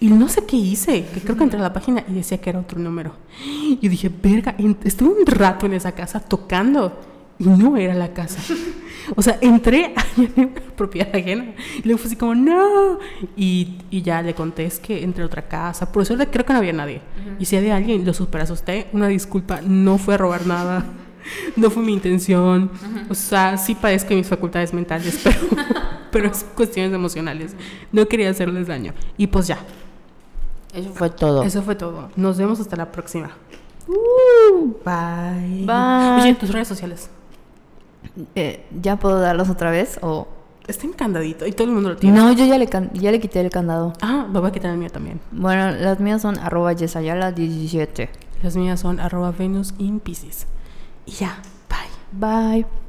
Y 0.00 0.08
no 0.10 0.28
sé 0.28 0.46
qué 0.46 0.56
hice, 0.56 1.06
que 1.06 1.20
creo 1.20 1.36
que 1.36 1.42
entré 1.42 1.58
a 1.58 1.62
la 1.62 1.72
página 1.72 2.04
y 2.08 2.12
decía 2.12 2.38
que 2.40 2.50
era 2.50 2.60
otro 2.60 2.78
número. 2.78 3.12
Y 3.80 3.88
dije, 3.88 4.10
verga, 4.10 4.54
estuve 4.84 5.20
un 5.20 5.26
rato 5.26 5.66
en 5.66 5.74
esa 5.74 5.92
casa 5.92 6.20
tocando 6.20 7.00
y 7.38 7.44
no 7.46 7.76
era 7.76 7.94
la 7.94 8.12
casa. 8.12 8.40
O 9.16 9.22
sea, 9.22 9.38
entré 9.40 9.94
a 9.96 10.74
propiedad 10.76 11.08
ajena 11.14 11.54
y 11.78 11.82
luego 11.84 11.98
fue 11.98 12.08
así 12.08 12.16
como, 12.16 12.34
no. 12.34 12.98
Y, 13.36 13.78
y 13.90 14.02
ya 14.02 14.20
le 14.22 14.34
conté, 14.34 14.66
es 14.66 14.78
que 14.78 15.02
entré 15.02 15.22
a 15.22 15.26
otra 15.26 15.48
casa. 15.48 15.90
Por 15.90 16.04
suerte 16.04 16.26
creo 16.28 16.44
que 16.44 16.52
no 16.52 16.58
había 16.58 16.72
nadie. 16.72 17.00
Y 17.38 17.44
si 17.46 17.56
había 17.56 17.76
alguien, 17.76 18.04
lo 18.04 18.12
super 18.12 18.40
asusté. 18.42 18.88
Una 18.92 19.08
disculpa, 19.08 19.60
no 19.62 19.96
fue 19.98 20.14
a 20.14 20.18
robar 20.18 20.46
nada. 20.46 20.84
No 21.56 21.68
fue 21.70 21.82
mi 21.82 21.92
intención. 21.92 22.70
O 23.10 23.14
sea, 23.14 23.58
sí 23.58 23.74
padezco 23.74 24.10
de 24.10 24.16
mis 24.16 24.26
facultades 24.28 24.72
mentales, 24.72 25.20
pero, 25.24 25.36
pero 26.10 26.28
es 26.30 26.42
cuestiones 26.42 26.90
emocionales. 26.94 27.54
No 27.92 28.06
quería 28.08 28.30
hacerles 28.30 28.66
daño. 28.66 28.94
Y 29.18 29.26
pues 29.26 29.46
ya, 29.46 29.58
Eso 30.72 30.90
fue 30.94 31.10
todo. 31.10 31.42
eso 31.42 31.60
fue 31.62 31.74
todo. 31.74 32.08
Nos 32.16 32.38
vemos 32.38 32.60
hasta 32.60 32.76
la 32.76 32.90
próxima. 32.90 33.32
Bye. 34.86 35.66
Bye. 35.66 36.22
Oye, 36.22 36.34
tus 36.36 36.50
redes 36.50 36.68
sociales. 36.68 37.10
Eh, 38.34 38.66
¿Ya 38.80 38.96
puedo 38.96 39.20
darlos 39.20 39.48
otra 39.48 39.70
vez? 39.70 39.98
O... 40.02 40.28
Está 40.66 40.86
encandadito 40.86 41.46
y 41.46 41.52
todo 41.52 41.68
el 41.68 41.72
mundo 41.72 41.90
lo 41.90 41.96
tiene. 41.96 42.18
No, 42.18 42.30
yo 42.32 42.44
ya 42.44 42.58
le, 42.58 42.68
ya 42.92 43.10
le 43.10 43.20
quité 43.20 43.40
el 43.40 43.48
candado. 43.48 43.94
Ah, 44.02 44.26
me 44.30 44.38
voy 44.38 44.50
a 44.50 44.52
quitar 44.52 44.70
el 44.70 44.76
mío 44.76 44.90
también. 44.90 45.18
Bueno, 45.30 45.70
las 45.70 45.98
mías 45.98 46.20
son 46.20 46.38
arroba 46.38 46.74
yesayala17. 46.74 48.08
Las 48.42 48.54
mías 48.54 48.80
son 48.80 49.00
arroba 49.00 49.32
Venus 49.32 49.74
in 49.78 49.98
Pisces. 49.98 50.46
Y 51.06 51.12
ya, 51.12 51.40
bye. 51.70 52.62
Bye. 52.64 52.87